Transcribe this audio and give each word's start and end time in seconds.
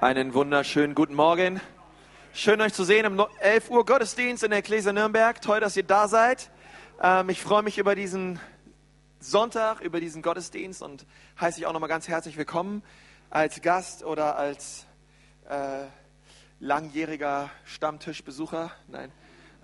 Einen 0.00 0.32
wunderschönen 0.32 0.94
guten 0.94 1.16
Morgen. 1.16 1.60
Schön 2.32 2.60
euch 2.60 2.72
zu 2.72 2.84
sehen 2.84 3.04
im 3.04 3.20
11 3.40 3.68
Uhr 3.68 3.84
Gottesdienst 3.84 4.44
in 4.44 4.50
der 4.50 4.60
Ecclesia 4.60 4.92
Nürnberg. 4.92 5.40
Toll, 5.42 5.58
dass 5.58 5.76
ihr 5.76 5.82
da 5.82 6.06
seid. 6.06 6.52
Ähm, 7.02 7.30
ich 7.30 7.42
freue 7.42 7.64
mich 7.64 7.78
über 7.78 7.96
diesen 7.96 8.38
Sonntag, 9.18 9.80
über 9.80 9.98
diesen 9.98 10.22
Gottesdienst 10.22 10.84
und 10.84 11.04
heiße 11.40 11.58
ich 11.58 11.66
auch 11.66 11.72
nochmal 11.72 11.88
ganz 11.88 12.06
herzlich 12.06 12.36
willkommen 12.36 12.84
als 13.28 13.60
Gast 13.60 14.04
oder 14.04 14.38
als 14.38 14.86
äh, 15.48 15.86
langjähriger 16.60 17.50
Stammtischbesucher. 17.64 18.70
Nein. 18.86 19.10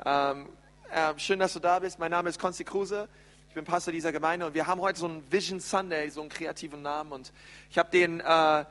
Ähm, 0.04 0.48
äh, 0.90 1.16
schön, 1.16 1.38
dass 1.38 1.52
du 1.52 1.60
da 1.60 1.78
bist. 1.78 2.00
Mein 2.00 2.10
Name 2.10 2.28
ist 2.28 2.40
Konsti 2.40 2.64
Kruse. 2.64 3.08
Ich 3.50 3.54
bin 3.54 3.64
Pastor 3.64 3.92
dieser 3.92 4.10
Gemeinde 4.10 4.46
und 4.46 4.54
wir 4.54 4.66
haben 4.66 4.80
heute 4.80 4.98
so 4.98 5.06
einen 5.06 5.22
Vision 5.30 5.60
Sunday, 5.60 6.10
so 6.10 6.22
einen 6.22 6.28
kreativen 6.28 6.82
Namen. 6.82 7.12
Und 7.12 7.32
ich 7.70 7.78
habe 7.78 7.88
den 7.92 8.18
äh, 8.18 8.64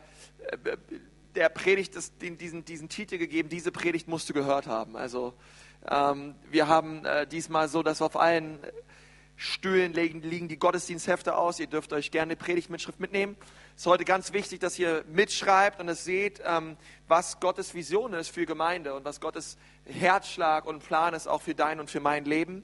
der 1.36 1.50
Predigt 1.50 1.96
den, 2.22 2.38
diesen, 2.38 2.66
diesen 2.66 2.90
Titel 2.90 3.18
gegeben, 3.18 3.50
diese 3.50 3.72
Predigt 3.72 4.08
musst 4.08 4.30
du 4.30 4.34
gehört 4.34 4.68
haben. 4.68 4.96
Also 4.96 5.34
ähm, 5.90 6.36
wir 6.50 6.68
haben 6.68 7.06
äh, 7.06 7.28
diesmal 7.28 7.68
so, 7.68 7.84
dass 7.84 8.02
auf 8.02 8.16
allen 8.16 8.60
Stühlen 9.36 9.94
liegen, 9.94 10.22
liegen 10.22 10.48
die 10.48 10.58
Gottesdiensthefte 10.58 11.36
aus. 11.36 11.60
Ihr 11.60 11.68
dürft 11.68 11.92
euch 11.92 12.12
gerne 12.12 12.36
Predigtmitschrift 12.36 13.00
mitnehmen. 13.00 13.36
Es 13.76 13.82
ist 13.82 13.88
heute 13.88 14.06
ganz 14.06 14.32
wichtig, 14.32 14.60
dass 14.60 14.78
ihr 14.78 15.04
mitschreibt 15.08 15.80
und 15.82 15.90
es 15.90 16.04
seht, 16.04 16.42
ähm, 16.46 16.78
was 17.08 17.40
Gottes 17.40 17.74
Vision 17.74 18.14
ist 18.14 18.30
für 18.30 18.46
Gemeinde 18.46 18.94
und 18.94 19.04
was 19.04 19.20
Gottes 19.20 19.58
Herzschlag 19.86 20.66
und 20.66 20.86
Plan 20.86 21.14
ist 21.14 21.28
auch 21.28 21.42
für 21.42 21.56
dein 21.56 21.80
und 21.80 21.90
für 21.90 22.00
mein 22.00 22.26
Leben. 22.26 22.64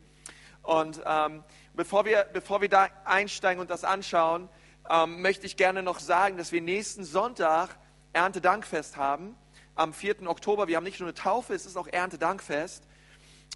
Und 0.61 1.01
ähm, 1.05 1.43
bevor, 1.73 2.05
wir, 2.05 2.27
bevor 2.31 2.61
wir 2.61 2.69
da 2.69 2.87
einsteigen 3.05 3.59
und 3.59 3.71
das 3.71 3.83
anschauen, 3.83 4.47
ähm, 4.89 5.21
möchte 5.21 5.45
ich 5.45 5.57
gerne 5.57 5.81
noch 5.81 5.99
sagen, 5.99 6.37
dass 6.37 6.51
wir 6.51 6.61
nächsten 6.61 7.03
Sonntag 7.03 7.69
Erntedankfest 8.13 8.97
haben. 8.97 9.35
Am 9.75 9.93
4. 9.93 10.27
Oktober, 10.27 10.67
wir 10.67 10.75
haben 10.77 10.83
nicht 10.83 10.99
nur 10.99 11.07
eine 11.07 11.13
Taufe, 11.13 11.53
es 11.53 11.65
ist 11.65 11.77
auch 11.77 11.87
Erntedankfest. 11.87 12.83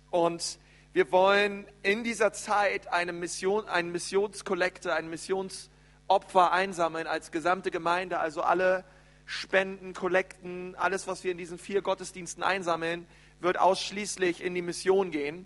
Und 0.09 0.59
wir 0.93 1.11
wollen 1.11 1.65
in 1.81 2.03
dieser 2.03 2.33
Zeit 2.33 2.93
eine 2.93 3.13
Mission, 3.13 3.67
eine 3.67 3.89
Missionskollekte, 3.89 4.93
ein 4.93 5.09
Missionsopfer 5.09 6.51
einsammeln 6.51 7.07
als 7.07 7.31
gesamte 7.31 7.71
Gemeinde, 7.71 8.19
also 8.19 8.41
alle 8.41 8.85
Spenden, 9.25 9.93
Kollekten, 9.93 10.75
alles, 10.75 11.07
was 11.07 11.23
wir 11.23 11.31
in 11.31 11.37
diesen 11.37 11.57
vier 11.57 11.81
Gottesdiensten 11.81 12.43
einsammeln, 12.43 13.07
wird 13.39 13.57
ausschließlich 13.57 14.43
in 14.43 14.53
die 14.53 14.61
Mission 14.61 15.11
gehen. 15.11 15.45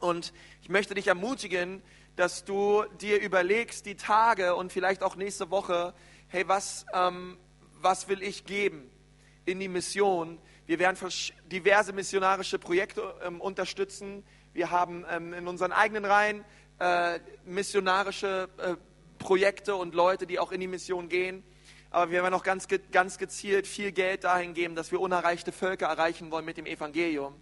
Und 0.00 0.32
ich 0.62 0.68
möchte 0.68 0.94
dich 0.94 1.08
ermutigen, 1.08 1.82
dass 2.16 2.44
du 2.44 2.84
dir 3.00 3.20
überlegst, 3.20 3.84
die 3.84 3.96
Tage 3.96 4.54
und 4.54 4.72
vielleicht 4.72 5.02
auch 5.02 5.16
nächste 5.16 5.50
Woche, 5.50 5.92
hey, 6.28 6.48
was, 6.48 6.86
ähm, 6.94 7.36
was 7.86 8.08
will 8.08 8.20
ich 8.20 8.44
geben 8.44 8.90
in 9.44 9.60
die 9.60 9.68
Mission. 9.68 10.40
Wir 10.66 10.80
werden 10.80 10.98
diverse 11.52 11.92
missionarische 11.92 12.58
Projekte 12.58 13.14
ähm, 13.24 13.40
unterstützen. 13.40 14.24
Wir 14.54 14.72
haben 14.72 15.04
ähm, 15.08 15.32
in 15.32 15.46
unseren 15.46 15.70
eigenen 15.70 16.04
Reihen 16.04 16.44
äh, 16.80 17.20
missionarische 17.44 18.48
äh, 18.58 18.74
Projekte 19.20 19.76
und 19.76 19.94
Leute, 19.94 20.26
die 20.26 20.40
auch 20.40 20.50
in 20.50 20.58
die 20.58 20.66
Mission 20.66 21.08
gehen. 21.08 21.44
Aber 21.92 22.10
wir 22.10 22.24
werden 22.24 22.34
auch 22.34 22.42
ganz, 22.42 22.66
ganz 22.90 23.18
gezielt 23.18 23.68
viel 23.68 23.92
Geld 23.92 24.24
dahin 24.24 24.52
geben, 24.52 24.74
dass 24.74 24.90
wir 24.90 25.00
unerreichte 25.00 25.52
Völker 25.52 25.86
erreichen 25.86 26.32
wollen 26.32 26.44
mit 26.44 26.56
dem 26.56 26.66
Evangelium. 26.66 27.36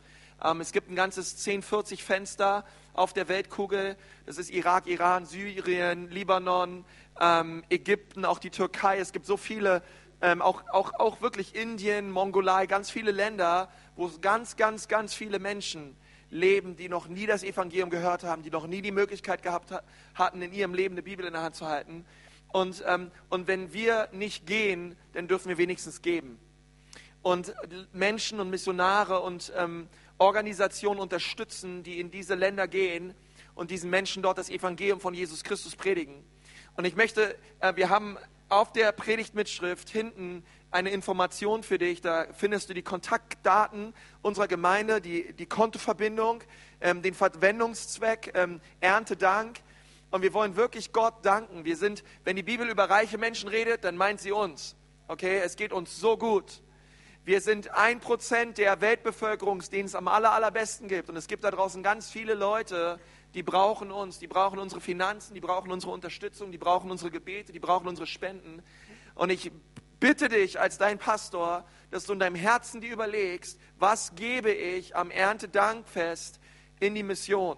Ähm, 0.44 0.60
es 0.60 0.72
gibt 0.72 0.90
ein 0.90 0.94
ganzes 0.94 1.38
1040 1.38 2.04
Fenster 2.04 2.66
auf 2.92 3.14
der 3.14 3.28
Weltkugel. 3.28 3.96
Das 4.26 4.36
ist 4.36 4.50
Irak, 4.50 4.88
Iran, 4.88 5.24
Syrien, 5.24 6.10
Libanon, 6.10 6.84
ähm, 7.20 7.64
Ägypten, 7.70 8.24
auch 8.24 8.38
die 8.38 8.50
Türkei. 8.50 8.98
Es 8.98 9.12
gibt 9.12 9.26
so 9.26 9.36
viele 9.36 9.82
ähm, 10.20 10.42
auch, 10.42 10.62
auch, 10.70 10.94
auch 10.94 11.20
wirklich 11.20 11.54
Indien, 11.54 12.10
Mongolei, 12.10 12.66
ganz 12.66 12.90
viele 12.90 13.10
Länder, 13.10 13.70
wo 13.96 14.10
ganz, 14.20 14.56
ganz, 14.56 14.88
ganz 14.88 15.14
viele 15.14 15.38
Menschen 15.38 15.96
leben, 16.30 16.76
die 16.76 16.88
noch 16.88 17.08
nie 17.08 17.26
das 17.26 17.42
Evangelium 17.42 17.90
gehört 17.90 18.24
haben, 18.24 18.42
die 18.42 18.50
noch 18.50 18.66
nie 18.66 18.82
die 18.82 18.90
Möglichkeit 18.90 19.42
gehabt 19.42 19.72
hatten, 20.14 20.42
in 20.42 20.52
ihrem 20.52 20.74
Leben 20.74 20.94
eine 20.94 21.02
Bibel 21.02 21.24
in 21.24 21.32
der 21.32 21.42
Hand 21.42 21.54
zu 21.54 21.66
halten. 21.66 22.04
Und, 22.48 22.84
ähm, 22.86 23.10
und 23.30 23.46
wenn 23.46 23.72
wir 23.72 24.08
nicht 24.12 24.46
gehen, 24.46 24.96
dann 25.12 25.28
dürfen 25.28 25.48
wir 25.48 25.58
wenigstens 25.58 26.02
geben. 26.02 26.38
Und 27.22 27.54
Menschen 27.92 28.38
und 28.38 28.50
Missionare 28.50 29.20
und 29.20 29.52
ähm, 29.56 29.88
Organisationen 30.18 31.00
unterstützen, 31.00 31.82
die 31.82 31.98
in 31.98 32.10
diese 32.10 32.34
Länder 32.34 32.68
gehen 32.68 33.14
und 33.54 33.70
diesen 33.70 33.90
Menschen 33.90 34.22
dort 34.22 34.38
das 34.38 34.50
Evangelium 34.50 35.00
von 35.00 35.14
Jesus 35.14 35.42
Christus 35.42 35.74
predigen. 35.74 36.24
Und 36.76 36.84
ich 36.84 36.96
möchte, 36.96 37.36
äh, 37.60 37.74
wir 37.76 37.88
haben 37.88 38.18
auf 38.48 38.72
der 38.72 38.92
Predigtmitschrift 38.92 39.88
hinten 39.88 40.44
eine 40.70 40.90
Information 40.90 41.62
für 41.62 41.78
dich. 41.78 42.00
Da 42.00 42.26
findest 42.32 42.68
du 42.68 42.74
die 42.74 42.82
Kontaktdaten 42.82 43.94
unserer 44.22 44.48
Gemeinde, 44.48 45.00
die, 45.00 45.32
die 45.32 45.46
Kontoverbindung, 45.46 46.42
ähm, 46.80 47.00
den 47.02 47.14
Verwendungszweck, 47.14 48.32
ähm, 48.34 48.60
Erntedank. 48.80 49.60
Und 50.10 50.22
wir 50.22 50.34
wollen 50.34 50.56
wirklich 50.56 50.92
Gott 50.92 51.24
danken. 51.24 51.64
Wir 51.64 51.76
sind, 51.76 52.04
wenn 52.24 52.36
die 52.36 52.42
Bibel 52.42 52.68
über 52.68 52.90
reiche 52.90 53.18
Menschen 53.18 53.48
redet, 53.48 53.84
dann 53.84 53.96
meint 53.96 54.20
sie 54.20 54.32
uns. 54.32 54.76
Okay, 55.06 55.38
es 55.38 55.56
geht 55.56 55.72
uns 55.72 55.98
so 55.98 56.16
gut. 56.16 56.62
Wir 57.24 57.40
sind 57.40 57.70
ein 57.70 58.00
Prozent 58.00 58.58
der 58.58 58.80
Weltbevölkerung, 58.80 59.60
denen 59.72 59.86
es 59.86 59.94
am 59.94 60.08
aller, 60.08 60.32
allerbesten 60.32 60.88
gibt. 60.88 61.08
Und 61.08 61.16
es 61.16 61.26
gibt 61.26 61.44
da 61.44 61.50
draußen 61.50 61.82
ganz 61.82 62.10
viele 62.10 62.34
Leute, 62.34 63.00
die 63.34 63.42
brauchen 63.42 63.90
uns, 63.90 64.18
die 64.18 64.28
brauchen 64.28 64.58
unsere 64.58 64.80
Finanzen, 64.80 65.34
die 65.34 65.40
brauchen 65.40 65.72
unsere 65.72 65.92
Unterstützung, 65.92 66.52
die 66.52 66.58
brauchen 66.58 66.90
unsere 66.90 67.10
Gebete, 67.10 67.52
die 67.52 67.58
brauchen 67.58 67.88
unsere 67.88 68.06
Spenden. 68.06 68.62
Und 69.16 69.30
ich 69.30 69.50
bitte 69.98 70.28
dich 70.28 70.60
als 70.60 70.78
dein 70.78 70.98
Pastor, 70.98 71.64
dass 71.90 72.04
du 72.04 72.12
in 72.12 72.20
deinem 72.20 72.36
Herzen 72.36 72.80
dir 72.80 72.92
überlegst, 72.92 73.58
was 73.78 74.14
gebe 74.14 74.52
ich 74.52 74.94
am 74.94 75.10
Erntedankfest 75.10 76.38
in 76.78 76.94
die 76.94 77.02
Mission. 77.02 77.56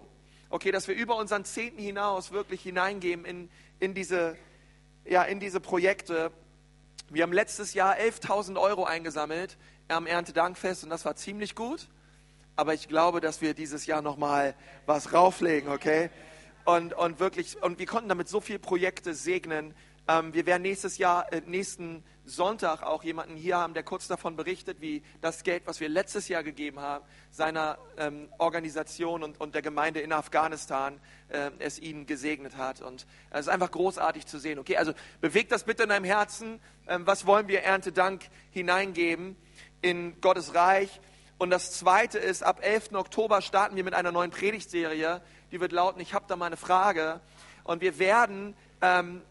Okay, 0.49 0.71
dass 0.71 0.87
wir 0.87 0.95
über 0.95 1.15
unseren 1.17 1.45
Zehnten 1.45 1.79
hinaus 1.79 2.31
wirklich 2.31 2.61
hineingeben 2.61 3.25
in, 3.25 3.49
in, 3.79 3.93
diese, 3.93 4.35
ja, 5.05 5.23
in 5.23 5.39
diese 5.39 5.59
Projekte. 5.59 6.31
Wir 7.09 7.23
haben 7.23 7.33
letztes 7.33 7.73
Jahr 7.73 7.97
11.000 7.97 8.59
Euro 8.59 8.85
eingesammelt 8.85 9.57
am 9.89 10.07
Erntedankfest 10.07 10.83
und 10.83 10.89
das 10.89 11.05
war 11.05 11.15
ziemlich 11.15 11.53
gut 11.53 11.87
aber 12.57 12.73
ich 12.73 12.87
glaube, 12.87 13.21
dass 13.21 13.39
wir 13.39 13.53
dieses 13.53 13.85
Jahr 13.85 14.01
nochmal 14.01 14.55
was 14.85 15.13
rauflegen, 15.13 15.71
okay? 15.71 16.09
Und, 16.65 16.93
und 16.93 17.19
wirklich, 17.19 17.61
und 17.61 17.79
wir 17.79 17.85
konnten 17.85 18.09
damit 18.09 18.27
so 18.27 18.41
viele 18.41 18.59
Projekte 18.59 19.13
segnen. 19.13 19.73
Ähm, 20.07 20.33
wir 20.33 20.45
werden 20.45 20.63
nächstes 20.63 20.97
Jahr, 20.97 21.31
äh, 21.31 21.41
nächsten 21.45 22.03
Sonntag 22.25 22.81
auch 22.81 23.03
jemanden 23.03 23.37
hier 23.37 23.57
haben, 23.57 23.73
der 23.75 23.83
kurz 23.83 24.07
davon 24.07 24.35
berichtet, 24.35 24.81
wie 24.81 25.03
das 25.21 25.43
Geld, 25.43 25.63
was 25.65 25.79
wir 25.79 25.87
letztes 25.87 26.27
Jahr 26.27 26.43
gegeben 26.43 26.79
haben, 26.79 27.05
seiner 27.29 27.77
ähm, 27.97 28.27
Organisation 28.39 29.23
und, 29.23 29.39
und 29.39 29.53
der 29.53 29.61
Gemeinde 29.61 30.01
in 30.01 30.11
Afghanistan 30.11 30.99
äh, 31.29 31.51
es 31.59 31.79
ihnen 31.79 32.07
gesegnet 32.07 32.57
hat. 32.57 32.81
Und 32.81 33.05
es 33.29 33.41
ist 33.41 33.49
einfach 33.49 33.71
großartig 33.71 34.25
zu 34.25 34.39
sehen. 34.39 34.57
Okay, 34.57 34.77
also 34.77 34.93
bewegt 35.21 35.51
das 35.51 35.63
bitte 35.63 35.83
in 35.83 35.89
deinem 35.89 36.05
Herzen. 36.05 36.59
Ähm, 36.87 37.05
was 37.05 37.27
wollen 37.27 37.47
wir 37.47 37.61
Erntedank 37.61 38.25
hineingeben 38.49 39.37
in 39.81 40.19
Gottes 40.21 40.55
Reich? 40.55 40.99
Und 41.37 41.51
das 41.51 41.71
Zweite 41.73 42.17
ist, 42.17 42.43
ab 42.43 42.59
11. 42.61 42.93
Oktober 42.93 43.41
starten 43.41 43.75
wir 43.75 43.83
mit 43.83 43.93
einer 43.93 44.11
neuen 44.11 44.31
Predigtserie, 44.31 45.21
die 45.51 45.59
wird 45.59 45.71
lauten, 45.71 46.01
ich 46.01 46.13
habe 46.13 46.25
da 46.27 46.35
mal 46.35 46.47
eine 46.47 46.57
Frage. 46.57 47.21
Und 47.63 47.81
wir 47.81 47.99
werden 47.99 48.55
ähm, 48.81 49.21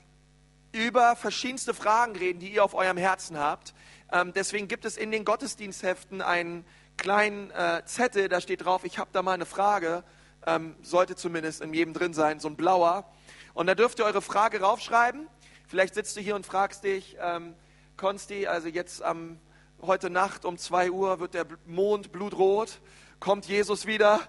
über 0.71 1.17
verschiedenste 1.17 1.75
Fragen 1.75 2.15
reden, 2.15 2.39
die 2.39 2.53
ihr 2.53 2.65
auf 2.65 2.75
eurem 2.75 2.97
Herzen 2.97 3.39
habt. 3.39 3.75
Ähm, 4.13 4.33
deswegen 4.35 4.69
gibt 4.69 4.85
es 4.85 4.97
in 4.97 5.11
den 5.11 5.25
Gottesdienstheften 5.25 6.23
einen 6.23 6.65
kleinen 6.97 7.51
äh, 7.51 7.83
Zettel, 7.87 8.29
da 8.29 8.41
steht 8.41 8.65
drauf, 8.65 8.85
ich 8.85 8.99
habe 8.99 9.11
da 9.13 9.23
mal 9.23 9.33
eine 9.33 9.47
Frage. 9.47 10.05
Ähm, 10.47 10.77
sollte 10.81 11.17
zumindest 11.17 11.61
in 11.61 11.75
jedem 11.75 11.93
drin 11.93 12.15
sein, 12.15 12.39
so 12.39 12.47
ein 12.47 12.57
blauer. 12.57 13.11
Und 13.53 13.67
da 13.67 13.75
dürft 13.75 13.99
ihr 13.99 14.05
eure 14.05 14.23
Frage 14.23 14.61
raufschreiben. 14.61 15.27
Vielleicht 15.67 15.95
sitzt 15.95 16.17
du 16.17 16.21
hier 16.21 16.37
und 16.37 16.47
fragst 16.47 16.85
dich, 16.85 17.17
ähm, 17.21 17.55
Konsti, 17.97 18.47
also 18.47 18.69
jetzt 18.69 19.03
am 19.03 19.41
heute 19.83 20.11
Nacht 20.11 20.45
um 20.45 20.59
2 20.59 20.91
Uhr 20.91 21.21
wird 21.21 21.35
der 21.35 21.47
Mond 21.67 22.13
blutrot, 22.13 22.81
kommt 23.21 23.47
Jesus 23.47 23.87
wieder. 23.87 24.21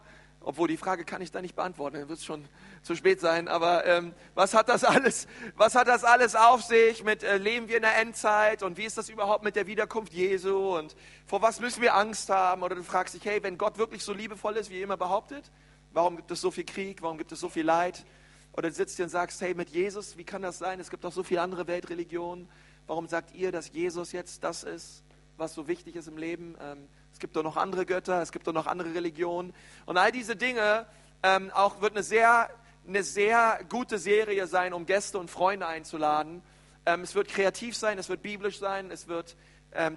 Obwohl 0.41 0.69
die 0.69 0.77
Frage 0.77 1.03
kann 1.03 1.21
ich 1.21 1.31
da 1.31 1.41
nicht 1.41 1.55
beantworten, 1.55 1.97
dann 1.99 2.09
wird 2.09 2.19
es 2.19 2.25
schon 2.25 2.45
zu 2.81 2.95
spät 2.95 3.19
sein. 3.19 3.49
Aber 3.49 3.85
ähm, 3.85 4.13
was 4.33 4.53
hat 4.53 4.69
das 4.69 4.85
alles? 4.85 5.27
Was 5.57 5.75
hat 5.75 5.89
das 5.89 6.05
alles 6.05 6.35
auf 6.35 6.63
sich? 6.63 7.03
Mit 7.03 7.21
äh, 7.23 7.38
leben 7.38 7.67
wir 7.67 7.75
in 7.75 7.81
der 7.81 7.97
Endzeit 7.97 8.63
und 8.63 8.77
wie 8.77 8.85
ist 8.85 8.97
das 8.97 9.09
überhaupt 9.09 9.44
mit 9.44 9.57
der 9.57 9.67
Wiederkunft 9.67 10.13
Jesu 10.13 10.77
und 10.77 10.95
vor 11.25 11.41
was 11.41 11.59
müssen 11.59 11.81
wir 11.81 11.95
Angst 11.95 12.29
haben? 12.29 12.63
Oder 12.63 12.75
du 12.75 12.83
fragst 12.83 13.15
dich, 13.15 13.25
hey, 13.25 13.44
wenn 13.44 13.57
Gott 13.57 13.77
wirklich 13.77 14.03
so 14.03 14.13
liebevoll 14.13 14.55
ist, 14.55 14.69
wie 14.69 14.77
er 14.77 14.83
immer 14.83 14.95
behauptet, 14.95 15.51
warum 15.91 16.15
gibt 16.15 16.31
es 16.31 16.39
so 16.39 16.49
viel 16.49 16.65
Krieg? 16.65 17.01
Warum 17.01 17.17
gibt 17.17 17.31
es 17.33 17.41
so 17.41 17.49
viel 17.49 17.65
Leid? 17.65 18.05
Oder 18.53 18.69
du 18.69 18.75
sitzt 18.75 18.95
hier 18.95 19.05
und 19.05 19.11
sagst, 19.11 19.41
hey, 19.41 19.53
mit 19.53 19.69
Jesus, 19.69 20.17
wie 20.17 20.23
kann 20.23 20.41
das 20.41 20.59
sein? 20.59 20.79
Es 20.79 20.89
gibt 20.89 21.03
doch 21.03 21.11
so 21.11 21.23
viele 21.23 21.41
andere 21.41 21.67
Weltreligionen. 21.67 22.47
Warum 22.88 23.07
sagt 23.07 23.35
ihr, 23.35 23.51
dass 23.51 23.71
Jesus 23.73 24.13
jetzt 24.13 24.45
das 24.45 24.63
ist? 24.63 25.03
Was 25.37 25.53
so 25.53 25.67
wichtig 25.67 25.95
ist 25.95 26.07
im 26.07 26.17
Leben. 26.17 26.55
Ähm, 26.61 26.87
es 27.13 27.19
gibt 27.19 27.35
doch 27.35 27.43
noch 27.43 27.57
andere 27.57 27.85
Götter, 27.85 28.21
es 28.21 28.31
gibt 28.31 28.47
doch 28.47 28.53
noch 28.53 28.67
andere 28.67 28.93
Religionen. 28.93 29.53
Und 29.85 29.97
all 29.97 30.11
diese 30.11 30.35
Dinge, 30.35 30.85
ähm, 31.23 31.51
auch 31.53 31.81
wird 31.81 31.93
eine 31.93 32.03
sehr, 32.03 32.49
eine 32.87 33.03
sehr 33.03 33.59
gute 33.69 33.97
Serie 33.99 34.47
sein, 34.47 34.73
um 34.73 34.85
Gäste 34.85 35.17
und 35.17 35.29
Freunde 35.29 35.67
einzuladen, 35.67 36.41
Ähm, 36.85 37.01
es 37.01 37.15
wird 37.15 37.27
kreativ 37.27 37.75
sein, 37.75 37.99
es 37.99 38.07
wird 38.07 38.21
biblisch 38.21 38.59
sein, 38.59 38.91
es 38.91 39.07
wird 39.07 39.35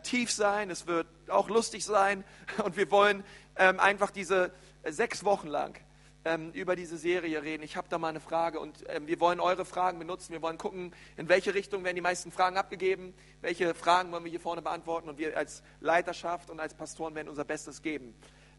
tief 0.03 0.33
sein, 0.33 0.69
es 0.69 0.89
wird 0.89 1.07
auch 1.29 1.49
lustig 1.49 1.85
sein. 1.85 2.25
Und 2.65 2.77
wir 2.77 2.91
wollen 2.91 3.23
einfach 3.55 4.11
diese 4.11 4.51
sechs 4.85 5.25
Wochen 5.25 5.47
lang 5.47 5.79
ähm, 6.25 6.51
über 6.53 6.77
diese 6.77 6.99
Serie 6.99 7.43
reden. 7.43 7.63
Ich 7.63 7.77
habe 7.77 7.89
da 7.89 7.99
mal 7.99 8.09
eine 8.09 8.21
Frage 8.21 8.61
und 8.61 8.85
ähm, 8.89 9.07
wir 9.07 9.21
wollen 9.21 9.41
eure 9.41 9.65
Fragen 9.65 9.99
benutzen. 9.99 10.33
Wir 10.33 10.43
wollen 10.43 10.59
gucken, 10.59 10.93
in 11.17 11.29
welche 11.29 11.55
Richtung 11.55 11.85
werden 11.85 11.97
die 11.97 12.03
meisten 12.03 12.31
Fragen 12.31 12.57
abgegeben, 12.57 13.15
welche 13.41 13.75
Fragen 13.75 14.13
wollen 14.13 14.25
wir 14.25 14.31
hier 14.31 14.41
vorne 14.41 14.63
beantworten 14.63 15.09
und 15.09 15.19
wir 15.19 15.37
als 15.37 15.63
Leiterschaft 15.81 16.51
und 16.51 16.61
als 16.61 16.75
Pastoren 16.75 17.15
werden 17.15 17.29
unser 17.29 17.45
Bestes 17.45 17.83
geben, 17.83 18.15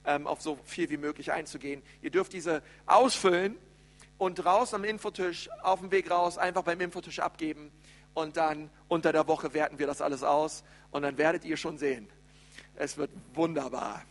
ähm, 0.06 0.26
auf 0.28 0.42
so 0.42 0.58
viel 0.64 0.90
wie 0.90 0.98
möglich 0.98 1.32
einzugehen. 1.32 1.84
Ihr 2.02 2.12
dürft 2.12 2.34
diese 2.34 2.64
ausfüllen 2.88 3.58
und 4.18 4.36
draußen 4.36 4.76
am 4.76 4.84
Infotisch, 4.84 5.50
auf 5.62 5.80
dem 5.80 5.92
Weg 5.92 6.10
raus, 6.10 6.38
einfach 6.38 6.64
beim 6.64 6.82
Infotisch 6.82 7.20
abgeben 7.20 7.72
und 8.14 8.38
dann 8.38 8.70
unter 8.88 9.12
der 9.12 9.28
Woche 9.28 9.54
werten 9.54 9.80
wir 9.80 9.88
das 9.88 10.02
alles 10.02 10.24
aus 10.24 10.64
und 10.92 11.04
dann 11.04 11.18
werdet 11.18 11.46
ihr 11.46 11.58
schon 11.58 11.78
sehen. 11.78 12.08
Es 12.76 12.98
wird 12.98 13.12
wunderbar. 13.34 14.04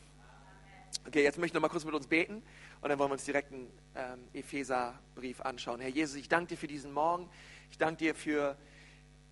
Okay, 1.07 1.23
jetzt 1.23 1.39
möchte 1.39 1.53
ich 1.53 1.55
noch 1.55 1.63
mal 1.63 1.69
kurz 1.69 1.85
mit 1.85 1.95
uns 1.95 2.07
beten. 2.07 2.43
Und 2.81 2.89
dann 2.89 2.99
wollen 2.99 3.11
wir 3.11 3.15
uns 3.15 3.25
direkt 3.25 3.53
einen 3.53 3.71
ähm, 3.95 4.29
Epheserbrief 4.33 5.41
anschauen. 5.41 5.81
Herr 5.81 5.89
Jesus, 5.89 6.17
ich 6.17 6.29
danke 6.29 6.49
dir 6.49 6.57
für 6.57 6.67
diesen 6.67 6.93
Morgen. 6.93 7.29
Ich 7.71 7.79
danke 7.79 7.97
dir 7.97 8.15
für, 8.15 8.57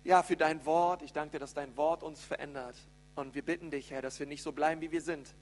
ja, 0.03 0.23
für 0.23 0.35
dein 0.35 0.65
Wort. 0.65 1.01
Ich 1.03 1.13
danke 1.13 1.33
dir, 1.33 1.39
dass 1.39 1.53
dein 1.53 1.77
Wort 1.77 2.03
uns 2.03 2.23
verändert. 2.23 2.75
Und 3.15 3.35
wir 3.35 3.43
bitten 3.43 3.69
dich, 3.69 3.91
Herr, 3.91 4.01
dass 4.01 4.19
wir 4.19 4.25
nicht 4.25 4.41
so 4.41 4.51
bleiben, 4.51 4.81
wie 4.81 4.91
wir 4.91 5.01
sind, 5.01 5.33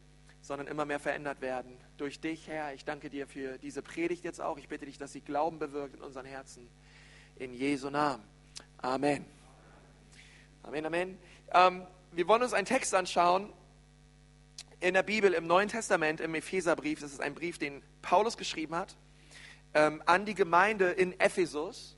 sondern 0.41 0.67
immer 0.67 0.85
mehr 0.85 0.99
verändert 0.99 1.41
werden. 1.41 1.77
Durch 1.97 2.19
dich, 2.19 2.47
Herr. 2.47 2.73
Ich 2.73 2.85
danke 2.85 3.09
dir 3.09 3.27
für 3.27 3.57
diese 3.57 3.81
Predigt 3.81 4.23
jetzt 4.23 4.41
auch. 4.41 4.57
Ich 4.57 4.67
bitte 4.67 4.85
dich, 4.85 4.97
dass 4.97 5.13
sie 5.13 5.21
Glauben 5.21 5.59
bewirkt 5.59 5.95
in 5.95 6.01
unseren 6.01 6.25
Herzen. 6.25 6.67
In 7.37 7.53
Jesu 7.53 7.89
Namen. 7.89 8.23
Amen. 8.79 9.25
Amen, 10.63 10.85
Amen. 10.85 11.17
Ähm, 11.53 11.87
wir 12.11 12.27
wollen 12.27 12.41
uns 12.41 12.53
einen 12.53 12.65
Text 12.65 12.93
anschauen, 12.93 13.53
in 14.79 14.93
der 14.93 15.03
Bibel, 15.03 15.33
im 15.33 15.47
Neuen 15.47 15.69
Testament, 15.69 16.21
im 16.21 16.35
Epheserbrief, 16.35 16.99
das 16.99 17.11
ist 17.11 17.21
ein 17.21 17.33
Brief, 17.33 17.57
den 17.57 17.81
Paulus 18.01 18.37
geschrieben 18.37 18.75
hat, 18.75 18.95
ähm, 19.73 20.03
an 20.05 20.25
die 20.25 20.35
Gemeinde 20.35 20.91
in 20.91 21.19
Ephesus. 21.19 21.97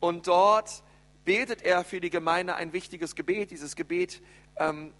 Und 0.00 0.26
dort 0.26 0.82
betet 1.24 1.62
er 1.62 1.84
für 1.84 2.00
die 2.00 2.10
Gemeinde 2.10 2.56
ein 2.56 2.72
wichtiges 2.72 3.14
Gebet. 3.14 3.50
Dieses 3.50 3.76
Gebet 3.76 4.20
ähm, 4.56 4.92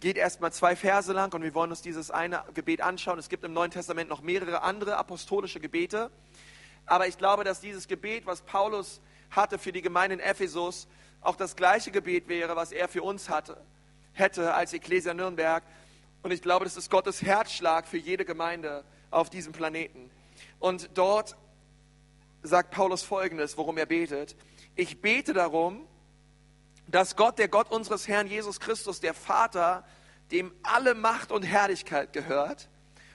geht 0.00 0.16
erstmal 0.16 0.52
zwei 0.52 0.76
Verse 0.76 1.12
lang 1.12 1.32
und 1.34 1.42
wir 1.42 1.54
wollen 1.54 1.70
uns 1.70 1.82
dieses 1.82 2.10
eine 2.10 2.44
Gebet 2.54 2.82
anschauen. 2.82 3.18
Es 3.18 3.28
gibt 3.28 3.44
im 3.44 3.52
Neuen 3.52 3.70
Testament 3.70 4.10
noch 4.10 4.22
mehrere 4.22 4.62
andere 4.62 4.96
apostolische 4.96 5.60
Gebete. 5.60 6.10
Aber 6.86 7.06
ich 7.06 7.18
glaube, 7.18 7.44
dass 7.44 7.60
dieses 7.60 7.88
Gebet, 7.88 8.26
was 8.26 8.42
Paulus 8.42 9.00
hatte 9.30 9.58
für 9.58 9.72
die 9.72 9.82
Gemeinde 9.82 10.14
in 10.14 10.20
Ephesus, 10.20 10.88
auch 11.20 11.36
das 11.36 11.56
gleiche 11.56 11.90
Gebet 11.90 12.28
wäre, 12.28 12.54
was 12.56 12.72
er 12.72 12.88
für 12.88 13.02
uns 13.02 13.28
hatte, 13.28 13.60
hätte 14.12 14.54
als 14.54 14.72
Ecclesia 14.72 15.14
Nürnberg. 15.14 15.62
Und 16.22 16.32
ich 16.32 16.42
glaube, 16.42 16.64
das 16.64 16.76
ist 16.76 16.90
Gottes 16.90 17.22
Herzschlag 17.22 17.86
für 17.86 17.96
jede 17.96 18.24
Gemeinde 18.24 18.84
auf 19.10 19.30
diesem 19.30 19.52
Planeten. 19.52 20.10
Und 20.58 20.90
dort 20.94 21.36
sagt 22.42 22.70
Paulus 22.70 23.02
Folgendes, 23.02 23.56
worum 23.56 23.78
er 23.78 23.86
betet. 23.86 24.36
Ich 24.74 25.00
bete 25.00 25.32
darum, 25.32 25.86
dass 26.86 27.16
Gott, 27.16 27.38
der 27.38 27.48
Gott 27.48 27.70
unseres 27.70 28.08
Herrn 28.08 28.26
Jesus 28.26 28.60
Christus, 28.60 29.00
der 29.00 29.14
Vater, 29.14 29.84
dem 30.30 30.52
alle 30.62 30.94
Macht 30.94 31.32
und 31.32 31.42
Herrlichkeit 31.42 32.12
gehört, 32.12 32.68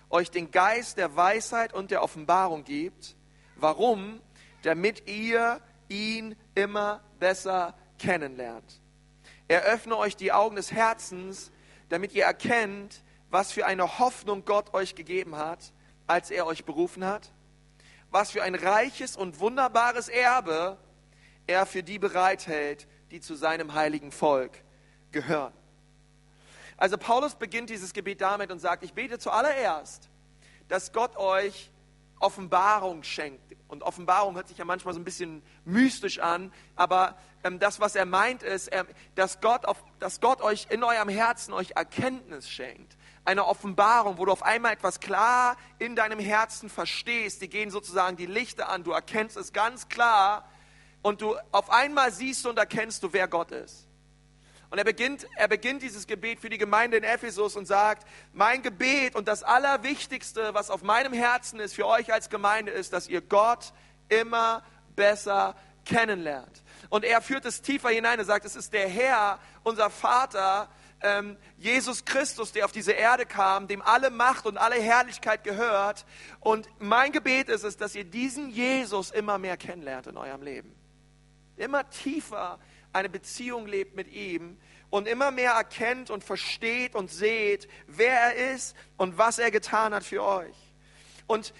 euch 0.09 0.29
den 0.29 0.51
Geist 0.51 0.97
der 0.97 1.15
Weisheit 1.15 1.73
und 1.73 1.91
der 1.91 2.03
Offenbarung 2.03 2.63
gibt. 2.63 3.15
Warum? 3.55 4.21
Damit 4.61 5.07
ihr 5.09 5.59
ihn 5.89 6.35
immer 6.55 7.03
besser 7.19 7.75
kennenlernt. 7.97 8.81
Er 9.47 9.63
öffne 9.63 9.97
euch 9.97 10.15
die 10.15 10.31
Augen 10.31 10.55
des 10.55 10.71
Herzens, 10.71 11.51
damit 11.93 12.15
ihr 12.15 12.23
erkennt, 12.23 13.03
was 13.29 13.51
für 13.51 13.67
eine 13.67 13.99
Hoffnung 13.99 14.45
Gott 14.45 14.73
euch 14.73 14.95
gegeben 14.95 15.35
hat, 15.35 15.71
als 16.07 16.31
er 16.31 16.47
euch 16.47 16.65
berufen 16.65 17.05
hat, 17.05 17.31
was 18.09 18.31
für 18.31 18.41
ein 18.41 18.55
reiches 18.55 19.15
und 19.15 19.39
wunderbares 19.39 20.09
Erbe 20.09 20.79
er 21.45 21.67
für 21.67 21.83
die 21.83 21.99
bereithält, 21.99 22.87
die 23.11 23.21
zu 23.21 23.35
seinem 23.35 23.75
heiligen 23.75 24.11
Volk 24.11 24.53
gehören. 25.11 25.53
Also 26.77 26.97
Paulus 26.97 27.35
beginnt 27.35 27.69
dieses 27.69 27.93
Gebet 27.93 28.21
damit 28.21 28.49
und 28.51 28.57
sagt, 28.57 28.83
ich 28.83 28.93
bete 28.93 29.19
zuallererst, 29.19 30.09
dass 30.69 30.93
Gott 30.93 31.15
euch 31.15 31.69
Offenbarung 32.23 33.03
schenkt. 33.03 33.55
Und 33.67 33.83
Offenbarung 33.83 34.35
hört 34.35 34.47
sich 34.47 34.57
ja 34.57 34.65
manchmal 34.65 34.93
so 34.93 34.99
ein 34.99 35.03
bisschen 35.03 35.43
mystisch 35.65 36.19
an, 36.19 36.53
aber 36.75 37.17
ähm, 37.43 37.59
das, 37.59 37.79
was 37.79 37.95
er 37.95 38.05
meint, 38.05 38.43
ist, 38.43 38.69
ähm, 38.71 38.85
dass, 39.15 39.41
Gott 39.41 39.65
auf, 39.65 39.83
dass 39.99 40.21
Gott 40.21 40.41
euch 40.41 40.67
in 40.69 40.83
eurem 40.83 41.09
Herzen 41.09 41.53
euch 41.53 41.71
Erkenntnis 41.71 42.49
schenkt. 42.49 42.95
Eine 43.25 43.45
Offenbarung, 43.45 44.17
wo 44.17 44.25
du 44.25 44.31
auf 44.31 44.43
einmal 44.43 44.73
etwas 44.73 44.99
klar 44.99 45.57
in 45.79 45.95
deinem 45.95 46.19
Herzen 46.19 46.69
verstehst. 46.69 47.41
Die 47.41 47.49
gehen 47.49 47.71
sozusagen 47.71 48.15
die 48.15 48.25
Lichter 48.25 48.69
an, 48.69 48.83
du 48.83 48.91
erkennst 48.91 49.37
es 49.37 49.53
ganz 49.53 49.89
klar 49.89 50.47
und 51.01 51.21
du 51.21 51.35
auf 51.51 51.69
einmal 51.69 52.11
siehst 52.11 52.45
und 52.45 52.57
erkennst 52.57 53.03
du, 53.03 53.11
wer 53.11 53.27
Gott 53.27 53.51
ist. 53.51 53.87
Und 54.73 54.79
er 54.79 54.85
beginnt, 54.85 55.27
er 55.35 55.47
beginnt 55.47 55.83
dieses 55.83 56.07
Gebet 56.07 56.39
für 56.39 56.49
die 56.49 56.57
Gemeinde 56.57 56.97
in 56.97 57.03
Ephesus 57.03 57.55
und 57.55 57.67
sagt, 57.67 58.07
mein 58.33 58.63
Gebet 58.63 59.15
und 59.15 59.27
das 59.27 59.43
Allerwichtigste, 59.43 60.55
was 60.55 60.71
auf 60.71 60.81
meinem 60.81 61.13
Herzen 61.13 61.59
ist 61.59 61.75
für 61.75 61.85
euch 61.85 62.11
als 62.11 62.27
Gemeinde, 62.31 62.71
ist, 62.71 62.91
dass 62.91 63.07
ihr 63.07 63.21
Gott 63.21 63.71
immer 64.09 64.63
besser 64.95 65.55
kennenlernt. 65.85 66.63
Und 66.89 67.05
er 67.05 67.21
führt 67.21 67.45
es 67.45 67.61
tiefer 67.61 67.89
hinein. 67.89 68.17
Er 68.17 68.25
sagt, 68.25 68.45
es 68.45 68.55
ist 68.55 68.73
der 68.73 68.89
Herr, 68.89 69.37
unser 69.61 69.91
Vater, 69.91 70.69
ähm, 71.01 71.37
Jesus 71.55 72.03
Christus, 72.03 72.51
der 72.51 72.65
auf 72.65 72.71
diese 72.71 72.93
Erde 72.93 73.27
kam, 73.27 73.67
dem 73.67 73.83
alle 73.83 74.09
Macht 74.09 74.47
und 74.47 74.57
alle 74.57 74.81
Herrlichkeit 74.81 75.43
gehört. 75.43 76.03
Und 76.39 76.67
mein 76.79 77.11
Gebet 77.11 77.47
ist 77.47 77.63
es, 77.63 77.77
dass 77.77 77.93
ihr 77.93 78.05
diesen 78.05 78.49
Jesus 78.49 79.11
immer 79.11 79.37
mehr 79.37 79.55
kennenlernt 79.55 80.07
in 80.07 80.17
eurem 80.17 80.41
Leben. 80.41 80.73
Immer 81.57 81.87
tiefer 81.91 82.57
eine 82.93 83.09
Beziehung 83.09 83.67
lebt 83.67 83.95
mit 83.95 84.07
ihm 84.11 84.57
und 84.89 85.07
immer 85.07 85.31
mehr 85.31 85.51
erkennt 85.51 86.09
und 86.09 86.23
versteht 86.23 86.95
und 86.95 87.11
seht, 87.11 87.67
wer 87.87 88.13
er 88.13 88.53
ist 88.53 88.75
und 88.95 89.17
was 89.17 89.39
er 89.39 89.51
getan 89.51 89.93
hat 89.93 90.03
für 90.03 90.23
euch. 90.23 90.55
Und 91.27 91.53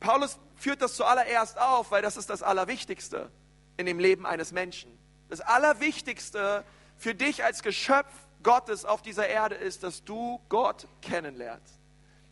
Paulus 0.00 0.38
führt 0.56 0.80
das 0.80 0.94
zuallererst 0.94 1.58
auf, 1.58 1.90
weil 1.90 2.02
das 2.02 2.16
ist 2.16 2.30
das 2.30 2.42
Allerwichtigste 2.42 3.30
in 3.76 3.86
dem 3.86 3.98
Leben 3.98 4.26
eines 4.26 4.52
Menschen. 4.52 4.96
Das 5.28 5.40
Allerwichtigste 5.40 6.64
für 6.96 7.14
dich 7.14 7.44
als 7.44 7.62
Geschöpf 7.62 8.12
Gottes 8.42 8.84
auf 8.84 9.02
dieser 9.02 9.26
Erde 9.28 9.56
ist, 9.56 9.82
dass 9.82 10.04
du 10.04 10.40
Gott 10.48 10.86
kennenlernst. 11.02 11.78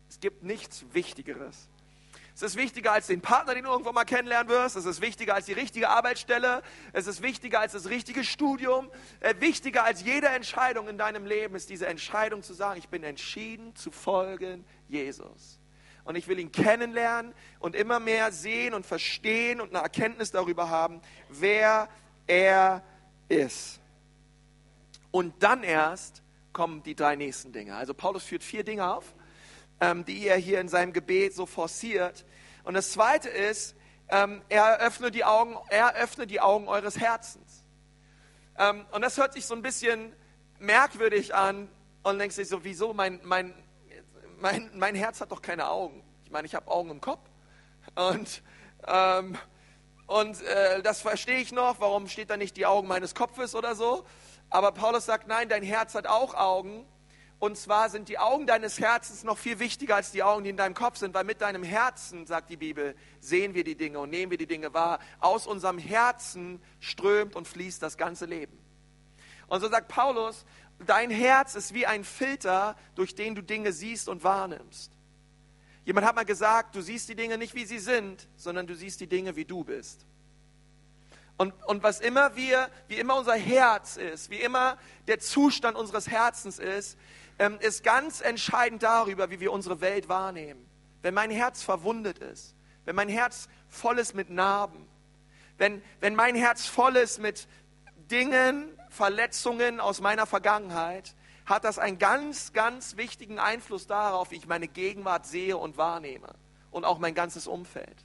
Es 0.09 0.21
gibt 0.21 0.45
nichts 0.45 0.85
Wichtigeres. 0.93 1.69
Es 2.37 2.43
ist 2.43 2.57
wichtiger 2.57 2.93
als 2.93 3.07
den 3.07 3.23
Partner, 3.23 3.55
den 3.55 3.65
du 3.65 3.71
irgendwann 3.71 3.95
mal 3.95 4.05
kennenlernen 4.05 4.51
wirst. 4.51 4.77
Es 4.77 4.85
ist 4.85 5.01
wichtiger 5.01 5.35
als 5.35 5.47
die 5.47 5.55
richtige 5.55 5.89
Arbeitsstelle. 5.89 6.63
Es 6.93 7.07
ist 7.07 7.23
wichtiger 7.23 7.61
als 7.61 7.73
das 7.73 7.89
richtige 7.89 8.25
Studium. 8.25 8.91
Äh, 9.21 9.37
wichtiger 9.39 9.85
als 9.85 10.03
jede 10.03 10.29
Entscheidung 10.29 10.87
in 10.87 10.99
deinem 10.99 11.25
Leben 11.25 11.55
ist 11.55 11.71
diese 11.71 11.87
Entscheidung 11.87 12.43
zu 12.43 12.53
sagen, 12.53 12.79
ich 12.79 12.91
bin 12.91 13.05
entschieden 13.05 13.75
zu 13.75 13.91
folgen 13.91 14.67
Jesus. 14.87 15.59
Und 16.05 16.17
ich 16.17 16.29
will 16.29 16.39
ihn 16.39 16.53
kennenlernen 16.53 17.33
und 17.59 17.75
immer 17.75 18.01
mehr 18.01 18.31
sehen 18.31 18.75
und 18.75 18.85
verstehen 18.85 19.63
und 19.63 19.71
eine 19.75 19.83
Erkenntnis 19.83 20.31
darüber 20.31 20.69
haben, 20.69 21.01
wer 21.31 21.89
er 22.27 22.83
ist. 23.31 23.81
Und 25.11 25.43
dann 25.43 25.63
erst 25.63 26.23
kommen 26.53 26.83
die 26.83 26.95
drei 26.95 27.17
nächsten 27.17 27.53
Dinge. 27.53 27.77
Also 27.77 27.95
Paulus 27.95 28.25
führt 28.25 28.43
vier 28.43 28.63
Dinge 28.63 28.93
auf 28.93 29.16
ähm, 29.81 30.05
die 30.05 30.27
er 30.27 30.37
hier 30.37 30.61
in 30.61 30.69
seinem 30.69 30.93
Gebet 30.93 31.35
so 31.35 31.47
forciert. 31.47 32.25
Und 32.65 32.75
das 32.75 32.93
Zweite 32.93 33.29
ist, 33.29 33.77
ähm, 34.09 34.43
er, 34.49 34.79
öffnet 34.79 35.15
die 35.15 35.25
Augen, 35.25 35.57
er 35.69 35.95
öffnet 35.97 36.31
die 36.31 36.41
Augen 36.41 36.69
eures 36.69 36.99
Herzens. 36.99 37.65
Ähm, 38.59 38.87
und 38.93 39.03
das 39.03 39.19
hört 39.19 39.33
sich 39.33 39.47
so 39.47 39.55
ein 39.55 39.63
bisschen 39.63 40.15
merkwürdig 40.59 41.35
an 41.35 41.69
und 42.03 42.19
denkst 42.19 42.37
sich 42.37 42.49
so, 42.49 42.65
wieso, 42.65 42.95
mein, 42.95 43.21
mein, 43.25 43.55
mein, 44.39 44.71
mein 44.75 44.95
Herz 44.95 45.21
hat 45.21 45.33
doch 45.33 45.43
keine 45.43 45.69
Augen. 45.69 46.03
Ich 46.25 46.31
meine, 46.31 46.47
ich 46.47 46.55
habe 46.55 46.71
Augen 46.71 46.91
im 46.91 47.01
Kopf. 47.01 47.29
Und, 47.95 48.43
ähm, 48.87 49.37
und 50.07 50.43
äh, 50.43 50.83
das 50.83 51.01
verstehe 51.01 51.39
ich 51.39 51.53
noch, 51.53 51.81
warum 51.81 52.09
steht 52.09 52.31
da 52.31 52.37
nicht 52.37 52.57
die 52.57 52.67
Augen 52.67 52.89
meines 52.89 53.15
Kopfes 53.15 53.55
oder 53.55 53.75
so. 53.75 54.05
Aber 54.51 54.73
Paulus 54.73 55.07
sagt, 55.07 55.27
nein, 55.27 55.49
dein 55.49 55.63
Herz 55.63 55.95
hat 55.95 56.07
auch 56.07 56.35
Augen. 56.35 56.87
Und 57.39 57.59
zwar 57.59 57.91
sind 57.91 58.09
die 58.09 58.19
Augen 58.19 58.47
deines 58.47 58.81
Herzens 58.81 59.23
noch 59.23 59.37
viel 59.37 59.59
wichtiger 59.59 59.97
als 59.97 60.11
die 60.11 60.23
Augen, 60.23 60.45
die 60.45 60.51
in 60.51 60.57
deinem 60.57 60.75
Kopf 60.75 60.97
sind, 60.97 61.13
weil 61.13 61.25
mit 61.25 61.43
deinem 61.43 61.63
Herzen, 61.63 62.27
sagt 62.27 62.49
die 62.49 62.57
Bibel, 62.57 62.95
sehen 63.21 63.55
wir 63.55 63.63
die 63.63 63.77
Dinge 63.77 63.99
und 63.99 64.09
nehmen 64.09 64.31
wir 64.31 64.39
die 64.39 64.47
Dinge 64.47 64.73
wahr. 64.73 65.01
Aus 65.21 65.47
unserem 65.47 65.79
Herzen 65.79 66.63
strömt 66.81 67.37
und 67.37 67.47
fließt 67.47 67.83
das 67.83 67.99
ganze 67.99 68.25
Leben. 68.25 68.59
Und 69.49 69.61
so 69.61 69.69
sagt 69.69 69.89
Paulus, 69.89 70.47
dein 70.87 71.11
Herz 71.11 71.55
ist 71.55 71.75
wie 71.75 71.87
ein 71.87 72.05
Filter, 72.05 72.75
durch 72.95 73.15
den 73.15 73.35
du 73.35 73.43
Dinge 73.43 73.73
siehst 73.73 74.09
und 74.09 74.25
wahrnimmst. 74.25 74.91
Jemand 75.85 76.07
hat 76.07 76.17
mal 76.17 76.25
gesagt, 76.25 76.75
du 76.75 76.81
siehst 76.81 77.09
die 77.09 77.15
Dinge 77.15 77.37
nicht, 77.39 77.55
wie 77.55 77.67
sie 77.67 77.79
sind, 77.79 78.29
sondern 78.37 78.67
du 78.67 78.75
siehst 78.75 79.01
die 79.01 79.07
Dinge, 79.07 79.37
wie 79.37 79.45
du 79.45 79.63
bist. 79.63 80.07
Und, 81.37 81.53
und 81.67 81.83
was 81.83 82.01
immer 82.01 82.35
wir, 82.35 82.71
wie 82.89 82.97
immer 82.97 83.17
unser 83.17 83.35
Herz 83.35 83.97
ist, 83.97 84.31
wie 84.31 84.41
immer 84.41 84.79
der 85.07 85.21
Zustand 85.21 85.77
unseres 85.77 86.09
Herzens 86.09 86.59
ist, 86.59 86.97
ähm, 87.39 87.59
ist 87.61 87.85
ganz 87.85 88.21
entscheidend 88.21 88.83
darüber, 88.83 89.31
wie 89.31 89.41
wir 89.41 89.53
unsere 89.53 89.81
Welt 89.81 90.09
wahrnehmen. 90.09 90.69
Wenn 91.03 91.15
mein 91.15 91.31
Herz 91.31 91.63
verwundet 91.63 92.19
ist, 92.19 92.55
wenn 92.85 92.97
mein 92.97 93.09
Herz 93.09 93.49
voll 93.69 93.99
ist 93.99 94.15
mit 94.15 94.31
Narben, 94.31 94.87
wenn, 95.59 95.83
wenn 96.01 96.15
mein 96.15 96.35
Herz 96.35 96.67
voll 96.67 96.97
ist 96.97 97.19
mit 97.19 97.49
Dingen, 98.11 98.69
Verletzungen 98.91 99.81
aus 99.81 100.01
meiner 100.01 100.27
Vergangenheit, 100.27 101.15
hat 101.45 101.65
das 101.65 101.79
einen 101.79 101.99
ganz, 101.99 102.53
ganz 102.53 102.97
wichtigen 102.97 103.39
Einfluss 103.39 103.87
darauf, 103.87 104.31
wie 104.31 104.37
ich 104.37 104.47
meine 104.47 104.69
Gegenwart 104.69 105.27
sehe 105.27 105.57
und 105.57 105.77
wahrnehme 105.77 106.35
und 106.71 106.85
auch 106.85 106.99
mein 106.99 107.15
ganzes 107.15 107.47
Umfeld. 107.47 108.05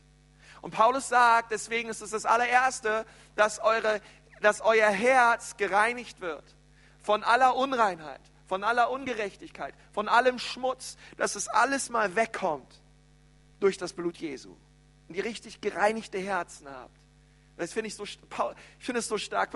Und 0.61 0.71
Paulus 0.71 1.09
sagt, 1.09 1.51
deswegen 1.51 1.89
ist 1.89 2.01
es 2.01 2.11
das 2.11 2.25
allererste, 2.25 3.05
dass, 3.35 3.59
eure, 3.59 4.00
dass 4.41 4.61
euer 4.61 4.89
Herz 4.89 5.57
gereinigt 5.57 6.21
wird 6.21 6.43
von 7.01 7.23
aller 7.23 7.55
Unreinheit, 7.55 8.21
von 8.51 8.65
aller 8.65 8.91
Ungerechtigkeit, 8.91 9.74
von 9.93 10.10
allem 10.10 10.38
Schmutz, 10.38 10.98
dass 11.15 11.38
es 11.38 11.48
alles 11.48 11.89
mal 11.89 12.17
wegkommt 12.17 12.81
durch 13.62 13.77
das 13.77 13.93
Blut 13.93 14.17
Jesu. 14.17 14.58
Und 15.08 15.15
ihr 15.15 15.24
richtig 15.24 15.62
gereinigte 15.62 16.20
Herzen 16.20 16.67
habt. 16.70 17.00
Das 17.55 17.72
finde 17.72 17.88
ich 17.88 17.96
so, 17.96 18.03
ich 18.03 18.20
finde 18.79 19.00
es 19.00 19.08
so 19.08 19.17
stark. 19.17 19.51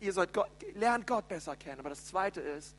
Ihr 0.00 0.12
sollt 0.12 0.32
Gott, 0.32 0.50
lernt 0.74 1.06
Gott 1.06 1.28
besser 1.28 1.54
kennen. 1.54 1.78
Aber 1.78 1.90
das 1.90 2.04
Zweite 2.04 2.40
ist, 2.40 2.74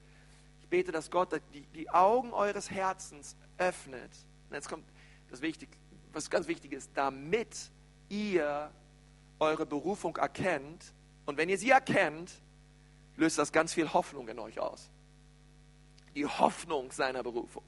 ich 0.60 0.67
bete, 0.67 0.91
dass 0.91 1.10
Gott 1.10 1.29
die, 1.53 1.62
die 1.67 1.89
Augen 1.89 2.34
eures 2.34 2.70
Herzens 2.70 3.38
öffnet. 3.58 4.12
Und 4.50 4.55
jetzt 4.55 4.67
kommt 4.67 4.84
das 5.32 5.41
Wichtige, 5.41 5.72
was 6.12 6.29
ganz 6.29 6.50
wichtig 6.50 6.74
ist, 6.74 6.91
damit 6.93 7.55
ihr 8.10 8.70
eure 9.39 9.65
Berufung 9.65 10.17
erkennt. 10.17 10.93
Und 11.25 11.38
wenn 11.38 11.48
ihr 11.48 11.58
sie 11.58 11.70
erkennt, 11.70 12.34
löst 13.15 13.38
das 13.38 13.53
ganz 13.53 13.74
viel 13.74 13.93
Hoffnung 13.93 14.27
in 14.27 14.39
euch 14.39 14.60
aus. 14.60 14.89
Die 16.15 16.25
Hoffnung 16.25 16.91
seiner 16.91 17.24
Berufung. 17.24 17.63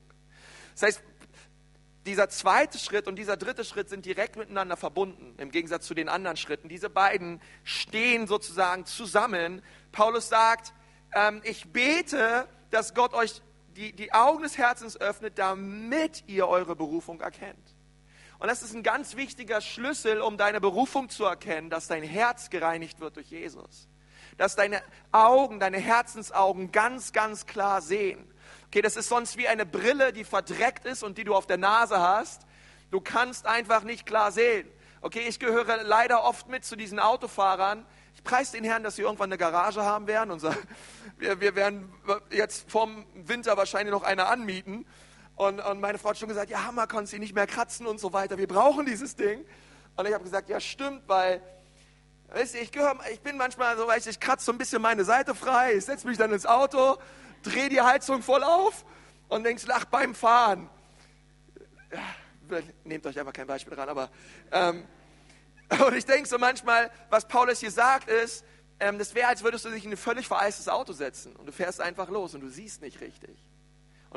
Das 0.73 0.83
heißt, 0.83 1.03
dieser 2.05 2.29
zweite 2.29 2.77
Schritt 2.77 3.07
und 3.07 3.15
dieser 3.15 3.35
dritte 3.35 3.63
Schritt 3.63 3.89
sind 3.89 4.05
direkt 4.05 4.35
miteinander 4.35 4.77
verbunden, 4.77 5.33
im 5.39 5.49
Gegensatz 5.49 5.87
zu 5.87 5.95
den 5.95 6.07
anderen 6.07 6.37
Schritten. 6.37 6.69
Diese 6.69 6.89
beiden 6.89 7.41
stehen 7.63 8.27
sozusagen 8.27 8.85
zusammen. 8.85 9.63
Paulus 9.91 10.29
sagt, 10.29 10.73
ähm, 11.15 11.41
ich 11.43 11.71
bete, 11.71 12.47
dass 12.69 12.93
Gott 12.93 13.13
euch 13.13 13.41
die, 13.75 13.93
die 13.93 14.13
Augen 14.13 14.43
des 14.43 14.57
Herzens 14.57 14.99
öffnet, 14.99 15.39
damit 15.39 16.23
ihr 16.27 16.47
eure 16.47 16.75
Berufung 16.75 17.21
erkennt. 17.21 17.75
Und 18.37 18.49
das 18.49 18.61
ist 18.61 18.75
ein 18.75 18.83
ganz 18.83 19.15
wichtiger 19.15 19.61
Schlüssel, 19.61 20.21
um 20.21 20.37
deine 20.37 20.61
Berufung 20.61 21.09
zu 21.09 21.23
erkennen, 21.23 21.69
dass 21.69 21.87
dein 21.87 22.03
Herz 22.03 22.49
gereinigt 22.49 22.99
wird 22.99 23.15
durch 23.15 23.31
Jesus. 23.31 23.87
Dass 24.37 24.55
deine 24.55 24.81
Augen, 25.11 25.59
deine 25.59 25.77
Herzensaugen 25.77 26.71
ganz, 26.71 27.13
ganz 27.13 27.45
klar 27.45 27.81
sehen. 27.81 28.31
Okay, 28.75 28.81
das 28.81 28.97
ist 28.97 29.07
sonst 29.07 29.37
wie 29.37 29.47
eine 29.47 29.65
Brille, 29.65 30.11
die 30.11 30.25
verdreckt 30.25 30.85
ist 30.85 31.01
und 31.01 31.17
die 31.17 31.23
du 31.23 31.33
auf 31.33 31.47
der 31.47 31.55
Nase 31.55 31.97
hast. 31.97 32.41
Du 32.91 32.99
kannst 32.99 33.45
einfach 33.45 33.83
nicht 33.83 34.05
klar 34.05 34.33
sehen. 34.33 34.67
Okay, 34.99 35.23
ich 35.29 35.39
gehöre 35.39 35.83
leider 35.83 36.25
oft 36.25 36.49
mit 36.49 36.65
zu 36.65 36.75
diesen 36.75 36.99
Autofahrern. 36.99 37.85
Ich 38.15 38.23
preise 38.25 38.51
den 38.51 38.65
Herrn, 38.65 38.83
dass 38.83 38.97
sie 38.97 39.03
irgendwann 39.03 39.29
eine 39.29 39.37
Garage 39.37 39.81
haben 39.81 40.07
werden. 40.07 40.29
Und 40.29 40.41
so, 40.41 40.53
wir, 41.17 41.39
wir 41.39 41.55
werden 41.55 41.89
jetzt 42.31 42.69
vorm 42.69 43.05
Winter 43.13 43.55
wahrscheinlich 43.55 43.93
noch 43.93 44.03
eine 44.03 44.25
anmieten. 44.25 44.85
Und, 45.37 45.61
und 45.61 45.79
meine 45.79 45.97
Frau 45.97 46.09
hat 46.09 46.17
schon 46.17 46.27
gesagt, 46.27 46.49
ja, 46.49 46.65
Hammer, 46.65 46.85
kannst 46.85 47.13
du 47.13 47.17
nicht 47.17 47.33
mehr 47.33 47.47
kratzen 47.47 47.87
und 47.87 48.01
so 48.01 48.11
weiter. 48.11 48.37
Wir 48.37 48.47
brauchen 48.47 48.85
dieses 48.85 49.15
Ding. 49.15 49.45
Und 49.95 50.05
ich 50.05 50.13
habe 50.13 50.25
gesagt, 50.25 50.49
ja, 50.49 50.59
stimmt, 50.59 51.03
weil, 51.07 51.41
weißt 52.33 52.55
du, 52.55 52.57
ich, 52.57 52.73
gehör, 52.73 52.99
ich 53.09 53.21
bin 53.21 53.37
manchmal 53.37 53.77
so, 53.77 53.87
weißt 53.87 54.07
du, 54.07 54.09
ich 54.09 54.19
kratze 54.19 54.43
so 54.43 54.51
ein 54.51 54.57
bisschen 54.57 54.81
meine 54.81 55.05
Seite 55.05 55.33
frei, 55.33 55.75
ich 55.75 55.85
setze 55.85 56.05
mich 56.05 56.17
dann 56.17 56.33
ins 56.33 56.45
Auto, 56.45 56.97
drehe 57.45 57.69
die 57.69 57.81
Heizung 57.81 58.21
voll 58.21 58.43
auf 58.43 58.85
und 59.27 59.43
denkst, 59.43 59.65
ach, 59.69 59.85
beim 59.85 60.15
Fahren. 60.15 60.69
Ja, 61.91 62.59
nehmt 62.83 63.05
euch 63.05 63.19
einfach 63.19 63.33
kein 63.33 63.47
Beispiel 63.47 63.75
dran, 63.75 63.89
aber, 63.89 64.09
ähm, 64.51 64.85
und 65.85 65.95
ich 65.95 66.05
denke 66.05 66.27
so 66.27 66.37
manchmal, 66.37 66.91
was 67.09 67.27
Paulus 67.27 67.59
hier 67.59 67.71
sagt, 67.71 68.09
ist, 68.09 68.45
ähm, 68.79 68.99
das 68.99 69.15
wäre, 69.15 69.29
als 69.29 69.43
würdest 69.43 69.65
du 69.65 69.69
dich 69.69 69.85
in 69.85 69.91
ein 69.91 69.97
völlig 69.97 70.27
vereistes 70.27 70.67
Auto 70.67 70.93
setzen 70.93 71.35
und 71.35 71.45
du 71.45 71.51
fährst 71.51 71.81
einfach 71.81 72.09
los 72.09 72.35
und 72.35 72.41
du 72.41 72.49
siehst 72.49 72.81
nicht 72.81 73.01
richtig. 73.01 73.37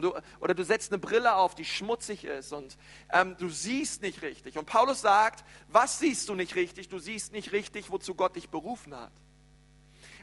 Du, 0.00 0.14
oder 0.38 0.54
du 0.54 0.64
setzt 0.64 0.92
eine 0.92 1.00
Brille 1.00 1.34
auf, 1.34 1.56
die 1.56 1.64
schmutzig 1.64 2.24
ist 2.24 2.52
und 2.52 2.76
ähm, 3.12 3.36
du 3.38 3.48
siehst 3.48 4.00
nicht 4.00 4.22
richtig. 4.22 4.56
Und 4.56 4.66
Paulus 4.66 5.00
sagt, 5.00 5.44
was 5.68 5.98
siehst 5.98 6.28
du 6.28 6.36
nicht 6.36 6.54
richtig? 6.54 6.88
Du 6.88 7.00
siehst 7.00 7.32
nicht 7.32 7.50
richtig, 7.50 7.90
wozu 7.90 8.14
Gott 8.14 8.36
dich 8.36 8.48
berufen 8.48 8.94
hat. 8.94 9.10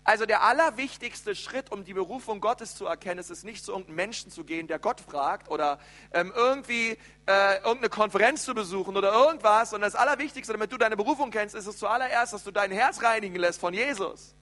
Also 0.08 0.28
der 0.28 0.44
allerwichtigste 0.44 1.34
Schritt, 1.34 1.72
um 1.72 1.84
die 1.84 1.96
Berufung 1.96 2.40
Gottes 2.40 2.76
zu 2.76 2.86
erkennen, 2.86 3.20
ist 3.20 3.32
es 3.32 3.44
nicht 3.44 3.66
zu 3.66 3.72
irgendeinem 3.72 3.96
Menschen 3.96 4.30
zu 4.30 4.44
gehen, 4.44 4.68
der 4.68 4.78
Gott 4.78 5.02
fragt 5.02 5.50
oder 5.50 5.80
ähm, 6.14 6.32
irgendwie 6.36 6.96
äh, 7.26 7.56
irgendeine 7.56 7.90
Konferenz 7.90 8.46
zu 8.46 8.54
besuchen 8.54 8.96
oder 8.96 9.12
irgendwas, 9.12 9.72
sondern 9.72 9.92
das 9.92 10.00
Allerwichtigste, 10.00 10.54
damit 10.54 10.72
du 10.72 10.78
deine 10.78 10.96
Berufung 10.96 11.32
kennst, 11.32 11.56
ist 11.56 11.66
es 11.66 11.80
zuallererst, 11.80 12.34
dass 12.34 12.44
du 12.44 12.52
dein 12.52 12.70
Herz 12.70 13.02
reinigen 13.02 13.36
lässt 13.36 13.60
von 13.60 13.74
Jesus. 13.74 14.36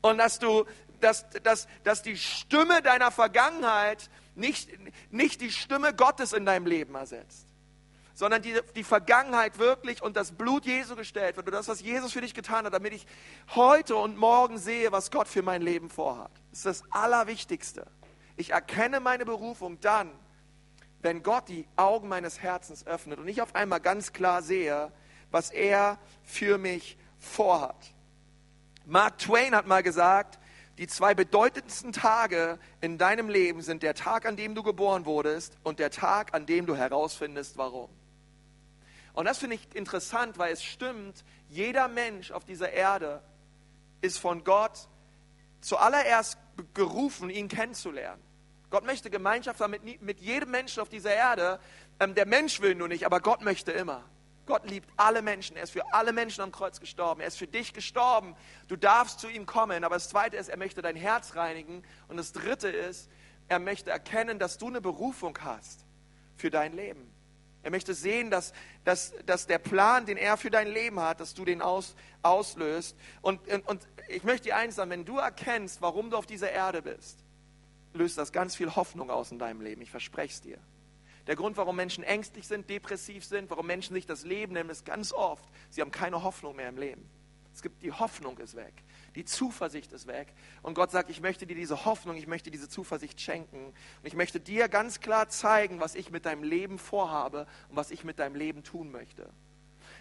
Und 0.00 0.16
dass 0.16 0.38
du, 0.38 0.64
dass, 1.02 1.28
dass, 1.42 1.68
dass 1.84 2.00
die 2.00 2.16
Stimme 2.16 2.80
deiner 2.80 3.10
Vergangenheit 3.10 4.08
nicht, 4.34 4.70
nicht 5.10 5.42
die 5.42 5.52
Stimme 5.52 5.94
Gottes 5.94 6.32
in 6.32 6.46
deinem 6.46 6.64
Leben 6.64 6.94
ersetzt, 6.94 7.51
sondern 8.22 8.40
die, 8.40 8.54
die 8.76 8.84
Vergangenheit 8.84 9.58
wirklich 9.58 10.00
und 10.00 10.16
das 10.16 10.30
Blut 10.30 10.64
Jesu 10.64 10.94
gestellt 10.94 11.36
wird 11.36 11.48
und 11.48 11.52
das, 11.52 11.66
was 11.66 11.80
Jesus 11.80 12.12
für 12.12 12.20
dich 12.20 12.34
getan 12.34 12.64
hat, 12.64 12.72
damit 12.72 12.92
ich 12.92 13.04
heute 13.56 13.96
und 13.96 14.16
morgen 14.16 14.58
sehe, 14.58 14.92
was 14.92 15.10
Gott 15.10 15.26
für 15.26 15.42
mein 15.42 15.60
Leben 15.60 15.90
vorhat. 15.90 16.30
Das 16.50 16.60
ist 16.60 16.66
das 16.66 16.84
Allerwichtigste. 16.92 17.84
Ich 18.36 18.50
erkenne 18.50 19.00
meine 19.00 19.24
Berufung 19.24 19.80
dann, 19.80 20.08
wenn 21.00 21.24
Gott 21.24 21.48
die 21.48 21.66
Augen 21.74 22.06
meines 22.06 22.40
Herzens 22.40 22.86
öffnet 22.86 23.18
und 23.18 23.26
ich 23.26 23.42
auf 23.42 23.56
einmal 23.56 23.80
ganz 23.80 24.12
klar 24.12 24.40
sehe, 24.40 24.92
was 25.32 25.50
er 25.50 25.98
für 26.22 26.58
mich 26.58 26.96
vorhat. 27.18 27.92
Mark 28.86 29.18
Twain 29.18 29.52
hat 29.52 29.66
mal 29.66 29.82
gesagt, 29.82 30.38
die 30.78 30.86
zwei 30.86 31.12
bedeutendsten 31.12 31.92
Tage 31.92 32.60
in 32.80 32.98
deinem 32.98 33.28
Leben 33.28 33.62
sind 33.62 33.82
der 33.82 33.96
Tag, 33.96 34.26
an 34.26 34.36
dem 34.36 34.54
du 34.54 34.62
geboren 34.62 35.06
wurdest 35.06 35.58
und 35.64 35.80
der 35.80 35.90
Tag, 35.90 36.34
an 36.34 36.46
dem 36.46 36.66
du 36.66 36.76
herausfindest, 36.76 37.58
warum. 37.58 37.90
Und 39.14 39.26
das 39.26 39.38
finde 39.38 39.56
ich 39.56 39.74
interessant, 39.74 40.38
weil 40.38 40.52
es 40.52 40.62
stimmt, 40.62 41.24
jeder 41.48 41.88
Mensch 41.88 42.30
auf 42.30 42.44
dieser 42.44 42.72
Erde 42.72 43.22
ist 44.00 44.18
von 44.18 44.42
Gott 44.44 44.88
zuallererst 45.60 46.38
gerufen, 46.74 47.30
ihn 47.30 47.48
kennenzulernen. 47.48 48.22
Gott 48.70 48.84
möchte 48.84 49.10
Gemeinschaft 49.10 49.60
haben 49.60 49.72
mit, 49.72 50.00
mit 50.00 50.20
jedem 50.20 50.50
Menschen 50.50 50.80
auf 50.80 50.88
dieser 50.88 51.14
Erde. 51.14 51.60
Ähm, 52.00 52.14
der 52.14 52.26
Mensch 52.26 52.60
will 52.60 52.74
nur 52.74 52.88
nicht, 52.88 53.04
aber 53.04 53.20
Gott 53.20 53.42
möchte 53.42 53.70
immer. 53.70 54.02
Gott 54.46 54.68
liebt 54.68 54.88
alle 54.96 55.22
Menschen. 55.22 55.56
Er 55.56 55.62
ist 55.62 55.72
für 55.72 55.92
alle 55.92 56.12
Menschen 56.12 56.42
am 56.42 56.50
Kreuz 56.50 56.80
gestorben. 56.80 57.20
Er 57.20 57.28
ist 57.28 57.38
für 57.38 57.46
dich 57.46 57.74
gestorben. 57.74 58.34
Du 58.68 58.76
darfst 58.76 59.20
zu 59.20 59.28
ihm 59.28 59.46
kommen. 59.46 59.84
Aber 59.84 59.96
das 59.96 60.08
Zweite 60.08 60.36
ist, 60.36 60.48
er 60.48 60.56
möchte 60.56 60.82
dein 60.82 60.96
Herz 60.96 61.36
reinigen. 61.36 61.84
Und 62.08 62.16
das 62.16 62.32
Dritte 62.32 62.68
ist, 62.68 63.08
er 63.48 63.58
möchte 63.58 63.90
erkennen, 63.90 64.38
dass 64.38 64.58
du 64.58 64.68
eine 64.68 64.80
Berufung 64.80 65.38
hast 65.42 65.84
für 66.36 66.50
dein 66.50 66.72
Leben. 66.72 67.11
Er 67.62 67.70
möchte 67.70 67.94
sehen, 67.94 68.30
dass, 68.30 68.52
dass, 68.84 69.14
dass 69.24 69.46
der 69.46 69.58
Plan, 69.58 70.04
den 70.06 70.16
er 70.16 70.36
für 70.36 70.50
dein 70.50 70.66
Leben 70.66 70.98
hat, 71.00 71.20
dass 71.20 71.34
du 71.34 71.44
den 71.44 71.62
aus, 71.62 71.94
auslöst. 72.22 72.96
Und, 73.20 73.46
und, 73.48 73.68
und 73.68 73.88
ich 74.08 74.24
möchte 74.24 74.48
dir 74.48 74.56
eins 74.56 74.76
sagen, 74.76 74.90
wenn 74.90 75.04
du 75.04 75.18
erkennst, 75.18 75.80
warum 75.80 76.10
du 76.10 76.16
auf 76.16 76.26
dieser 76.26 76.50
Erde 76.50 76.82
bist, 76.82 77.18
löst 77.94 78.18
das 78.18 78.32
ganz 78.32 78.56
viel 78.56 78.74
Hoffnung 78.74 79.10
aus 79.10 79.30
in 79.30 79.38
deinem 79.38 79.60
Leben. 79.60 79.82
Ich 79.82 79.90
verspreche 79.90 80.32
es 80.34 80.40
dir. 80.40 80.58
Der 81.26 81.36
Grund, 81.36 81.56
warum 81.56 81.76
Menschen 81.76 82.02
ängstlich 82.02 82.48
sind, 82.48 82.68
depressiv 82.68 83.24
sind, 83.24 83.48
warum 83.48 83.66
Menschen 83.66 83.94
sich 83.94 84.06
das 84.06 84.24
Leben 84.24 84.54
nehmen, 84.54 84.70
ist 84.70 84.84
ganz 84.84 85.12
oft, 85.12 85.44
sie 85.70 85.80
haben 85.80 85.92
keine 85.92 86.22
Hoffnung 86.24 86.56
mehr 86.56 86.68
im 86.68 86.78
Leben. 86.78 87.08
Es 87.54 87.62
gibt 87.62 87.82
die 87.82 87.92
Hoffnung 87.92 88.38
ist 88.38 88.56
weg, 88.56 88.72
die 89.14 89.24
Zuversicht 89.24 89.92
ist 89.92 90.06
weg. 90.06 90.32
Und 90.62 90.74
Gott 90.74 90.90
sagt, 90.90 91.10
ich 91.10 91.20
möchte 91.20 91.46
dir 91.46 91.54
diese 91.54 91.84
Hoffnung, 91.84 92.16
ich 92.16 92.26
möchte 92.26 92.50
diese 92.50 92.68
Zuversicht 92.68 93.20
schenken. 93.20 93.66
Und 93.66 93.74
ich 94.04 94.14
möchte 94.14 94.40
dir 94.40 94.68
ganz 94.68 95.00
klar 95.00 95.28
zeigen, 95.28 95.80
was 95.80 95.94
ich 95.94 96.10
mit 96.10 96.26
deinem 96.26 96.42
Leben 96.42 96.78
vorhabe 96.78 97.46
und 97.68 97.76
was 97.76 97.90
ich 97.90 98.04
mit 98.04 98.18
deinem 98.18 98.34
Leben 98.34 98.62
tun 98.64 98.90
möchte. 98.90 99.28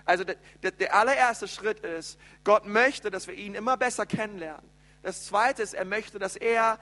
Also 0.06 0.24
der, 0.24 0.36
der, 0.64 0.72
der 0.72 0.96
allererste 0.96 1.48
Schritt 1.48 1.80
ist, 1.82 2.20
Gott 2.44 2.66
möchte, 2.66 3.12
dass 3.12 3.28
wir 3.28 3.36
ihn 3.36 3.56
immer 3.56 3.78
besser 3.78 4.06
kennenlernen. 4.06 4.70
Das 5.04 5.26
zweite 5.26 5.62
ist, 5.62 5.74
er 5.74 5.86
möchte, 5.86 6.20
dass 6.20 6.36
er 6.36 6.80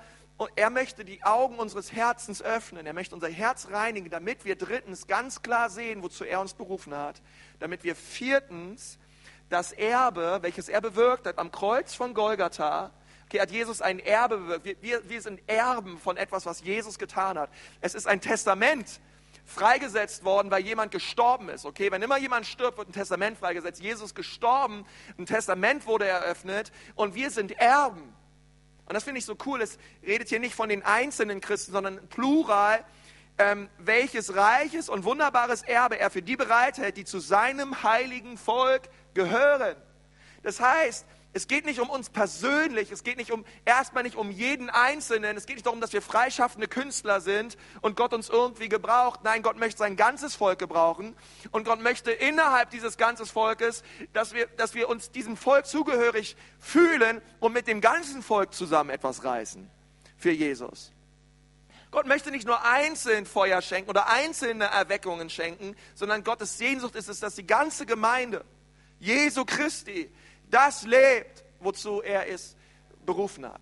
er 0.56 0.70
möchte 0.70 1.04
die 1.04 1.22
Augen 1.24 1.60
unseres 1.60 1.92
Herzens 1.92 2.42
öffnen. 2.42 2.86
Er 2.86 2.94
möchte 2.94 3.14
unser 3.14 3.28
Herz 3.28 3.68
reinigen, 3.72 4.10
damit 4.10 4.46
wir 4.46 4.56
drittens 4.56 5.06
ganz 5.06 5.42
klar 5.42 5.70
sehen, 5.70 6.02
wozu 6.02 6.24
er 6.24 6.40
uns 6.40 6.54
berufen 6.54 6.96
hat. 6.96 7.22
Damit 7.60 7.84
wir 7.84 7.94
viertens 7.94 8.98
das 9.50 9.72
Erbe, 9.72 10.40
welches 10.42 10.70
er 10.70 10.82
bewirkt 10.82 11.26
hat 11.26 11.38
am 11.38 11.52
Kreuz 11.52 11.94
von 11.94 12.14
Golgatha, 12.14 12.92
okay, 13.26 13.42
hat 13.42 13.52
Jesus 13.52 13.82
ein 13.82 14.00
Erbe 14.00 14.38
bewirkt. 14.38 14.82
Wir, 14.82 15.08
wir, 15.10 15.22
sind 15.22 15.42
Erben 15.48 15.98
von 15.98 16.18
etwas, 16.18 16.46
was 16.46 16.62
Jesus 16.62 16.98
getan 16.98 17.38
hat. 17.38 17.50
Es 17.82 17.96
ist 17.96 18.08
ein 18.08 18.22
Testament 18.22 19.00
freigesetzt 19.46 20.24
worden, 20.24 20.52
weil 20.52 20.64
jemand 20.64 20.92
gestorben 20.92 21.50
ist. 21.50 21.66
Okay, 21.66 21.92
wenn 21.92 22.02
immer 22.02 22.18
jemand 22.18 22.46
stirbt, 22.46 22.78
wird 22.78 22.90
ein 22.90 22.94
Testament 22.94 23.38
freigesetzt. 23.38 23.82
Jesus 23.82 24.14
gestorben, 24.14 24.86
ein 25.18 25.26
Testament 25.26 25.88
wurde 25.88 26.06
eröffnet 26.06 26.72
und 26.96 27.16
wir 27.16 27.32
sind 27.32 27.52
Erben. 27.54 28.14
Und 28.86 28.94
das 28.94 29.04
finde 29.04 29.20
ich 29.20 29.26
so 29.26 29.36
cool. 29.46 29.62
Es 29.62 29.78
redet 30.06 30.30
hier 30.30 30.40
nicht 30.40 30.56
von 30.56 30.70
den 30.70 30.84
einzelnen 30.84 31.42
Christen, 31.42 31.72
sondern 31.72 32.08
plural, 32.10 32.84
ähm, 33.38 33.70
welches 33.78 34.36
reiches 34.36 34.90
und 34.90 35.04
wunderbares 35.04 35.62
Erbe 35.62 36.00
er 36.00 36.10
für 36.10 36.22
die 36.22 36.36
bereithält, 36.36 36.98
die 36.98 37.06
zu 37.06 37.20
seinem 37.20 37.84
heiligen 37.84 38.38
Volk 38.38 38.90
gehören. 39.14 39.76
Das 40.44 40.60
heißt, 40.60 41.06
es 41.32 41.48
geht 41.48 41.66
nicht 41.66 41.80
um 41.80 41.92
uns 41.92 42.10
persönlich, 42.10 42.92
es 42.92 43.04
geht 43.04 43.18
nicht 43.18 43.32
um 43.32 43.46
erstmal 43.64 44.02
nicht 44.02 44.16
um 44.16 44.32
jeden 44.32 44.72
Einzelnen, 44.72 45.38
es 45.38 45.46
geht 45.46 45.58
nicht 45.58 45.66
darum, 45.66 45.80
dass 45.80 45.94
wir 45.94 46.02
freischaffende 46.02 46.68
Künstler 46.68 47.22
sind 47.22 47.56
und 47.82 47.96
Gott 47.96 48.14
uns 48.14 48.30
irgendwie 48.30 48.68
gebraucht. 48.68 49.20
Nein, 49.24 49.44
Gott 49.44 49.58
möchte 49.58 49.78
sein 49.78 49.96
ganzes 49.96 50.34
Volk 50.34 50.58
gebrauchen 50.58 51.16
und 51.52 51.66
Gott 51.66 51.82
möchte 51.82 52.12
innerhalb 52.12 52.72
dieses 52.72 52.98
ganzen 52.98 53.28
Volkes, 53.28 53.84
dass 54.12 54.34
wir, 54.34 54.48
dass 54.58 54.74
wir 54.74 54.90
uns 54.90 55.12
diesem 55.12 55.38
Volk 55.38 55.68
zugehörig 55.68 56.36
fühlen 56.60 57.22
und 57.40 57.54
mit 57.54 57.68
dem 57.68 57.80
ganzen 57.80 58.24
Volk 58.24 58.56
zusammen 58.56 58.90
etwas 58.90 59.24
reißen 59.24 59.70
für 60.18 60.32
Jesus. 60.32 60.92
Gott 61.92 62.08
möchte 62.08 62.32
nicht 62.32 62.48
nur 62.48 62.64
einzeln 62.66 63.28
Feuer 63.28 63.62
schenken 63.62 63.92
oder 63.92 64.10
einzelne 64.10 64.66
Erweckungen 64.66 65.30
schenken, 65.30 65.76
sondern 65.94 66.24
Gottes 66.24 66.58
Sehnsucht 66.58 66.96
ist 66.96 67.08
es, 67.08 67.20
dass 67.20 67.36
die 67.36 67.46
ganze 67.46 67.86
Gemeinde 67.86 68.44
Jesu 69.00 69.46
Christi 69.46 70.12
das 70.50 70.84
lebt, 70.84 71.44
wozu 71.60 72.02
er 72.02 72.28
es 72.28 72.56
berufen 73.06 73.46
hat. 73.46 73.62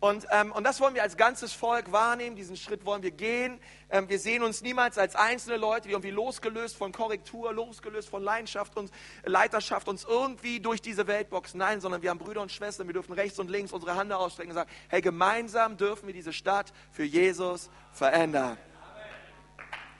Und, 0.00 0.26
ähm, 0.30 0.52
und 0.52 0.62
das 0.62 0.80
wollen 0.80 0.94
wir 0.94 1.02
als 1.02 1.16
ganzes 1.16 1.52
Volk 1.52 1.90
wahrnehmen, 1.90 2.36
diesen 2.36 2.56
Schritt 2.56 2.84
wollen 2.84 3.02
wir 3.02 3.10
gehen. 3.10 3.60
Ähm, 3.90 4.08
wir 4.08 4.20
sehen 4.20 4.44
uns 4.44 4.62
niemals 4.62 4.96
als 4.96 5.16
einzelne 5.16 5.56
Leute, 5.56 5.88
die 5.88 5.90
irgendwie 5.92 6.12
losgelöst 6.12 6.76
von 6.76 6.92
Korrektur, 6.92 7.52
losgelöst 7.52 8.08
von 8.08 8.22
Leidenschaft 8.22 8.76
und 8.76 8.92
Leiterschaft 9.24 9.88
uns 9.88 10.04
irgendwie 10.04 10.60
durch 10.60 10.80
diese 10.80 11.08
Welt 11.08 11.30
boxen. 11.30 11.58
Nein, 11.58 11.80
sondern 11.80 12.00
wir 12.00 12.10
haben 12.10 12.18
Brüder 12.18 12.42
und 12.42 12.52
Schwestern, 12.52 12.86
wir 12.86 12.94
dürfen 12.94 13.12
rechts 13.12 13.40
und 13.40 13.50
links 13.50 13.72
unsere 13.72 13.96
Hand 13.96 14.12
ausstrecken 14.12 14.52
und 14.52 14.54
sagen, 14.54 14.70
hey, 14.88 15.00
gemeinsam 15.00 15.76
dürfen 15.76 16.06
wir 16.06 16.14
diese 16.14 16.32
Stadt 16.32 16.72
für 16.92 17.04
Jesus 17.04 17.68
verändern. 17.90 18.56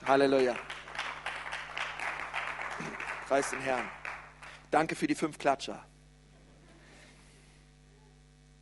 Halleluja. 0.07 0.55
Preis 3.27 3.51
den 3.51 3.61
Herrn. 3.61 3.98
Danke 4.71 4.95
für 4.95 5.07
die 5.07 5.15
fünf 5.15 5.39
Klatscher. 5.39 5.85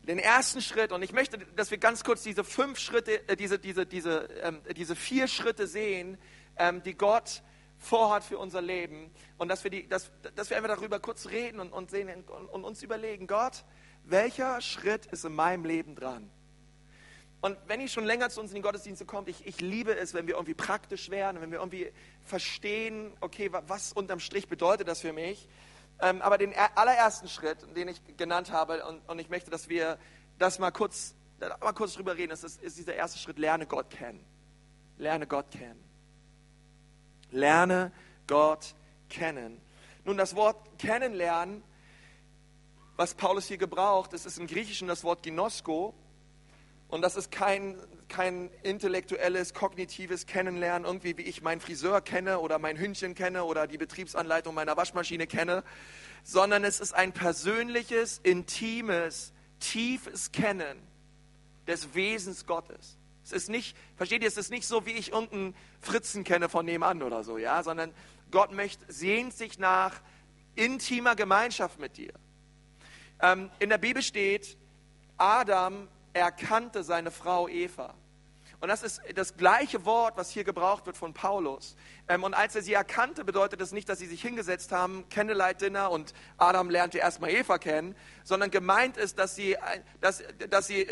Den 0.06 0.20
ersten 0.20 0.62
Schritt, 0.62 0.92
und 0.92 1.02
ich 1.02 1.12
möchte, 1.12 1.38
dass 1.56 1.72
wir 1.72 1.78
ganz 1.78 2.04
kurz 2.04 2.22
diese 2.22 2.44
fünf 2.44 2.78
Schritte, 2.78 3.28
äh, 3.28 3.36
diese, 3.36 3.58
diese, 3.58 3.86
diese, 3.86 4.28
ähm, 4.42 4.60
diese 4.76 4.94
vier 4.94 5.26
Schritte 5.26 5.66
sehen, 5.66 6.16
ähm, 6.56 6.80
die 6.84 6.94
Gott 6.94 7.42
vorhat 7.78 8.22
für 8.22 8.38
unser 8.38 8.62
Leben. 8.62 9.10
Und 9.36 9.48
dass 9.48 9.64
wir, 9.64 9.70
die, 9.72 9.88
dass, 9.88 10.12
dass 10.36 10.50
wir 10.50 10.56
einfach 10.56 10.76
darüber 10.76 11.00
kurz 11.00 11.26
reden 11.26 11.58
und, 11.58 11.72
und, 11.72 11.90
sehen, 11.90 12.08
und, 12.08 12.46
und 12.46 12.64
uns 12.64 12.82
überlegen, 12.84 13.26
Gott, 13.26 13.64
welcher 14.04 14.60
Schritt 14.60 15.06
ist 15.06 15.24
in 15.24 15.34
meinem 15.34 15.64
Leben 15.64 15.96
dran? 15.96 16.30
Und 17.40 17.58
wenn 17.66 17.80
ihr 17.80 17.88
schon 17.88 18.04
länger 18.04 18.30
zu 18.30 18.40
uns 18.40 18.50
in 18.50 18.56
den 18.56 18.62
Gottesdienste 18.62 19.04
kommt, 19.04 19.28
ich, 19.28 19.46
ich 19.46 19.60
liebe 19.60 19.96
es, 19.96 20.14
wenn 20.14 20.26
wir 20.26 20.34
irgendwie 20.34 20.54
praktisch 20.54 21.10
werden, 21.10 21.40
wenn 21.40 21.50
wir 21.50 21.58
irgendwie 21.58 21.90
verstehen, 22.24 23.12
okay, 23.20 23.50
was 23.52 23.92
unterm 23.92 24.20
Strich 24.20 24.48
bedeutet 24.48 24.88
das 24.88 25.00
für 25.00 25.12
mich. 25.12 25.48
Ähm, 26.00 26.20
aber 26.20 26.38
den 26.38 26.54
allerersten 26.74 27.28
Schritt, 27.28 27.58
den 27.74 27.88
ich 27.88 28.00
genannt 28.16 28.52
habe, 28.52 28.84
und, 28.84 29.08
und 29.08 29.18
ich 29.18 29.30
möchte, 29.30 29.50
dass 29.50 29.68
wir 29.68 29.98
das 30.38 30.58
mal 30.58 30.70
kurz, 30.70 31.14
mal 31.60 31.72
kurz 31.72 31.94
drüber 31.94 32.16
reden, 32.16 32.32
ist, 32.32 32.44
ist 32.44 32.78
dieser 32.78 32.94
erste 32.94 33.18
Schritt, 33.18 33.38
lerne 33.38 33.66
Gott 33.66 33.90
kennen. 33.90 34.24
Lerne 34.98 35.26
Gott 35.26 35.50
kennen. 35.50 35.82
Lerne 37.30 37.92
Gott 38.26 38.74
kennen. 39.08 39.60
Nun, 40.04 40.16
das 40.16 40.36
Wort 40.36 40.78
kennenlernen, 40.78 41.62
was 42.96 43.14
Paulus 43.14 43.46
hier 43.46 43.58
gebraucht, 43.58 44.12
das 44.12 44.24
ist 44.24 44.38
im 44.38 44.46
Griechischen 44.46 44.88
das 44.88 45.04
Wort 45.04 45.22
Ginosko. 45.22 45.94
Und 46.88 47.02
das 47.02 47.16
ist 47.16 47.30
kein, 47.30 47.76
kein 48.08 48.50
intellektuelles, 48.62 49.54
kognitives 49.54 50.26
Kennenlernen, 50.26 50.86
irgendwie 50.86 51.16
wie 51.16 51.22
ich 51.22 51.42
meinen 51.42 51.60
Friseur 51.60 52.00
kenne 52.00 52.40
oder 52.40 52.58
mein 52.58 52.78
Hündchen 52.78 53.14
kenne 53.14 53.44
oder 53.44 53.66
die 53.66 53.78
Betriebsanleitung 53.78 54.54
meiner 54.54 54.76
Waschmaschine 54.76 55.26
kenne, 55.26 55.64
sondern 56.22 56.64
es 56.64 56.80
ist 56.80 56.94
ein 56.94 57.12
persönliches, 57.12 58.20
intimes, 58.22 59.32
tiefes 59.60 60.32
Kennen 60.32 60.78
des 61.66 61.94
Wesens 61.94 62.46
Gottes. 62.46 62.96
Es 63.24 63.32
ist 63.32 63.48
nicht, 63.48 63.76
versteht 63.96 64.22
ihr, 64.22 64.28
es 64.28 64.36
ist 64.36 64.50
nicht 64.50 64.66
so, 64.66 64.86
wie 64.86 64.92
ich 64.92 65.12
irgendeinen 65.12 65.54
Fritzen 65.80 66.22
kenne 66.22 66.48
von 66.48 66.64
nebenan 66.64 67.02
oder 67.02 67.24
so, 67.24 67.38
ja, 67.38 67.62
sondern 67.62 67.92
Gott 68.30 68.52
möchte, 68.52 68.84
sehnt 68.92 69.34
sich 69.34 69.58
nach 69.58 70.00
intimer 70.54 71.16
Gemeinschaft 71.16 71.78
mit 71.78 71.96
dir. 71.96 72.12
Ähm, 73.20 73.50
in 73.58 73.68
der 73.68 73.78
Bibel 73.78 74.02
steht, 74.02 74.56
Adam 75.16 75.88
erkannte 76.12 76.82
seine 76.82 77.10
Frau 77.10 77.48
Eva. 77.48 77.94
Und 78.60 78.68
das 78.68 78.82
ist 78.82 79.00
das 79.14 79.36
gleiche 79.36 79.84
Wort, 79.84 80.16
was 80.16 80.30
hier 80.30 80.44
gebraucht 80.44 80.86
wird 80.86 80.96
von 80.96 81.12
Paulus. 81.12 81.76
Ähm, 82.08 82.24
und 82.24 82.34
als 82.34 82.56
er 82.56 82.62
sie 82.62 82.72
erkannte, 82.72 83.24
bedeutet 83.24 83.60
das 83.60 83.72
nicht, 83.72 83.88
dass 83.88 83.98
sie 83.98 84.06
sich 84.06 84.22
hingesetzt 84.22 84.72
haben, 84.72 85.08
Candlelight 85.10 85.60
Dinner 85.60 85.90
und 85.90 86.14
Adam 86.38 86.70
lernte 86.70 86.98
erstmal 86.98 87.30
Eva 87.30 87.58
kennen, 87.58 87.94
sondern 88.24 88.50
gemeint 88.50 88.96
ist, 88.96 89.18
dass 89.18 89.34
sie, 89.34 89.56
dass, 90.00 90.22
dass 90.48 90.66
sie 90.66 90.86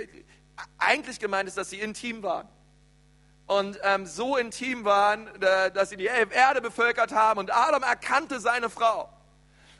eigentlich 0.78 1.18
gemeint 1.18 1.48
ist, 1.48 1.56
dass 1.56 1.70
sie 1.70 1.80
intim 1.80 2.22
waren. 2.22 2.48
Und 3.46 3.78
ähm, 3.82 4.06
so 4.06 4.36
intim 4.36 4.84
waren, 4.84 5.26
äh, 5.42 5.70
dass 5.70 5.90
sie 5.90 5.96
die 5.96 6.06
Erde 6.06 6.60
bevölkert 6.60 7.12
haben 7.12 7.40
und 7.40 7.54
Adam 7.54 7.82
erkannte 7.82 8.40
seine 8.40 8.70
Frau. 8.70 9.08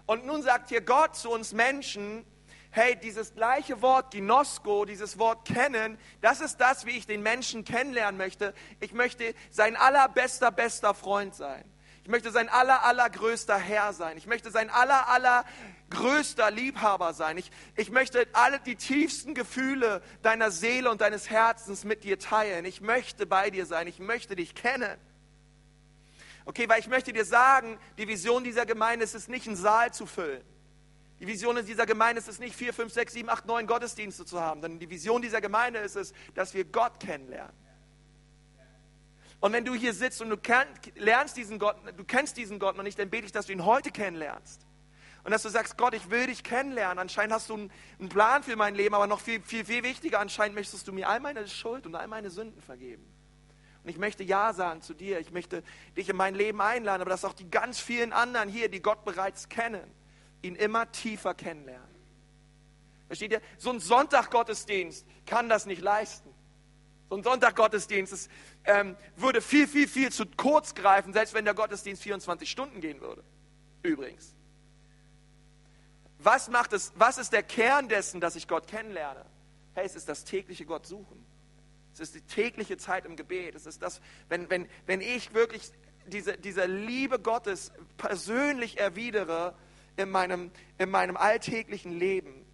Und 0.06 0.26
nun 0.26 0.42
sagt 0.42 0.68
hier 0.68 0.82
Gott 0.82 1.16
zu 1.16 1.30
uns 1.30 1.52
Menschen, 1.52 2.26
hey, 2.74 2.96
dieses 2.96 3.34
gleiche 3.34 3.80
Wort 3.82 4.10
Ginosko, 4.10 4.84
dieses 4.84 5.16
Wort 5.16 5.46
kennen, 5.46 5.96
das 6.20 6.40
ist 6.40 6.56
das, 6.56 6.86
wie 6.86 6.90
ich 6.90 7.06
den 7.06 7.22
Menschen 7.22 7.64
kennenlernen 7.64 8.18
möchte. 8.18 8.52
Ich 8.80 8.92
möchte 8.92 9.32
sein 9.50 9.76
allerbester, 9.76 10.50
bester 10.50 10.92
Freund 10.92 11.36
sein. 11.36 11.64
Ich 12.02 12.10
möchte 12.10 12.32
sein 12.32 12.48
aller, 12.48 12.84
allergrößter 12.84 13.56
Herr 13.56 13.92
sein. 13.92 14.18
Ich 14.18 14.26
möchte 14.26 14.50
sein 14.50 14.70
aller, 14.70 15.08
allergrößter 15.08 16.50
Liebhaber 16.50 17.14
sein. 17.14 17.38
Ich, 17.38 17.52
ich 17.76 17.90
möchte 17.92 18.26
alle 18.32 18.58
die 18.58 18.74
tiefsten 18.74 19.34
Gefühle 19.34 20.02
deiner 20.22 20.50
Seele 20.50 20.90
und 20.90 21.00
deines 21.00 21.30
Herzens 21.30 21.84
mit 21.84 22.02
dir 22.02 22.18
teilen. 22.18 22.64
Ich 22.64 22.80
möchte 22.80 23.24
bei 23.24 23.50
dir 23.50 23.66
sein. 23.66 23.86
Ich 23.86 24.00
möchte 24.00 24.34
dich 24.34 24.56
kennen. 24.56 24.98
Okay, 26.44 26.68
weil 26.68 26.80
ich 26.80 26.88
möchte 26.88 27.12
dir 27.12 27.24
sagen, 27.24 27.78
die 27.98 28.08
Vision 28.08 28.42
dieser 28.42 28.66
Gemeinde 28.66 29.04
ist 29.04 29.14
es 29.14 29.28
nicht, 29.28 29.46
einen 29.46 29.56
Saal 29.56 29.94
zu 29.94 30.06
füllen. 30.06 30.42
Die 31.20 31.26
Vision 31.26 31.56
in 31.56 31.64
dieser 31.64 31.86
Gemeinde 31.86 32.20
ist 32.20 32.28
es 32.28 32.38
nicht, 32.38 32.56
vier, 32.56 32.74
fünf, 32.74 32.92
sechs, 32.92 33.12
sieben, 33.12 33.28
acht, 33.28 33.46
neun 33.46 33.66
Gottesdienste 33.66 34.24
zu 34.24 34.40
haben, 34.40 34.60
sondern 34.60 34.80
die 34.80 34.90
Vision 34.90 35.22
dieser 35.22 35.40
Gemeinde 35.40 35.78
ist 35.78 35.96
es, 35.96 36.12
dass 36.34 36.54
wir 36.54 36.64
Gott 36.64 36.98
kennenlernen. 36.98 37.54
Und 39.40 39.52
wenn 39.52 39.64
du 39.64 39.74
hier 39.74 39.92
sitzt 39.92 40.22
und 40.22 40.30
du 40.30 40.36
lernst 40.96 41.36
diesen 41.36 41.58
Gott, 41.58 41.76
du 41.96 42.04
kennst 42.04 42.36
diesen 42.36 42.58
Gott 42.58 42.76
noch 42.76 42.82
nicht, 42.82 42.98
dann 42.98 43.10
bete 43.10 43.26
ich, 43.26 43.32
dass 43.32 43.46
du 43.46 43.52
ihn 43.52 43.64
heute 43.64 43.90
kennenlernst. 43.90 44.66
Und 45.22 45.30
dass 45.30 45.42
du 45.42 45.48
sagst, 45.48 45.78
Gott, 45.78 45.94
ich 45.94 46.10
will 46.10 46.26
dich 46.26 46.42
kennenlernen. 46.42 46.98
Anscheinend 46.98 47.32
hast 47.32 47.48
du 47.48 47.54
einen 47.54 48.08
Plan 48.08 48.42
für 48.42 48.56
mein 48.56 48.74
Leben, 48.74 48.94
aber 48.94 49.06
noch 49.06 49.20
viel, 49.20 49.42
viel, 49.42 49.64
viel 49.64 49.82
wichtiger, 49.82 50.20
anscheinend 50.20 50.54
möchtest 50.54 50.88
du 50.88 50.92
mir 50.92 51.08
all 51.08 51.20
meine 51.20 51.46
Schuld 51.48 51.86
und 51.86 51.94
all 51.94 52.08
meine 52.08 52.30
Sünden 52.30 52.60
vergeben. 52.60 53.04
Und 53.82 53.90
ich 53.90 53.98
möchte 53.98 54.22
Ja 54.22 54.52
sagen 54.54 54.80
zu 54.80 54.94
dir. 54.94 55.20
Ich 55.20 55.30
möchte 55.30 55.62
dich 55.96 56.08
in 56.08 56.16
mein 56.16 56.34
Leben 56.34 56.60
einladen, 56.60 57.02
aber 57.02 57.10
dass 57.10 57.24
auch 57.24 57.34
die 57.34 57.50
ganz 57.50 57.78
vielen 57.80 58.12
anderen 58.12 58.48
hier, 58.48 58.70
die 58.70 58.80
Gott 58.80 59.04
bereits 59.04 59.48
kennen, 59.50 59.90
ihn 60.44 60.54
immer 60.54 60.90
tiefer 60.92 61.34
kennenlernen. 61.34 61.94
Versteht 63.06 63.32
ihr? 63.32 63.40
So 63.58 63.70
ein 63.70 63.80
Sonntaggottesdienst 63.80 65.06
kann 65.26 65.48
das 65.48 65.66
nicht 65.66 65.82
leisten. 65.82 66.30
So 67.10 67.16
ein 67.16 67.22
Sonntaggottesdienst 67.22 68.30
ähm, 68.64 68.96
würde 69.16 69.40
viel, 69.40 69.68
viel, 69.68 69.88
viel 69.88 70.10
zu 70.10 70.24
kurz 70.26 70.74
greifen, 70.74 71.12
selbst 71.12 71.34
wenn 71.34 71.44
der 71.44 71.54
Gottesdienst 71.54 72.02
24 72.02 72.50
Stunden 72.50 72.80
gehen 72.80 73.00
würde. 73.00 73.22
Übrigens. 73.82 74.34
Was 76.18 76.48
macht 76.48 76.72
es, 76.72 76.92
was 76.96 77.18
ist 77.18 77.32
der 77.32 77.42
Kern 77.42 77.88
dessen, 77.88 78.20
dass 78.20 78.34
ich 78.36 78.48
Gott 78.48 78.66
kennenlerne? 78.66 79.24
Hey, 79.74 79.84
es 79.84 79.94
ist 79.94 80.08
das 80.08 80.24
tägliche 80.24 80.64
Gott 80.64 80.86
suchen. 80.86 81.24
Es 81.92 82.00
ist 82.00 82.14
die 82.14 82.22
tägliche 82.22 82.76
Zeit 82.76 83.04
im 83.04 83.14
Gebet. 83.14 83.54
Es 83.54 83.66
ist 83.66 83.82
das, 83.82 84.00
wenn, 84.28 84.48
wenn, 84.50 84.68
wenn 84.86 85.00
ich 85.00 85.34
wirklich 85.34 85.70
diese, 86.06 86.36
diese 86.38 86.64
Liebe 86.66 87.18
Gottes 87.18 87.72
persönlich 87.96 88.78
erwidere, 88.78 89.54
in 89.96 90.10
meinem, 90.10 90.50
in 90.78 90.90
meinem 90.90 91.16
alltäglichen 91.16 91.92
Leben. 91.92 92.44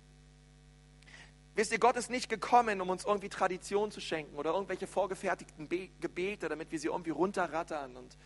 Wisst 1.54 1.72
ihr, 1.72 1.78
Gott 1.78 1.96
ist 1.96 2.10
nicht 2.10 2.28
gekommen, 2.28 2.80
um 2.80 2.90
uns 2.90 3.04
irgendwie 3.04 3.28
Tradition 3.28 3.90
zu 3.90 4.00
schenken 4.00 4.36
oder 4.36 4.52
irgendwelche 4.52 4.86
vorgefertigten 4.86 5.68
Be 5.68 5.88
Gebete, 6.00 6.48
damit 6.48 6.70
wir 6.70 6.78
sie 6.78 6.88
irgendwie 6.88 7.10
runterrattern 7.10 7.96
und 7.96 8.16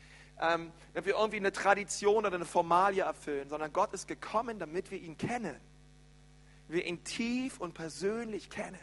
ähm, 0.40 0.72
damit 0.92 1.06
wir 1.06 1.14
irgendwie 1.14 1.38
eine 1.38 1.52
Tradition 1.52 2.26
oder 2.26 2.34
eine 2.34 2.44
Formalie 2.44 3.02
erfüllen, 3.02 3.48
sondern 3.48 3.72
Gott 3.72 3.92
ist 3.92 4.08
gekommen, 4.08 4.58
damit 4.58 4.90
wir 4.90 5.00
ihn 5.00 5.16
kennen. 5.16 5.56
Wir 6.68 6.84
ihn 6.86 7.02
tief 7.04 7.60
und 7.60 7.74
persönlich 7.74 8.50
kennen. 8.50 8.78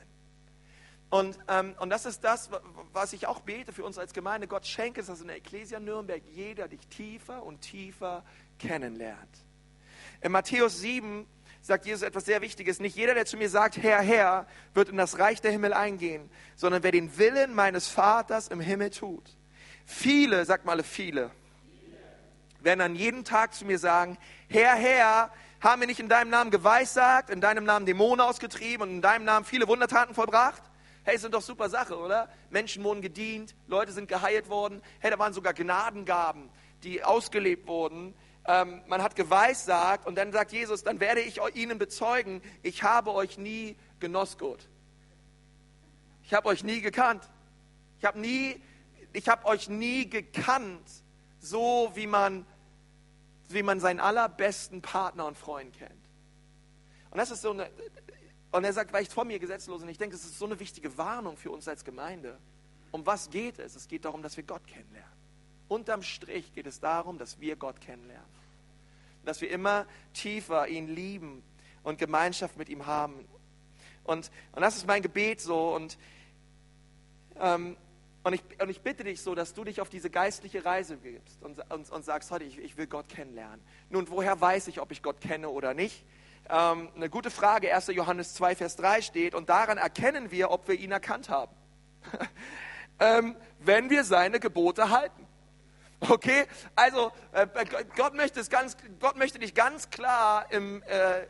Und, 1.09 1.37
ähm, 1.49 1.75
und 1.79 1.89
das 1.89 2.05
ist 2.05 2.23
das, 2.23 2.49
was 2.93 3.11
ich 3.11 3.27
auch 3.27 3.41
bete 3.41 3.73
für 3.73 3.83
uns 3.83 3.97
als 3.97 4.13
Gemeinde. 4.13 4.47
Gott 4.47 4.65
schenke 4.65 5.01
es, 5.01 5.07
dass 5.07 5.19
in 5.19 5.27
der 5.27 5.35
Ecclesia 5.35 5.79
Nürnberg 5.79 6.23
jeder 6.33 6.69
dich 6.69 6.87
tiefer 6.87 7.43
und 7.43 7.59
tiefer 7.61 8.23
kennenlernt. 8.59 9.45
In 10.21 10.31
Matthäus 10.31 10.79
7 10.79 11.25
sagt 11.61 11.85
Jesus 11.85 12.03
etwas 12.03 12.25
sehr 12.25 12.41
Wichtiges. 12.41 12.79
Nicht 12.79 12.95
jeder, 12.95 13.15
der 13.15 13.25
zu 13.25 13.37
mir 13.37 13.49
sagt, 13.49 13.77
Herr, 13.77 14.01
Herr, 14.01 14.45
wird 14.75 14.89
in 14.89 14.97
das 14.97 15.17
Reich 15.17 15.41
der 15.41 15.51
Himmel 15.51 15.73
eingehen, 15.73 16.29
sondern 16.55 16.83
wer 16.83 16.91
den 16.91 17.17
Willen 17.17 17.55
meines 17.55 17.87
Vaters 17.87 18.47
im 18.47 18.59
Himmel 18.59 18.91
tut. 18.91 19.35
Viele, 19.85 20.45
sagt 20.45 20.65
mal 20.65 20.83
viele, 20.83 21.31
werden 22.59 22.81
an 22.81 22.95
jedem 22.95 23.23
Tag 23.23 23.55
zu 23.55 23.65
mir 23.65 23.79
sagen, 23.79 24.17
Herr, 24.47 24.75
Herr, 24.75 25.31
haben 25.59 25.81
wir 25.81 25.87
nicht 25.87 25.99
in 25.99 26.09
deinem 26.09 26.29
Namen 26.29 26.51
geweissagt, 26.51 27.31
in 27.31 27.41
deinem 27.41 27.63
Namen 27.63 27.87
Dämonen 27.87 28.21
ausgetrieben 28.21 28.87
und 28.87 28.95
in 28.95 29.01
deinem 29.01 29.25
Namen 29.25 29.45
viele 29.45 29.67
Wundertaten 29.67 30.13
vollbracht? 30.13 30.61
Hey, 31.03 31.15
ist 31.15 31.27
doch 31.31 31.41
super 31.41 31.67
Sache, 31.69 31.97
oder? 31.97 32.29
Menschen 32.51 32.83
wurden 32.83 33.01
gedient, 33.01 33.55
Leute 33.67 33.91
sind 33.91 34.07
geheilt 34.07 34.49
worden. 34.49 34.83
Hey, 34.99 35.09
da 35.09 35.17
waren 35.17 35.33
sogar 35.33 35.53
Gnadengaben, 35.53 36.49
die 36.83 37.03
ausgelebt 37.03 37.67
wurden 37.67 38.13
ähm, 38.45 38.81
man 38.87 39.01
hat 39.01 39.15
geweissagt 39.15 40.05
und 40.07 40.15
dann 40.15 40.31
sagt 40.31 40.51
Jesus, 40.51 40.83
dann 40.83 40.99
werde 40.99 41.21
ich 41.21 41.39
ihnen 41.53 41.77
bezeugen, 41.77 42.41
ich 42.63 42.83
habe 42.83 43.13
euch 43.13 43.37
nie 43.37 43.75
genossgut. 43.99 44.67
Ich 46.23 46.33
habe 46.33 46.47
euch 46.47 46.63
nie 46.63 46.81
gekannt. 46.81 47.29
Ich 47.99 48.05
habe 48.05 48.19
nie, 48.19 48.61
ich 49.13 49.27
habe 49.27 49.45
euch 49.45 49.69
nie 49.69 50.09
gekannt, 50.09 50.89
so 51.39 51.91
wie 51.93 52.07
man, 52.07 52.45
wie 53.49 53.63
man 53.63 53.79
seinen 53.79 53.99
allerbesten 53.99 54.81
Partner 54.81 55.27
und 55.27 55.37
Freund 55.37 55.73
kennt. 55.77 55.91
Und 57.11 57.17
das 57.17 57.29
ist 57.29 57.41
so 57.41 57.51
eine, 57.51 57.69
und 58.51 58.63
er 58.63 58.73
sagt, 58.73 58.91
weicht 58.91 59.13
vor 59.13 59.25
mir 59.25 59.39
gesetzlos. 59.39 59.81
Und 59.81 59.89
ich 59.89 59.97
denke, 59.97 60.15
das 60.15 60.25
ist 60.25 60.37
so 60.37 60.45
eine 60.45 60.59
wichtige 60.59 60.97
Warnung 60.97 61.37
für 61.37 61.51
uns 61.51 61.67
als 61.67 61.83
Gemeinde. 61.83 62.37
Um 62.91 63.05
was 63.05 63.29
geht 63.29 63.59
es? 63.59 63.75
Es 63.75 63.87
geht 63.87 64.03
darum, 64.03 64.21
dass 64.21 64.35
wir 64.35 64.43
Gott 64.43 64.65
kennenlernen. 64.67 65.10
Unterm 65.71 66.03
Strich 66.03 66.53
geht 66.53 66.67
es 66.67 66.81
darum, 66.81 67.17
dass 67.17 67.39
wir 67.39 67.55
Gott 67.55 67.79
kennenlernen. 67.79 68.27
Dass 69.23 69.39
wir 69.39 69.49
immer 69.49 69.85
tiefer 70.13 70.67
ihn 70.67 70.93
lieben 70.93 71.41
und 71.81 71.97
Gemeinschaft 71.97 72.57
mit 72.57 72.67
ihm 72.67 72.87
haben. 72.87 73.25
Und, 74.03 74.31
und 74.51 74.61
das 74.61 74.75
ist 74.75 74.85
mein 74.85 75.01
Gebet 75.01 75.39
so. 75.39 75.73
Und, 75.73 75.97
ähm, 77.39 77.77
und, 78.23 78.33
ich, 78.33 78.43
und 78.61 78.67
ich 78.67 78.81
bitte 78.81 79.05
dich 79.05 79.21
so, 79.21 79.33
dass 79.33 79.53
du 79.53 79.63
dich 79.63 79.79
auf 79.79 79.87
diese 79.87 80.09
geistliche 80.09 80.65
Reise 80.65 80.97
gibst 80.97 81.41
und, 81.41 81.61
und, 81.71 81.89
und 81.89 82.03
sagst, 82.03 82.31
heute, 82.31 82.43
ich, 82.43 82.57
ich 82.57 82.75
will 82.75 82.87
Gott 82.87 83.07
kennenlernen. 83.07 83.61
Nun, 83.89 84.09
woher 84.09 84.41
weiß 84.41 84.67
ich, 84.67 84.81
ob 84.81 84.91
ich 84.91 85.01
Gott 85.01 85.21
kenne 85.21 85.47
oder 85.47 85.73
nicht? 85.73 86.03
Ähm, 86.49 86.89
eine 86.97 87.09
gute 87.09 87.31
Frage, 87.31 87.73
1. 87.73 87.87
Johannes 87.87 88.33
2, 88.33 88.57
Vers 88.57 88.75
3 88.75 89.01
steht, 89.03 89.33
und 89.33 89.47
daran 89.47 89.77
erkennen 89.77 90.31
wir, 90.31 90.51
ob 90.51 90.67
wir 90.67 90.75
ihn 90.77 90.91
erkannt 90.91 91.29
haben. 91.29 91.55
ähm, 92.99 93.37
wenn 93.59 93.89
wir 93.89 94.03
seine 94.03 94.41
Gebote 94.41 94.89
halten. 94.89 95.30
Okay, 96.09 96.45
also 96.75 97.11
äh, 97.31 97.45
Gott 97.95 98.15
möchte 98.15 98.39
es 98.39 98.49
ganz, 98.49 98.75
Gott 98.99 99.17
möchte 99.17 99.37
dich 99.37 99.53
ganz 99.53 99.91
klar 99.91 100.51
im, 100.51 100.81
äh, 100.83 101.27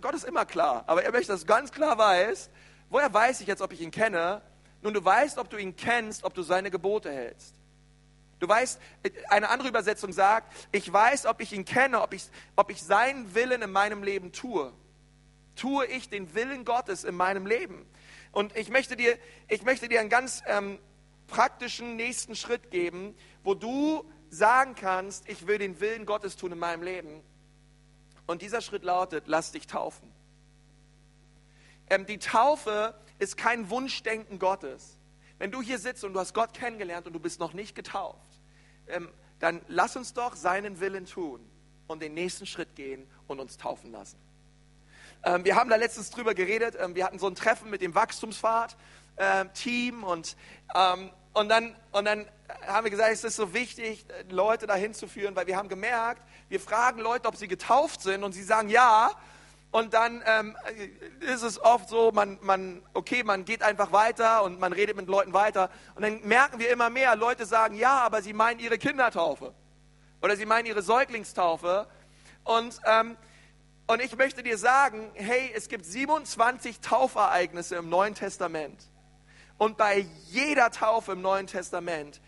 Gott 0.00 0.14
ist 0.14 0.24
immer 0.24 0.44
klar, 0.44 0.82
aber 0.88 1.04
er 1.04 1.12
möchte, 1.12 1.30
dass 1.30 1.42
du 1.42 1.46
ganz 1.46 1.70
klar 1.70 1.96
weißt, 1.96 2.50
woher 2.90 3.14
weiß 3.14 3.40
ich 3.40 3.46
jetzt, 3.46 3.62
ob 3.62 3.72
ich 3.72 3.80
ihn 3.80 3.92
kenne? 3.92 4.42
Nun, 4.82 4.94
du 4.94 5.04
weißt, 5.04 5.38
ob 5.38 5.48
du 5.48 5.56
ihn 5.56 5.76
kennst, 5.76 6.24
ob 6.24 6.34
du 6.34 6.42
seine 6.42 6.72
Gebote 6.72 7.10
hältst. 7.10 7.54
Du 8.40 8.48
weißt, 8.48 8.80
eine 9.28 9.48
andere 9.48 9.68
Übersetzung 9.68 10.12
sagt, 10.12 10.52
ich 10.72 10.92
weiß, 10.92 11.26
ob 11.26 11.40
ich 11.40 11.52
ihn 11.52 11.64
kenne, 11.64 12.02
ob 12.02 12.12
ich, 12.14 12.24
ob 12.56 12.70
ich 12.70 12.82
seinen 12.82 13.34
Willen 13.34 13.62
in 13.62 13.70
meinem 13.70 14.02
Leben 14.02 14.32
tue. 14.32 14.72
Tue 15.54 15.86
ich 15.86 16.10
den 16.10 16.34
Willen 16.34 16.64
Gottes 16.64 17.04
in 17.04 17.14
meinem 17.14 17.46
Leben? 17.46 17.86
Und 18.32 18.56
ich 18.56 18.70
möchte 18.70 18.96
dir, 18.96 19.16
ich 19.46 19.62
möchte 19.62 19.88
dir 19.88 20.00
einen 20.00 20.10
ganz 20.10 20.42
ähm, 20.46 20.80
praktischen 21.26 21.96
nächsten 21.96 22.36
Schritt 22.36 22.70
geben, 22.70 23.14
wo 23.42 23.54
du 23.54 24.04
sagen 24.30 24.74
kannst, 24.74 25.28
ich 25.28 25.46
will 25.46 25.58
den 25.58 25.80
Willen 25.80 26.06
Gottes 26.06 26.36
tun 26.36 26.52
in 26.52 26.58
meinem 26.58 26.82
Leben. 26.82 27.22
Und 28.26 28.42
dieser 28.42 28.60
Schritt 28.60 28.84
lautet, 28.84 29.24
lass 29.26 29.52
dich 29.52 29.66
taufen. 29.66 30.10
Ähm, 31.88 32.06
die 32.06 32.18
Taufe 32.18 32.94
ist 33.18 33.36
kein 33.36 33.70
Wunschdenken 33.70 34.38
Gottes. 34.38 34.98
Wenn 35.38 35.50
du 35.50 35.60
hier 35.60 35.78
sitzt 35.78 36.04
und 36.04 36.14
du 36.14 36.20
hast 36.20 36.32
Gott 36.34 36.54
kennengelernt 36.54 37.06
und 37.06 37.12
du 37.12 37.20
bist 37.20 37.40
noch 37.40 37.52
nicht 37.52 37.74
getauft, 37.74 38.40
ähm, 38.88 39.10
dann 39.40 39.60
lass 39.68 39.96
uns 39.96 40.14
doch 40.14 40.36
seinen 40.36 40.80
Willen 40.80 41.06
tun 41.06 41.40
und 41.86 42.02
den 42.02 42.14
nächsten 42.14 42.46
Schritt 42.46 42.74
gehen 42.76 43.06
und 43.26 43.40
uns 43.40 43.56
taufen 43.56 43.92
lassen. 43.92 44.18
Ähm, 45.24 45.44
wir 45.44 45.56
haben 45.56 45.68
da 45.70 45.76
letztens 45.76 46.10
drüber 46.10 46.34
geredet. 46.34 46.76
Ähm, 46.78 46.94
wir 46.94 47.04
hatten 47.04 47.18
so 47.18 47.26
ein 47.26 47.34
Treffen 47.34 47.70
mit 47.70 47.80
dem 47.80 47.94
Wachstumsfahrt-Team 47.94 49.94
ähm, 49.94 50.04
und, 50.04 50.36
ähm, 50.74 51.10
und, 51.32 51.48
dann, 51.48 51.74
und 51.92 52.04
dann 52.04 52.26
haben 52.66 52.84
wir 52.84 52.90
gesagt, 52.90 53.10
es 53.10 53.24
ist 53.24 53.36
so 53.36 53.54
wichtig, 53.54 54.04
Leute 54.28 54.66
dahin 54.66 54.92
zu 54.92 55.08
führen, 55.08 55.34
weil 55.34 55.46
wir 55.46 55.56
haben 55.56 55.70
gemerkt, 55.70 56.20
wir 56.48 56.60
fragen 56.60 57.00
Leute, 57.00 57.28
ob 57.28 57.36
sie 57.36 57.48
getauft 57.48 58.02
sind 58.02 58.22
und 58.22 58.32
sie 58.32 58.42
sagen 58.42 58.68
ja. 58.68 59.12
Und 59.70 59.94
dann 59.94 60.22
ähm, 60.26 60.56
ist 61.20 61.42
es 61.42 61.60
oft 61.60 61.88
so, 61.88 62.12
man, 62.12 62.38
man, 62.42 62.82
okay, 62.92 63.24
man 63.24 63.44
geht 63.44 63.62
einfach 63.62 63.90
weiter 63.90 64.44
und 64.44 64.60
man 64.60 64.72
redet 64.72 64.96
mit 64.96 65.08
Leuten 65.08 65.32
weiter. 65.32 65.68
Und 65.96 66.02
dann 66.02 66.20
merken 66.22 66.60
wir 66.60 66.70
immer 66.70 66.90
mehr, 66.90 67.16
Leute 67.16 67.44
sagen 67.44 67.74
ja, 67.74 68.02
aber 68.02 68.22
sie 68.22 68.34
meinen 68.34 68.60
ihre 68.60 68.78
Kindertaufe. 68.78 69.52
Oder 70.22 70.36
sie 70.36 70.46
meinen 70.46 70.66
ihre 70.66 70.82
Säuglingstaufe. 70.82 71.88
Und, 72.44 72.78
ähm, 72.86 73.16
und 73.86 74.00
ich 74.00 74.16
möchte 74.16 74.42
dir 74.42 74.56
sagen, 74.56 75.10
hey, 75.14 75.52
es 75.54 75.68
gibt 75.68 75.84
27 75.84 76.80
Taufereignisse 76.80 77.76
im 77.76 77.88
Neuen 77.88 78.14
Testament. 78.14 78.82
Und 79.58 79.76
bei 79.76 80.06
jeder 80.30 80.70
Taufe 80.70 81.12
im 81.12 81.22
Neuen 81.22 81.46
Testament 81.46 82.20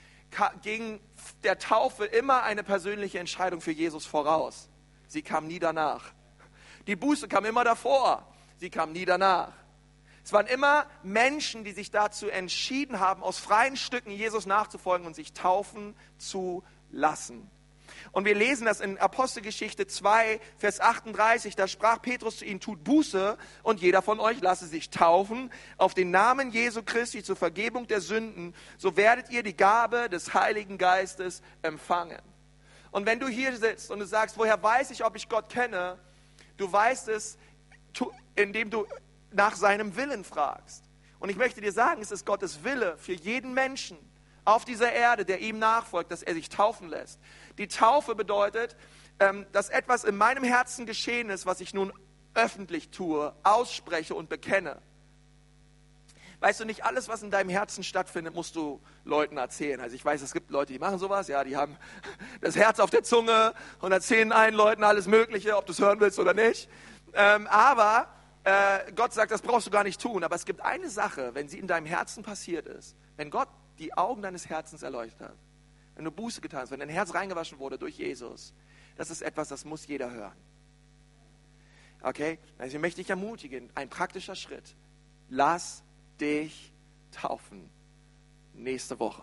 ging 0.62 1.00
der 1.44 1.58
Taufe 1.58 2.04
immer 2.04 2.42
eine 2.42 2.62
persönliche 2.62 3.18
Entscheidung 3.18 3.60
für 3.60 3.72
Jesus 3.72 4.04
voraus. 4.04 4.68
Sie 5.08 5.22
kam 5.22 5.46
nie 5.46 5.58
danach. 5.58 6.12
Die 6.86 6.96
Buße 6.96 7.26
kam 7.26 7.44
immer 7.44 7.64
davor. 7.64 8.32
Sie 8.58 8.70
kam 8.70 8.92
nie 8.92 9.04
danach. 9.04 9.52
Es 10.24 10.32
waren 10.32 10.46
immer 10.46 10.86
Menschen, 11.02 11.64
die 11.64 11.72
sich 11.72 11.90
dazu 11.90 12.28
entschieden 12.28 13.00
haben, 13.00 13.22
aus 13.22 13.38
freien 13.38 13.76
Stücken 13.76 14.10
Jesus 14.10 14.44
nachzufolgen 14.44 15.06
und 15.06 15.14
sich 15.14 15.32
taufen 15.32 15.96
zu 16.18 16.64
lassen. 16.90 17.48
Und 18.12 18.24
wir 18.24 18.34
lesen 18.34 18.66
das 18.66 18.80
in 18.80 18.98
Apostelgeschichte 18.98 19.86
2, 19.86 20.40
Vers 20.58 20.80
38. 20.80 21.56
Da 21.56 21.68
sprach 21.68 22.00
Petrus 22.02 22.38
zu 22.38 22.44
ihnen, 22.44 22.60
tut 22.60 22.84
Buße 22.84 23.36
und 23.62 23.80
jeder 23.80 24.02
von 24.02 24.20
euch 24.20 24.40
lasse 24.40 24.66
sich 24.66 24.90
taufen 24.90 25.52
auf 25.76 25.94
den 25.94 26.10
Namen 26.10 26.50
Jesu 26.50 26.82
Christi 26.82 27.22
zur 27.22 27.36
Vergebung 27.36 27.86
der 27.86 28.00
Sünden. 28.00 28.54
So 28.78 28.96
werdet 28.96 29.30
ihr 29.30 29.42
die 29.42 29.56
Gabe 29.56 30.08
des 30.08 30.34
Heiligen 30.34 30.78
Geistes 30.78 31.42
empfangen. 31.62 32.22
Und 32.90 33.06
wenn 33.06 33.20
du 33.20 33.28
hier 33.28 33.56
sitzt 33.56 33.90
und 33.90 33.98
du 33.98 34.06
sagst, 34.06 34.38
woher 34.38 34.62
weiß 34.62 34.90
ich, 34.90 35.04
ob 35.04 35.16
ich 35.16 35.28
Gott 35.28 35.48
kenne? 35.48 35.98
Du 36.56 36.70
weißt 36.70 37.08
es, 37.08 37.36
indem 38.34 38.70
du 38.70 38.86
nach 39.32 39.56
seinem 39.56 39.96
Willen 39.96 40.24
fragst. 40.24 40.84
Und 41.18 41.28
ich 41.28 41.36
möchte 41.36 41.60
dir 41.60 41.72
sagen, 41.72 42.02
es 42.02 42.10
ist 42.10 42.24
Gottes 42.26 42.64
Wille 42.64 42.96
für 42.98 43.12
jeden 43.12 43.54
Menschen, 43.54 43.98
auf 44.46 44.64
dieser 44.64 44.92
Erde, 44.92 45.24
der 45.24 45.40
ihm 45.40 45.58
nachfolgt, 45.58 46.10
dass 46.10 46.22
er 46.22 46.32
sich 46.32 46.48
taufen 46.48 46.88
lässt. 46.88 47.20
Die 47.58 47.68
Taufe 47.68 48.14
bedeutet, 48.14 48.76
ähm, 49.20 49.44
dass 49.52 49.68
etwas 49.68 50.04
in 50.04 50.16
meinem 50.16 50.44
Herzen 50.44 50.86
geschehen 50.86 51.28
ist, 51.28 51.44
was 51.44 51.60
ich 51.60 51.74
nun 51.74 51.92
öffentlich 52.34 52.90
tue, 52.90 53.34
ausspreche 53.42 54.14
und 54.14 54.28
bekenne. 54.28 54.80
Weißt 56.40 56.60
du, 56.60 56.64
nicht 56.66 56.84
alles, 56.84 57.08
was 57.08 57.22
in 57.22 57.30
deinem 57.30 57.48
Herzen 57.48 57.82
stattfindet, 57.82 58.34
musst 58.34 58.56
du 58.56 58.80
Leuten 59.04 59.38
erzählen. 59.38 59.80
Also 59.80 59.96
ich 59.96 60.04
weiß, 60.04 60.20
es 60.20 60.34
gibt 60.34 60.50
Leute, 60.50 60.72
die 60.72 60.78
machen 60.78 60.98
sowas, 60.98 61.28
ja, 61.28 61.42
die 61.44 61.56
haben 61.56 61.76
das 62.40 62.56
Herz 62.56 62.78
auf 62.78 62.90
der 62.90 63.02
Zunge 63.02 63.54
und 63.80 63.90
erzählen 63.90 64.32
allen 64.32 64.54
Leuten 64.54 64.84
alles 64.84 65.06
Mögliche, 65.06 65.56
ob 65.56 65.66
du 65.66 65.72
es 65.72 65.80
hören 65.80 65.98
willst 65.98 66.18
oder 66.18 66.34
nicht. 66.34 66.68
Ähm, 67.14 67.46
aber 67.46 68.08
äh, 68.44 68.92
Gott 68.94 69.14
sagt, 69.14 69.32
das 69.32 69.40
brauchst 69.40 69.66
du 69.66 69.70
gar 69.70 69.82
nicht 69.82 70.00
tun. 70.00 70.22
Aber 70.22 70.36
es 70.36 70.44
gibt 70.44 70.60
eine 70.60 70.90
Sache, 70.90 71.34
wenn 71.34 71.48
sie 71.48 71.58
in 71.58 71.66
deinem 71.66 71.86
Herzen 71.86 72.22
passiert 72.22 72.66
ist, 72.66 72.96
wenn 73.16 73.30
Gott 73.30 73.48
die 73.78 73.96
Augen 73.96 74.22
deines 74.22 74.48
Herzens 74.48 74.82
erleuchtet 74.82 75.28
hat, 75.28 75.36
wenn 75.94 76.04
du 76.04 76.10
Buße 76.10 76.40
getan 76.40 76.60
hast, 76.60 76.70
wenn 76.70 76.80
dein 76.80 76.88
Herz 76.88 77.14
reingewaschen 77.14 77.58
wurde 77.58 77.78
durch 77.78 77.98
Jesus, 77.98 78.52
das 78.96 79.10
ist 79.10 79.22
etwas, 79.22 79.48
das 79.48 79.64
muss 79.64 79.86
jeder 79.86 80.10
hören. 80.10 80.36
Okay? 82.02 82.38
Also 82.58 82.76
ich 82.76 82.80
möchte 82.80 83.00
dich 83.00 83.10
ermutigen, 83.10 83.70
ein 83.74 83.88
praktischer 83.88 84.34
Schritt. 84.34 84.74
Lass 85.28 85.82
dich 86.20 86.72
taufen. 87.12 87.68
Nächste 88.54 88.98
Woche. 88.98 89.22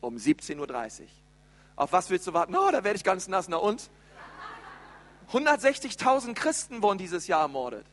Um 0.00 0.16
17.30 0.16 1.00
Uhr. 1.00 1.08
Auf 1.76 1.92
was 1.92 2.10
willst 2.10 2.26
du 2.26 2.32
warten? 2.32 2.54
Oh, 2.54 2.70
da 2.70 2.84
werde 2.84 2.96
ich 2.96 3.04
ganz 3.04 3.26
nass. 3.28 3.48
Na 3.48 3.56
und? 3.56 3.90
160.000 5.32 6.34
Christen 6.34 6.82
wurden 6.82 6.98
dieses 6.98 7.26
Jahr 7.26 7.42
ermordet 7.42 7.86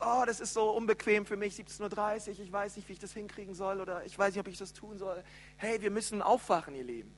oh, 0.00 0.24
das 0.26 0.40
ist 0.40 0.54
so 0.54 0.70
unbequem 0.70 1.26
für 1.26 1.36
mich, 1.36 1.54
17.30 1.54 2.28
Uhr, 2.28 2.40
ich 2.40 2.52
weiß 2.52 2.76
nicht, 2.76 2.88
wie 2.88 2.92
ich 2.92 2.98
das 2.98 3.12
hinkriegen 3.12 3.54
soll 3.54 3.80
oder 3.80 4.04
ich 4.04 4.18
weiß 4.18 4.34
nicht, 4.34 4.40
ob 4.40 4.48
ich 4.48 4.58
das 4.58 4.72
tun 4.72 4.98
soll. 4.98 5.22
Hey, 5.56 5.80
wir 5.80 5.90
müssen 5.90 6.22
aufwachen, 6.22 6.74
ihr 6.74 6.84
Lieben. 6.84 7.14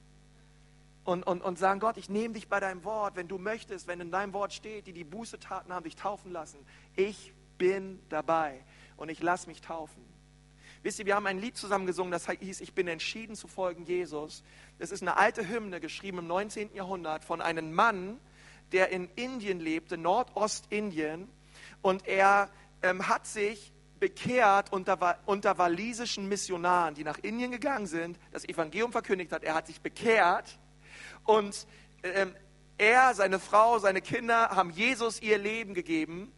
und, 1.05 1.25
und, 1.25 1.41
und 1.43 1.59
sagen, 1.59 1.81
Gott, 1.81 1.97
ich 1.97 2.09
nehme 2.09 2.35
dich 2.35 2.49
bei 2.49 2.61
deinem 2.61 2.85
Wort, 2.85 3.17
wenn 3.17 3.29
du 3.29 3.39
möchtest, 3.39 3.87
wenn 3.87 4.01
in 4.01 4.11
deinem 4.11 4.33
Wort 4.33 4.53
steht, 4.53 4.87
die 4.87 4.93
die 4.93 5.05
Bußetaten 5.05 5.73
haben, 5.73 5.85
dich 5.85 5.97
taufen 5.97 6.33
lassen. 6.33 6.59
Ich 6.97 7.33
bin 7.59 8.01
dabei 8.09 8.65
und 8.97 9.09
ich 9.09 9.23
lasse 9.23 9.47
mich 9.49 9.61
taufen. 9.61 10.05
Wisst 10.83 10.99
ihr, 10.99 11.07
wir 11.07 11.17
haben 11.17 11.27
ein 11.27 11.41
Lied 11.41 11.57
zusammen 11.57 11.87
gesungen, 11.87 12.13
das 12.13 12.29
hieß, 12.29 12.61
ich 12.61 12.75
bin 12.75 12.87
entschieden 12.87 13.35
zu 13.35 13.49
folgen 13.49 13.85
Jesus. 13.85 14.43
Das 14.79 14.91
ist 14.91 15.03
eine 15.03 15.17
alte 15.17 15.49
Hymne, 15.49 15.81
geschrieben 15.81 16.19
im 16.19 16.27
19. 16.27 16.75
Jahrhundert 16.75 17.25
von 17.25 17.41
einem 17.41 17.73
Mann, 17.73 18.21
der 18.73 18.91
in 18.91 19.09
Indien 19.17 19.61
lebte, 19.61 19.97
Nordostindien. 19.97 21.29
Und 21.87 22.09
er 22.09 22.49
ähm, 22.83 23.07
hat 23.07 23.29
sich 23.29 23.73
bekehrt 24.01 24.73
unter, 24.73 25.21
unter 25.25 25.57
walisischen 25.57 26.29
Missionaren, 26.29 26.97
die 26.97 27.05
nach 27.05 27.19
Indien 27.19 27.53
gegangen 27.53 27.87
sind, 27.87 28.19
das 28.33 28.45
Evangelium 28.45 28.91
verkündigt 28.91 29.31
hat. 29.31 29.45
Er 29.45 29.55
hat 29.55 29.69
sich 29.69 29.81
bekehrt 29.81 30.59
und 31.27 31.69
ähm, 32.03 32.35
er, 32.77 33.15
seine 33.15 33.39
Frau, 33.39 33.79
seine 33.79 34.01
Kinder 34.01 34.51
haben 34.51 34.71
Jesus 34.71 35.23
ihr 35.23 35.39
Leben 35.39 35.75
gegeben. 35.75 36.33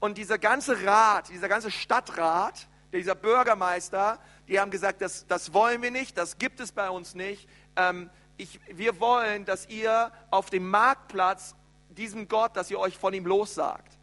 Und 0.00 0.16
dieser 0.16 0.38
ganze 0.38 0.86
Rat, 0.86 1.28
dieser 1.28 1.50
ganze 1.50 1.70
Stadtrat, 1.70 2.66
dieser 2.90 3.14
Bürgermeister, 3.14 4.18
die 4.48 4.58
haben 4.58 4.70
gesagt, 4.70 5.02
das, 5.02 5.26
das 5.26 5.52
wollen 5.52 5.82
wir 5.82 5.90
nicht, 5.90 6.16
das 6.16 6.38
gibt 6.38 6.60
es 6.60 6.72
bei 6.72 6.88
uns 6.88 7.14
nicht. 7.14 7.46
Ähm, 7.76 8.08
ich, 8.38 8.58
wir 8.72 8.98
wollen, 9.00 9.44
dass 9.44 9.68
ihr 9.68 10.12
auf 10.30 10.48
dem 10.48 10.70
Marktplatz 10.70 11.54
diesem 11.90 12.26
Gott, 12.26 12.56
dass 12.56 12.70
ihr 12.70 12.78
euch 12.78 12.96
von 12.96 13.12
ihm 13.12 13.26
lossagt. 13.26 13.98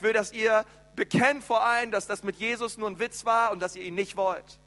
Ich 0.00 0.04
will, 0.04 0.14
dass 0.14 0.32
ihr 0.32 0.64
bekennt 0.96 1.44
vor 1.44 1.62
allem, 1.62 1.90
dass 1.90 2.06
das 2.06 2.22
mit 2.22 2.36
Jesus 2.36 2.78
nur 2.78 2.88
ein 2.88 2.98
Witz 2.98 3.26
war 3.26 3.52
und 3.52 3.60
dass 3.60 3.76
ihr 3.76 3.82
ihn 3.82 3.94
nicht 3.94 4.16
wollt. 4.16 4.58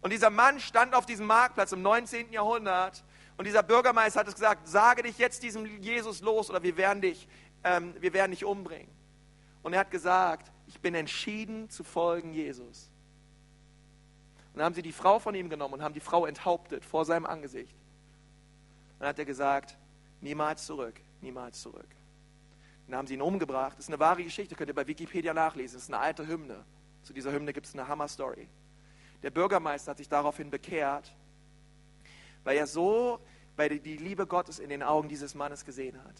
Und 0.00 0.12
dieser 0.12 0.30
Mann 0.30 0.60
stand 0.60 0.94
auf 0.94 1.06
diesem 1.06 1.26
Marktplatz 1.26 1.72
im 1.72 1.82
19. 1.82 2.30
Jahrhundert 2.32 3.02
und 3.36 3.48
dieser 3.48 3.64
Bürgermeister 3.64 4.20
hat 4.20 4.28
es 4.28 4.34
gesagt, 4.34 4.68
sage 4.68 5.02
dich 5.02 5.18
jetzt 5.18 5.42
diesem 5.42 5.66
Jesus 5.82 6.20
los 6.20 6.50
oder 6.50 6.62
wir 6.62 6.76
werden 6.76 7.02
dich, 7.02 7.26
ähm, 7.64 7.96
wir 7.98 8.12
werden 8.12 8.30
dich 8.30 8.44
umbringen. 8.44 8.92
Und 9.64 9.72
er 9.72 9.80
hat 9.80 9.90
gesagt, 9.90 10.52
ich 10.68 10.78
bin 10.78 10.94
entschieden 10.94 11.68
zu 11.68 11.82
folgen 11.82 12.32
Jesus. 12.32 12.92
Und 14.52 14.58
dann 14.58 14.66
haben 14.66 14.74
sie 14.74 14.82
die 14.82 14.92
Frau 14.92 15.18
von 15.18 15.34
ihm 15.34 15.50
genommen 15.50 15.74
und 15.74 15.82
haben 15.82 15.94
die 15.94 16.00
Frau 16.00 16.26
enthauptet 16.26 16.84
vor 16.84 17.04
seinem 17.04 17.26
Angesicht. 17.26 17.74
Und 17.74 19.00
dann 19.00 19.08
hat 19.08 19.18
er 19.18 19.24
gesagt, 19.24 19.76
niemals 20.20 20.64
zurück, 20.64 21.00
niemals 21.22 21.60
zurück. 21.60 21.88
Dann 22.88 22.96
haben 22.96 23.06
sie 23.06 23.14
ihn 23.14 23.22
umgebracht. 23.22 23.74
Das 23.76 23.84
ist 23.84 23.90
eine 23.90 24.00
wahre 24.00 24.24
Geschichte, 24.24 24.54
könnt 24.54 24.70
ihr 24.70 24.74
bei 24.74 24.86
Wikipedia 24.86 25.34
nachlesen. 25.34 25.76
Das 25.76 25.84
ist 25.84 25.92
eine 25.92 26.02
alte 26.02 26.26
Hymne. 26.26 26.64
Zu 27.02 27.12
dieser 27.12 27.32
Hymne 27.32 27.52
gibt 27.52 27.66
es 27.66 27.74
eine 27.74 27.86
Hammer-Story. 27.86 28.48
Der 29.22 29.30
Bürgermeister 29.30 29.90
hat 29.90 29.98
sich 29.98 30.08
daraufhin 30.08 30.50
bekehrt, 30.50 31.14
weil 32.44 32.56
er 32.56 32.66
so, 32.66 33.20
weil 33.56 33.72
er 33.72 33.78
die 33.78 33.96
Liebe 33.96 34.26
Gottes 34.26 34.58
in 34.58 34.70
den 34.70 34.82
Augen 34.82 35.08
dieses 35.08 35.34
Mannes 35.34 35.64
gesehen 35.64 36.02
hat. 36.02 36.14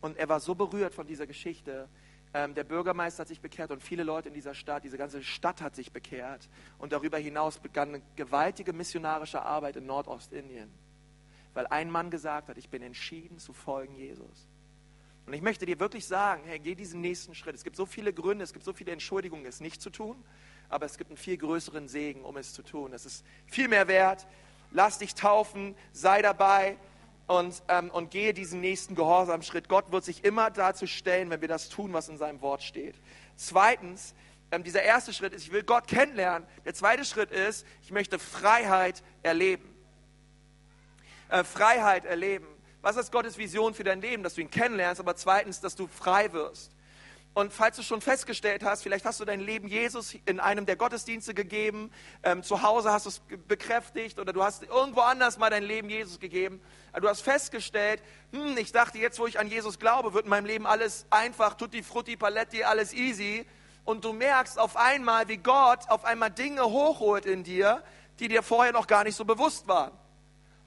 Und 0.00 0.16
er 0.18 0.28
war 0.28 0.38
so 0.38 0.54
berührt 0.54 0.94
von 0.94 1.06
dieser 1.06 1.26
Geschichte. 1.26 1.88
Ähm, 2.32 2.54
der 2.54 2.64
Bürgermeister 2.64 3.22
hat 3.22 3.28
sich 3.28 3.40
bekehrt 3.40 3.72
und 3.72 3.82
viele 3.82 4.04
Leute 4.04 4.28
in 4.28 4.34
dieser 4.34 4.54
Stadt, 4.54 4.84
diese 4.84 4.98
ganze 4.98 5.22
Stadt 5.22 5.62
hat 5.62 5.74
sich 5.74 5.90
bekehrt. 5.90 6.48
Und 6.78 6.92
darüber 6.92 7.18
hinaus 7.18 7.58
begann 7.58 7.88
eine 7.88 8.02
gewaltige 8.14 8.72
missionarische 8.72 9.42
Arbeit 9.42 9.76
in 9.76 9.86
Nordostindien. 9.86 10.70
Weil 11.54 11.66
ein 11.66 11.90
Mann 11.90 12.10
gesagt 12.10 12.50
hat, 12.50 12.58
ich 12.58 12.68
bin 12.68 12.82
entschieden 12.82 13.38
zu 13.38 13.52
folgen 13.52 13.96
Jesus. 13.96 14.46
Und 15.28 15.34
ich 15.34 15.42
möchte 15.42 15.66
dir 15.66 15.78
wirklich 15.78 16.06
sagen, 16.06 16.40
hey, 16.46 16.58
geh 16.58 16.74
diesen 16.74 17.02
nächsten 17.02 17.34
Schritt. 17.34 17.54
Es 17.54 17.62
gibt 17.62 17.76
so 17.76 17.84
viele 17.84 18.14
Gründe, 18.14 18.42
es 18.42 18.54
gibt 18.54 18.64
so 18.64 18.72
viele 18.72 18.92
Entschuldigungen, 18.92 19.44
es 19.44 19.60
nicht 19.60 19.82
zu 19.82 19.90
tun, 19.90 20.16
aber 20.70 20.86
es 20.86 20.96
gibt 20.96 21.10
einen 21.10 21.18
viel 21.18 21.36
größeren 21.36 21.86
Segen, 21.86 22.22
um 22.22 22.38
es 22.38 22.54
zu 22.54 22.62
tun. 22.62 22.94
Es 22.94 23.04
ist 23.04 23.26
viel 23.44 23.68
mehr 23.68 23.88
wert. 23.88 24.26
Lass 24.70 24.96
dich 24.96 25.14
taufen, 25.14 25.74
sei 25.92 26.22
dabei 26.22 26.78
und, 27.26 27.62
ähm, 27.68 27.90
und 27.90 28.10
gehe 28.10 28.32
diesen 28.32 28.62
nächsten 28.62 28.94
Gehorsamschritt. 28.94 29.68
Gott 29.68 29.92
wird 29.92 30.02
sich 30.02 30.24
immer 30.24 30.50
dazu 30.50 30.86
stellen, 30.86 31.28
wenn 31.28 31.42
wir 31.42 31.48
das 31.48 31.68
tun, 31.68 31.92
was 31.92 32.08
in 32.08 32.16
seinem 32.16 32.40
Wort 32.40 32.62
steht. 32.62 32.94
Zweitens, 33.36 34.14
ähm, 34.50 34.64
dieser 34.64 34.82
erste 34.82 35.12
Schritt 35.12 35.34
ist, 35.34 35.42
ich 35.42 35.52
will 35.52 35.62
Gott 35.62 35.88
kennenlernen. 35.88 36.48
Der 36.64 36.72
zweite 36.72 37.04
Schritt 37.04 37.32
ist, 37.32 37.66
ich 37.82 37.90
möchte 37.90 38.18
Freiheit 38.18 39.02
erleben. 39.22 39.68
Äh, 41.28 41.44
Freiheit 41.44 42.06
erleben. 42.06 42.46
Was 42.80 42.96
ist 42.96 43.10
Gottes 43.10 43.38
Vision 43.38 43.74
für 43.74 43.84
dein 43.84 44.00
Leben? 44.00 44.22
Dass 44.22 44.34
du 44.34 44.40
ihn 44.40 44.50
kennenlernst, 44.50 45.00
aber 45.00 45.16
zweitens, 45.16 45.60
dass 45.60 45.74
du 45.74 45.86
frei 45.86 46.32
wirst. 46.32 46.72
Und 47.34 47.52
falls 47.52 47.76
du 47.76 47.82
schon 47.82 48.00
festgestellt 48.00 48.64
hast, 48.64 48.82
vielleicht 48.82 49.04
hast 49.04 49.20
du 49.20 49.24
dein 49.24 49.38
Leben 49.38 49.68
Jesus 49.68 50.16
in 50.24 50.40
einem 50.40 50.66
der 50.66 50.74
Gottesdienste 50.74 51.34
gegeben, 51.34 51.92
ähm, 52.24 52.42
zu 52.42 52.62
Hause 52.62 52.90
hast 52.90 53.06
du 53.06 53.10
es 53.10 53.20
bekräftigt 53.46 54.18
oder 54.18 54.32
du 54.32 54.42
hast 54.42 54.64
irgendwo 54.64 55.02
anders 55.02 55.38
mal 55.38 55.48
dein 55.48 55.62
Leben 55.62 55.88
Jesus 55.88 56.18
gegeben. 56.18 56.60
Du 57.00 57.08
hast 57.08 57.20
festgestellt, 57.20 58.02
hm, 58.32 58.56
ich 58.58 58.72
dachte 58.72 58.98
jetzt, 58.98 59.20
wo 59.20 59.26
ich 59.26 59.38
an 59.38 59.46
Jesus 59.46 59.78
glaube, 59.78 60.14
wird 60.14 60.24
in 60.24 60.30
meinem 60.30 60.46
Leben 60.46 60.66
alles 60.66 61.06
einfach, 61.10 61.54
tutti 61.54 61.84
frutti 61.84 62.16
paletti, 62.16 62.64
alles 62.64 62.92
easy. 62.92 63.46
Und 63.84 64.04
du 64.04 64.12
merkst 64.12 64.58
auf 64.58 64.76
einmal, 64.76 65.28
wie 65.28 65.36
Gott 65.36 65.88
auf 65.88 66.04
einmal 66.04 66.30
Dinge 66.30 66.64
hochholt 66.64 67.24
in 67.24 67.44
dir, 67.44 67.84
die 68.18 68.26
dir 68.26 68.42
vorher 68.42 68.72
noch 68.72 68.88
gar 68.88 69.04
nicht 69.04 69.14
so 69.14 69.24
bewusst 69.24 69.68
waren. 69.68 69.92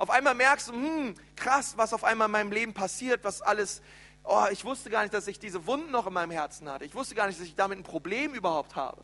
Auf 0.02 0.10
einmal 0.10 0.34
merkst 0.34 0.70
du, 0.70 0.74
hm, 0.74 1.14
krass, 1.36 1.74
was 1.78 1.94
auf 1.94 2.04
einmal 2.04 2.26
in 2.26 2.32
meinem 2.32 2.52
Leben 2.52 2.74
passiert, 2.74 3.24
was 3.24 3.44
alles, 3.44 3.84
oh, 4.24 4.46
ich 4.50 4.66
wusste 4.66 4.90
gar 4.90 5.04
nicht, 5.04 5.14
dass 5.14 5.28
ich 5.28 5.38
diese 5.38 5.68
Wunden 5.68 5.92
noch 5.92 6.08
in 6.08 6.14
meinem 6.14 6.32
Herzen 6.32 6.68
hatte. 6.68 6.86
Ich 6.86 6.96
wusste 6.96 7.14
gar 7.14 7.28
nicht, 7.28 7.40
dass 7.40 7.46
ich 7.46 7.54
damit 7.54 7.78
ein 7.78 7.84
Problem 7.84 8.34
überhaupt 8.34 8.76
habe. 8.76 9.04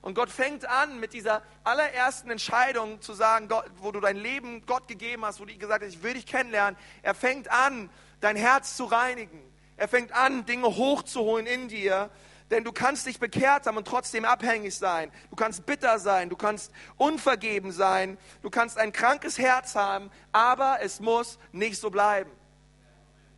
Und 0.00 0.14
Gott 0.14 0.30
fängt 0.30 0.64
an 0.64 1.00
mit 1.00 1.12
dieser 1.12 1.42
allerersten 1.64 2.30
Entscheidung 2.30 3.00
zu 3.00 3.14
sagen, 3.14 3.48
Gott, 3.48 3.64
wo 3.78 3.90
du 3.90 3.98
dein 3.98 4.16
Leben 4.16 4.64
Gott 4.64 4.86
gegeben 4.86 5.24
hast, 5.24 5.40
wo 5.40 5.44
du 5.44 5.58
gesagt 5.58 5.82
hast, 5.82 5.92
ich 5.92 6.04
will 6.04 6.14
dich 6.14 6.26
kennenlernen. 6.26 6.78
Er 7.02 7.16
fängt 7.16 7.50
an, 7.50 7.90
dein 8.20 8.36
Herz 8.36 8.76
zu 8.76 8.84
reinigen. 8.84 9.42
Er 9.76 9.88
fängt 9.88 10.12
an, 10.12 10.46
Dinge 10.46 10.68
hochzuholen 10.68 11.48
in 11.48 11.66
dir, 11.66 12.10
denn 12.52 12.64
du 12.64 12.72
kannst 12.72 13.06
dich 13.06 13.18
bekehrt 13.18 13.66
haben 13.66 13.78
und 13.78 13.88
trotzdem 13.88 14.26
abhängig 14.26 14.76
sein. 14.76 15.10
Du 15.30 15.36
kannst 15.36 15.64
bitter 15.64 15.98
sein, 15.98 16.28
du 16.28 16.36
kannst 16.36 16.70
unvergeben 16.98 17.72
sein, 17.72 18.18
du 18.42 18.50
kannst 18.50 18.76
ein 18.76 18.92
krankes 18.92 19.38
Herz 19.38 19.74
haben, 19.74 20.10
aber 20.32 20.80
es 20.82 21.00
muss 21.00 21.38
nicht 21.50 21.80
so 21.80 21.90
bleiben. 21.90 22.30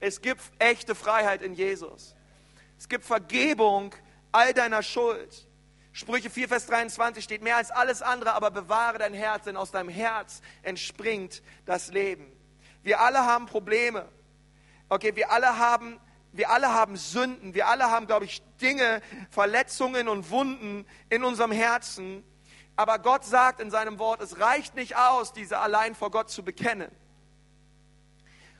Es 0.00 0.20
gibt 0.20 0.42
echte 0.59 0.96
Freiheit 0.96 1.42
in 1.42 1.55
Jesus. 1.55 2.16
Es 2.77 2.88
gibt 2.88 3.05
Vergebung 3.05 3.94
all 4.33 4.53
deiner 4.53 4.83
Schuld. 4.83 5.46
Sprüche 5.92 6.29
4, 6.29 6.48
Vers 6.48 6.66
23 6.66 7.22
steht 7.22 7.40
mehr 7.40 7.57
als 7.57 7.70
alles 7.70 8.03
andere, 8.03 8.33
aber 8.33 8.50
bewahre 8.50 8.98
dein 8.98 9.14
Herz, 9.14 9.44
denn 9.44 9.57
aus 9.57 9.70
deinem 9.70 9.90
Herz 9.90 10.42
entspringt 10.62 11.40
das 11.66 11.92
Leben. 11.92 12.33
Wir 12.83 13.00
alle 13.00 13.24
haben 13.24 13.46
Probleme. 13.46 14.09
Okay, 14.88 15.14
wir 15.14 15.31
alle 15.31 15.57
haben 15.57 16.00
wir 16.37 16.51
alle 16.51 16.73
haben 16.75 16.97
Sünden, 16.97 17.55
wir 17.55 17.68
alle 17.68 17.90
haben, 17.90 18.07
glaube 18.07 18.25
ich, 18.25 18.42
Dinge, 18.61 19.01
Verletzungen 19.31 20.09
und 20.09 20.31
Wunden 20.31 20.85
in 21.09 21.23
unserem 21.23 21.53
Herzen. 21.53 22.25
Aber 22.75 22.99
Gott 22.99 23.25
sagt 23.25 23.61
in 23.61 23.70
seinem 23.70 24.01
Wort, 24.01 24.20
es 24.20 24.40
reicht 24.40 24.75
nicht 24.75 24.97
aus, 24.97 25.33
diese 25.33 25.59
allein 25.59 25.94
vor 25.94 26.11
Gott 26.11 26.31
zu 26.31 26.42
bekennen. 26.42 26.90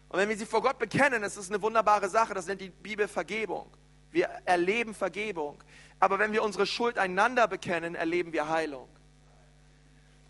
Und 0.09 0.21
wenn 0.21 0.29
wir 0.29 0.37
sie 0.37 0.47
vor 0.47 0.63
Gott 0.63 0.79
bekennen, 0.79 1.23
das 1.23 1.37
ist 1.37 1.51
eine 1.51 1.61
wunderbare 1.63 2.09
Sache, 2.09 2.33
das 2.33 2.47
nennt 2.47 2.61
die 2.61 2.71
Bibel 2.71 3.09
Vergebung. 3.09 3.69
Wir 4.13 4.27
erleben 4.45 4.95
Vergebung. 4.95 5.59
Aber 5.99 6.21
wenn 6.21 6.33
wir 6.33 6.45
unsere 6.45 6.67
Schuld 6.67 6.97
einander 6.97 7.49
bekennen, 7.49 7.97
erleben 7.97 8.33
wir 8.33 8.49
Heilung. 8.49 8.89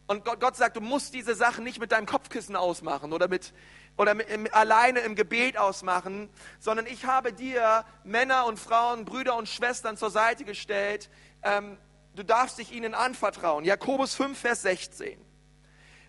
Und 0.07 0.25
Gott, 0.25 0.41
Gott 0.41 0.57
sagt, 0.57 0.77
du 0.77 0.81
musst 0.81 1.13
diese 1.13 1.35
Sachen 1.35 1.65
nicht 1.65 1.81
mit 1.81 1.93
deinem 1.93 2.07
Kopfkissen 2.07 2.57
ausmachen 2.57 3.13
oder 3.13 3.29
mit, 3.29 3.53
oder 3.97 4.13
im, 4.29 4.49
alleine 4.53 5.01
im 5.01 5.15
Gebet 5.15 5.57
ausmachen, 5.57 6.29
sondern 6.59 6.87
ich 6.87 7.07
habe 7.07 7.33
dir 7.33 7.85
Männer 8.03 8.47
und 8.47 8.59
Frauen, 8.59 9.05
Brüder 9.05 9.37
und 9.37 9.49
Schwestern 9.49 9.97
zur 9.97 10.11
Seite 10.11 10.45
gestellt. 10.45 11.11
Ähm, 11.43 11.79
du 12.15 12.23
darfst 12.23 12.59
dich 12.59 12.73
ihnen 12.73 12.95
anvertrauen. 12.95 13.65
Jakobus 13.65 14.15
5, 14.15 14.39
Vers 14.39 14.63
16. 14.63 15.19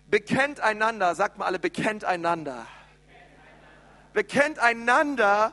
Bekennt 0.08 0.60
einander, 0.60 1.14
sagt 1.14 1.38
mal 1.38 1.46
alle, 1.46 1.58
bekennt 1.58 2.04
einander. 2.04 2.66
Bekennt 4.12 4.58
einander 4.58 5.52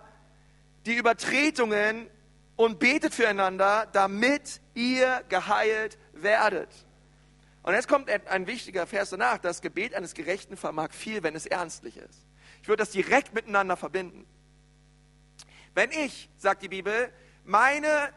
die 0.85 0.95
Übertretungen 0.95 2.09
und 2.55 2.79
betet 2.79 3.13
füreinander, 3.13 3.87
damit 3.91 4.61
ihr 4.73 5.23
geheilt 5.29 5.97
werdet. 6.13 6.69
Und 7.63 7.73
jetzt 7.73 7.87
kommt 7.87 8.09
ein 8.09 8.45
wichtiger 8.45 8.85
Vers 8.85 9.09
danach. 9.09 9.37
Das 9.37 9.61
Gebet 9.61 9.95
eines 9.95 10.13
Gerechten 10.13 10.57
vermag 10.57 10.91
viel, 10.91 11.23
wenn 11.23 11.35
es 11.35 11.45
ernstlich 11.45 11.97
ist. 11.97 12.22
Ich 12.63 12.69
würde 12.69 12.81
das 12.81 12.91
direkt 12.91 13.33
miteinander 13.33 13.75
verbinden. 13.75 14.25
Wenn 15.75 15.91
ich, 15.91 16.29
sagt 16.37 16.63
die 16.63 16.69
Bibel, 16.69 17.11
meine, 17.43 18.13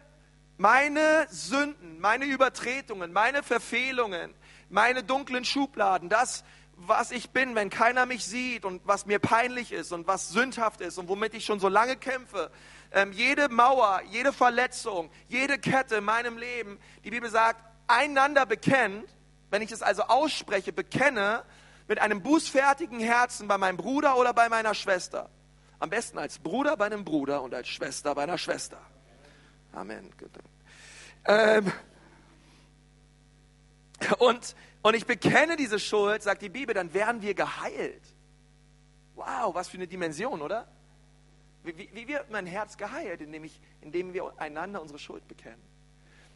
meine 0.57 1.27
Sünden, 1.31 1.99
meine 1.99 2.27
Übertretungen, 2.27 3.13
meine 3.13 3.43
Verfehlungen, 3.43 4.33
meine 4.71 5.03
dunklen 5.03 5.45
Schubladen, 5.45 6.09
das, 6.09 6.45
was 6.77 7.11
ich 7.11 7.31
bin, 7.31 7.57
wenn 7.57 7.71
keiner 7.71 8.07
mich 8.07 8.25
sieht 8.25 8.65
und 8.65 8.83
was 8.87 9.05
mir 9.05 9.19
peinlich 9.19 9.73
ist 9.73 9.91
und 9.91 10.07
was 10.07 10.29
sündhaft 10.29 10.81
ist 10.81 10.97
und 10.97 11.09
womit 11.09 11.35
ich 11.35 11.45
schon 11.45 11.59
so 11.59 11.69
lange 11.69 11.97
kämpfe, 11.97 12.53
ähm, 12.93 13.11
jede 13.11 13.49
Mauer, 13.49 14.01
jede 14.11 14.33
Verletzung, 14.33 15.11
jede 15.27 15.59
Kette 15.59 15.97
in 15.97 16.05
meinem 16.05 16.39
Leben, 16.39 16.79
die 17.03 17.11
Bibel 17.11 17.31
sagt, 17.31 17.61
einander 17.89 18.47
bekennt, 18.47 19.09
wenn 19.51 19.61
ich 19.61 19.73
es 19.73 19.83
also 19.83 20.03
ausspreche, 20.03 20.73
bekenne, 20.73 21.43
mit 21.89 21.99
einem 22.01 22.23
bußfertigen 22.23 23.01
Herzen 23.01 23.49
bei 23.49 23.59
meinem 23.59 23.77
Bruder 23.77 24.19
oder 24.19 24.33
bei 24.33 24.49
meiner 24.49 24.75
Schwester. 24.75 25.31
Am 25.79 25.91
besten 25.91 26.19
als 26.19 26.39
Bruder 26.39 26.77
bei 26.77 26.87
einem 26.87 27.05
Bruder 27.05 27.43
und 27.43 27.55
als 27.55 27.69
Schwester 27.69 28.15
bei 28.15 28.23
einer 28.23 28.39
Schwester. 28.39 28.79
Amen. 29.73 30.11
Ähm, 31.27 31.71
und, 34.19 34.57
und 34.83 34.95
ich 34.95 35.07
bekenne 35.07 35.57
diese 35.57 35.79
Schuld, 35.79 36.23
sagt 36.23 36.43
die 36.43 36.49
Bibel, 36.49 36.75
dann 36.75 36.95
werden 36.95 37.23
wir 37.23 37.35
geheilt. 37.35 38.03
Wow, 39.15 39.55
was 39.55 39.69
für 39.69 39.77
eine 39.77 39.87
Dimension, 39.87 40.41
oder? 40.43 40.67
Wie, 41.63 41.91
wie 41.93 42.09
wird 42.09 42.31
mein 42.31 42.47
Herz 42.47 42.77
geheilt, 42.77 43.21
indem, 43.21 43.45
ich, 43.45 43.61
indem 43.81 44.15
wir 44.15 44.33
einander 44.39 44.81
unsere 44.81 44.99
Schuld 44.99 45.27
bekennen? 45.27 45.61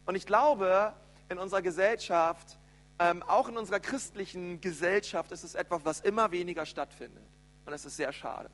Und 0.06 0.16
ich 0.16 0.26
glaube, 0.26 0.92
in 1.28 1.38
unserer 1.38 1.62
Gesellschaft, 1.62 2.58
ähm, 3.00 3.22
auch 3.22 3.48
in 3.48 3.56
unserer 3.56 3.80
christlichen 3.80 4.60
Gesellschaft, 4.60 5.32
ist 5.32 5.42
es 5.42 5.54
etwas, 5.54 5.80
was 5.84 6.00
immer 6.00 6.30
weniger 6.32 6.66
stattfindet. 6.66 7.24
Und 7.64 7.72
das 7.72 7.86
ist 7.86 7.96
sehr 7.96 8.12
schade. 8.12 8.50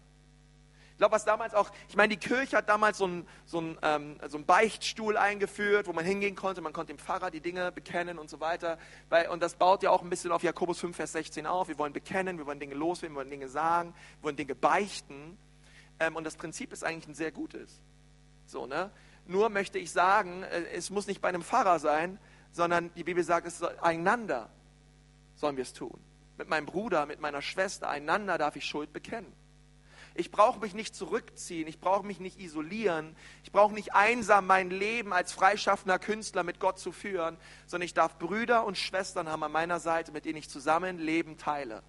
Ich 0.93 0.99
glaube, 0.99 1.15
was 1.15 1.27
damals 1.27 1.53
auch, 1.53 1.71
ich 1.89 1.97
meine, 1.97 2.17
die 2.17 2.29
Kirche 2.29 2.57
hat 2.57 2.71
damals 2.71 2.99
so 2.99 3.05
einen, 3.05 3.29
so, 3.45 3.61
ähm, 3.83 4.19
so 4.29 4.39
einen 4.39 4.47
Beichtstuhl 4.47 5.17
eingeführt, 5.19 5.89
wo 5.89 5.93
man 5.93 6.07
hingehen 6.07 6.37
konnte, 6.37 6.63
man 6.63 6.73
konnte 6.73 6.95
dem 6.95 6.99
Pfarrer 6.99 7.31
die 7.31 7.41
Dinge 7.41 7.71
bekennen 7.73 8.19
und 8.19 8.31
so 8.31 8.41
weiter. 8.41 8.79
Weil, 9.11 9.29
und 9.29 9.43
das 9.43 9.57
baut 9.57 9.83
ja 9.83 9.91
auch 9.91 10.01
ein 10.01 10.09
bisschen 10.09 10.33
auf 10.33 10.43
Jakobus 10.43 10.79
5, 10.79 10.97
Vers 10.97 11.13
16 11.13 11.47
auf. 11.47 11.69
Wir 11.69 11.79
wollen 11.79 11.93
bekennen, 11.93 12.39
wir 12.39 12.47
wollen 12.47 12.61
Dinge 12.61 12.75
loswerden, 12.75 13.15
wir 13.15 13.19
wollen 13.21 13.31
Dinge 13.31 13.49
sagen, 13.49 13.93
wir 14.21 14.25
wollen 14.25 14.37
Dinge 14.37 14.55
beichten. 14.55 15.37
Ähm, 15.99 16.17
und 16.17 16.25
das 16.25 16.37
Prinzip 16.37 16.73
ist 16.73 16.85
eigentlich 16.85 17.09
ein 17.09 17.15
sehr 17.15 17.33
gutes. 17.33 17.83
So, 18.47 18.67
ne? 18.67 18.91
Nur 19.27 19.51
möchte 19.51 19.79
ich 19.79 19.91
sagen, 19.91 20.45
äh, 20.45 20.63
es 20.73 20.89
muss 20.89 21.09
nicht 21.09 21.21
bei 21.21 21.29
einem 21.29 21.43
Pfarrer 21.43 21.79
sein, 21.79 22.19
sondern 22.57 22.93
die 22.95 23.05
Bibel 23.05 23.23
sagt, 23.23 23.47
es 23.47 23.59
soll 23.59 23.77
einander 23.81 24.49
sollen 25.37 25.57
wir 25.57 25.63
es 25.63 25.75
tun. 25.75 26.01
Mit 26.39 26.49
meinem 26.49 26.67
Bruder, 26.67 27.05
mit 27.05 27.21
meiner 27.21 27.43
Schwester, 27.43 27.89
einander 27.89 28.39
darf 28.39 28.57
ich 28.57 28.65
Schuld 28.65 28.93
bekennen. 28.93 29.31
Ich 30.15 30.31
brauche 30.31 30.61
mich 30.61 30.73
nicht 30.73 30.95
zurückziehen, 30.95 31.69
ich 31.69 31.79
brauche 31.79 32.07
mich 32.07 32.21
nicht 32.21 32.41
isolieren, 32.41 33.15
ich 33.45 33.53
brauche 33.53 33.75
nicht 33.75 33.95
einsam 33.95 34.47
mein 34.47 34.71
Leben 34.71 35.13
als 35.13 35.33
freischaffender 35.33 35.99
Künstler 35.99 36.43
mit 36.43 36.59
Gott 36.59 36.79
zu 36.79 36.91
führen, 36.91 37.37
sondern 37.67 37.85
ich 37.85 37.93
darf 37.93 38.19
Brüder 38.19 38.65
und 38.65 38.79
Schwestern 38.79 39.29
haben 39.29 39.43
an 39.43 39.53
meiner 39.53 39.79
Seite, 39.79 40.13
mit 40.13 40.25
denen 40.25 40.39
ich 40.39 40.49
zusammen 40.49 40.99
Leben 40.99 41.37
teile. 41.37 41.83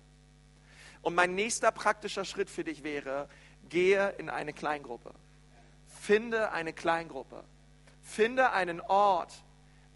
Und 1.01 1.15
mein 1.15 1.35
nächster 1.35 1.71
praktischer 1.71 2.25
Schritt 2.25 2.49
für 2.49 2.65
dich 2.65 2.83
wäre, 2.83 3.29
gehe 3.69 4.09
in 4.17 4.29
eine 4.29 4.51
Kleingruppe. 4.51 5.13
Finde 5.87 6.51
eine 6.51 6.73
Kleingruppe. 6.73 7.45
Finde 8.01 8.51
einen 8.51 8.81
Ort, 8.81 9.33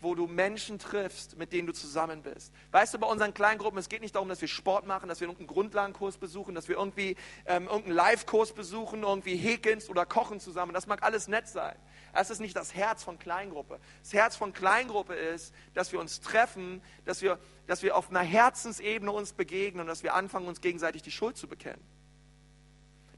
wo 0.01 0.15
du 0.15 0.27
Menschen 0.27 0.79
triffst, 0.79 1.37
mit 1.37 1.53
denen 1.53 1.67
du 1.67 1.73
zusammen 1.73 2.23
bist. 2.23 2.51
Weißt 2.71 2.93
du, 2.93 2.99
bei 2.99 3.07
unseren 3.07 3.33
Kleingruppen, 3.33 3.79
es 3.79 3.87
geht 3.87 4.01
nicht 4.01 4.15
darum, 4.15 4.27
dass 4.27 4.41
wir 4.41 4.47
Sport 4.47 4.87
machen, 4.87 5.07
dass 5.07 5.21
wir 5.21 5.27
irgendeinen 5.27 5.47
Grundlagenkurs 5.47 6.17
besuchen, 6.17 6.55
dass 6.55 6.67
wir 6.67 6.75
irgendwie 6.77 7.15
ähm, 7.45 7.67
irgendeinen 7.67 7.95
Live-Kurs 7.95 8.53
besuchen, 8.53 9.03
irgendwie 9.03 9.35
häkeln 9.35 9.79
oder 9.89 10.05
kochen 10.05 10.39
zusammen. 10.39 10.73
Das 10.73 10.87
mag 10.87 11.03
alles 11.03 11.27
nett 11.27 11.47
sein. 11.47 11.75
Das 12.13 12.29
ist 12.29 12.39
nicht 12.39 12.55
das 12.55 12.75
Herz 12.75 13.03
von 13.03 13.19
Kleingruppe. 13.19 13.79
Das 14.01 14.13
Herz 14.13 14.35
von 14.35 14.53
Kleingruppe 14.53 15.13
ist, 15.13 15.53
dass 15.73 15.91
wir 15.91 15.99
uns 15.99 16.19
treffen, 16.19 16.81
dass 17.05 17.21
wir, 17.21 17.39
dass 17.67 17.83
wir 17.83 17.95
auf 17.95 18.09
einer 18.09 18.21
Herzensebene 18.21 19.11
uns 19.11 19.33
begegnen 19.33 19.81
und 19.81 19.87
dass 19.87 20.03
wir 20.03 20.15
anfangen, 20.15 20.47
uns 20.47 20.61
gegenseitig 20.61 21.03
die 21.03 21.11
Schuld 21.11 21.37
zu 21.37 21.47
bekennen. 21.47 21.81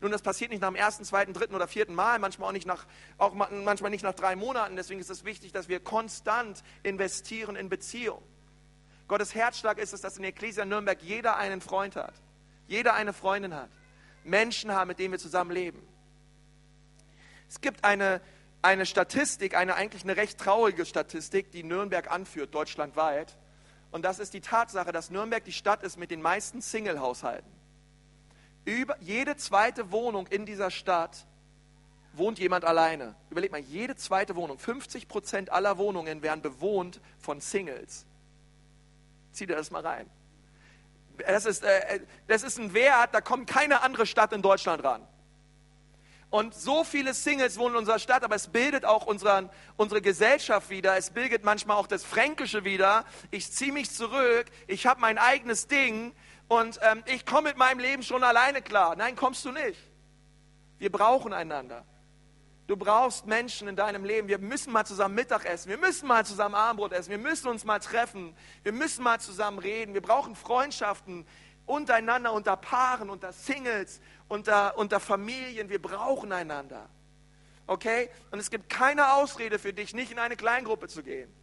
Nun, 0.03 0.11
das 0.11 0.21
passiert 0.21 0.51
nicht 0.51 0.59
nach 0.59 0.67
dem 0.67 0.75
ersten, 0.75 1.05
zweiten, 1.05 1.31
dritten 1.31 1.55
oder 1.55 1.65
vierten 1.65 1.95
Mal, 1.95 2.19
manchmal 2.19 2.49
auch 2.49 2.53
nicht 2.53 2.67
nach, 2.67 2.85
auch 3.17 3.33
manchmal 3.33 3.89
nicht 3.89 4.03
nach 4.03 4.13
drei 4.13 4.35
Monaten. 4.35 4.75
Deswegen 4.75 4.99
ist 4.99 5.09
es 5.09 5.23
wichtig, 5.23 5.53
dass 5.53 5.69
wir 5.69 5.79
konstant 5.79 6.61
investieren 6.83 7.55
in 7.55 7.69
Beziehung. 7.69 8.21
Gottes 9.07 9.33
Herzschlag 9.33 9.77
ist 9.77 9.93
es, 9.93 10.01
dass 10.01 10.17
in 10.17 10.25
Ecclesia 10.25 10.65
Nürnberg 10.65 11.01
jeder 11.01 11.37
einen 11.37 11.61
Freund 11.61 11.95
hat, 11.95 12.13
jeder 12.67 12.95
eine 12.95 13.13
Freundin 13.13 13.55
hat, 13.55 13.69
Menschen 14.25 14.73
haben, 14.73 14.89
mit 14.89 14.99
denen 14.99 15.13
wir 15.13 15.19
zusammen 15.19 15.51
leben. 15.51 15.81
Es 17.47 17.61
gibt 17.61 17.85
eine, 17.85 18.19
eine 18.61 18.85
Statistik, 18.85 19.55
eine 19.55 19.75
eigentlich 19.75 20.03
eine 20.03 20.17
recht 20.17 20.37
traurige 20.37 20.85
Statistik, 20.85 21.49
die 21.53 21.63
Nürnberg 21.63 22.11
anführt, 22.11 22.53
deutschlandweit. 22.53 23.37
Und 23.91 24.03
das 24.03 24.19
ist 24.19 24.33
die 24.33 24.41
Tatsache, 24.41 24.91
dass 24.91 25.11
Nürnberg 25.11 25.45
die 25.45 25.53
Stadt 25.53 25.81
ist 25.81 25.97
mit 25.97 26.11
den 26.11 26.21
meisten 26.21 26.61
Single-Haushalten. 26.61 27.62
Über 28.65 28.97
jede 29.01 29.35
zweite 29.35 29.91
Wohnung 29.91 30.27
in 30.27 30.45
dieser 30.45 30.71
Stadt 30.71 31.25
wohnt 32.13 32.39
jemand 32.39 32.63
alleine. 32.63 33.15
Überleg 33.29 33.51
mal, 33.51 33.59
jede 33.59 33.95
zweite 33.95 34.35
Wohnung, 34.35 34.59
50 34.59 35.07
Prozent 35.07 35.51
aller 35.51 35.77
Wohnungen 35.77 36.21
werden 36.21 36.41
bewohnt 36.41 37.01
von 37.19 37.41
Singles. 37.41 38.05
Zieh 39.31 39.47
dir 39.47 39.55
das 39.55 39.71
mal 39.71 39.85
rein. 39.85 40.09
Das 41.17 41.45
ist, 41.45 41.63
äh, 41.63 41.99
das 42.27 42.43
ist 42.43 42.57
ein 42.57 42.73
Wert, 42.73 43.13
da 43.13 43.21
kommt 43.21 43.49
keine 43.49 43.81
andere 43.81 44.05
Stadt 44.05 44.31
in 44.31 44.41
Deutschland 44.41 44.83
ran. 44.83 45.05
Und 46.29 46.55
so 46.55 46.83
viele 46.83 47.13
Singles 47.13 47.59
wohnen 47.59 47.75
in 47.75 47.79
unserer 47.81 47.99
Stadt, 47.99 48.23
aber 48.23 48.33
es 48.35 48.47
bildet 48.47 48.85
auch 48.85 49.05
unseren, 49.05 49.51
unsere 49.77 50.01
Gesellschaft 50.01 50.71
wieder. 50.71 50.97
Es 50.97 51.11
bildet 51.11 51.43
manchmal 51.43 51.77
auch 51.77 51.85
das 51.85 52.03
Fränkische 52.03 52.63
wieder. 52.63 53.05
Ich 53.29 53.51
ziehe 53.51 53.71
mich 53.71 53.91
zurück, 53.91 54.45
ich 54.65 54.87
habe 54.87 54.99
mein 54.99 55.19
eigenes 55.19 55.67
Ding 55.67 56.15
und 56.47 56.79
ähm, 56.81 57.03
ich 57.07 57.25
komme 57.25 57.49
mit 57.49 57.57
meinem 57.57 57.79
Leben 57.79 58.03
schon 58.03 58.23
alleine 58.23 58.61
klar. 58.61 58.95
Nein, 58.95 59.15
kommst 59.15 59.43
du 59.45 59.51
nicht. 59.51 59.79
Wir 60.77 60.91
brauchen 60.91 61.33
einander. 61.33 61.85
Du 62.67 62.77
brauchst 62.77 63.25
Menschen 63.25 63.67
in 63.67 63.75
deinem 63.75 64.05
Leben. 64.05 64.27
Wir 64.27 64.37
müssen 64.37 64.71
mal 64.71 64.85
zusammen 64.85 65.15
Mittag 65.15 65.45
essen. 65.45 65.69
Wir 65.69 65.77
müssen 65.77 66.07
mal 66.07 66.25
zusammen 66.25 66.55
Abendbrot 66.55 66.93
essen. 66.93 67.09
Wir 67.09 67.17
müssen 67.17 67.47
uns 67.47 67.65
mal 67.65 67.79
treffen. 67.79 68.35
Wir 68.63 68.71
müssen 68.71 69.03
mal 69.03 69.19
zusammen 69.19 69.59
reden. 69.59 69.93
Wir 69.93 70.01
brauchen 70.01 70.35
Freundschaften 70.35 71.25
untereinander, 71.65 72.33
unter 72.33 72.55
Paaren, 72.55 73.09
unter 73.09 73.33
Singles, 73.33 73.99
unter, 74.27 74.77
unter 74.77 74.99
Familien. 74.99 75.69
Wir 75.69 75.81
brauchen 75.81 76.31
einander. 76.31 76.89
Okay? 77.67 78.09
Und 78.31 78.39
es 78.39 78.49
gibt 78.49 78.69
keine 78.69 79.13
Ausrede 79.13 79.59
für 79.59 79.73
dich, 79.73 79.93
nicht 79.93 80.11
in 80.11 80.19
eine 80.19 80.37
Kleingruppe 80.37 80.87
zu 80.87 81.03
gehen 81.03 81.33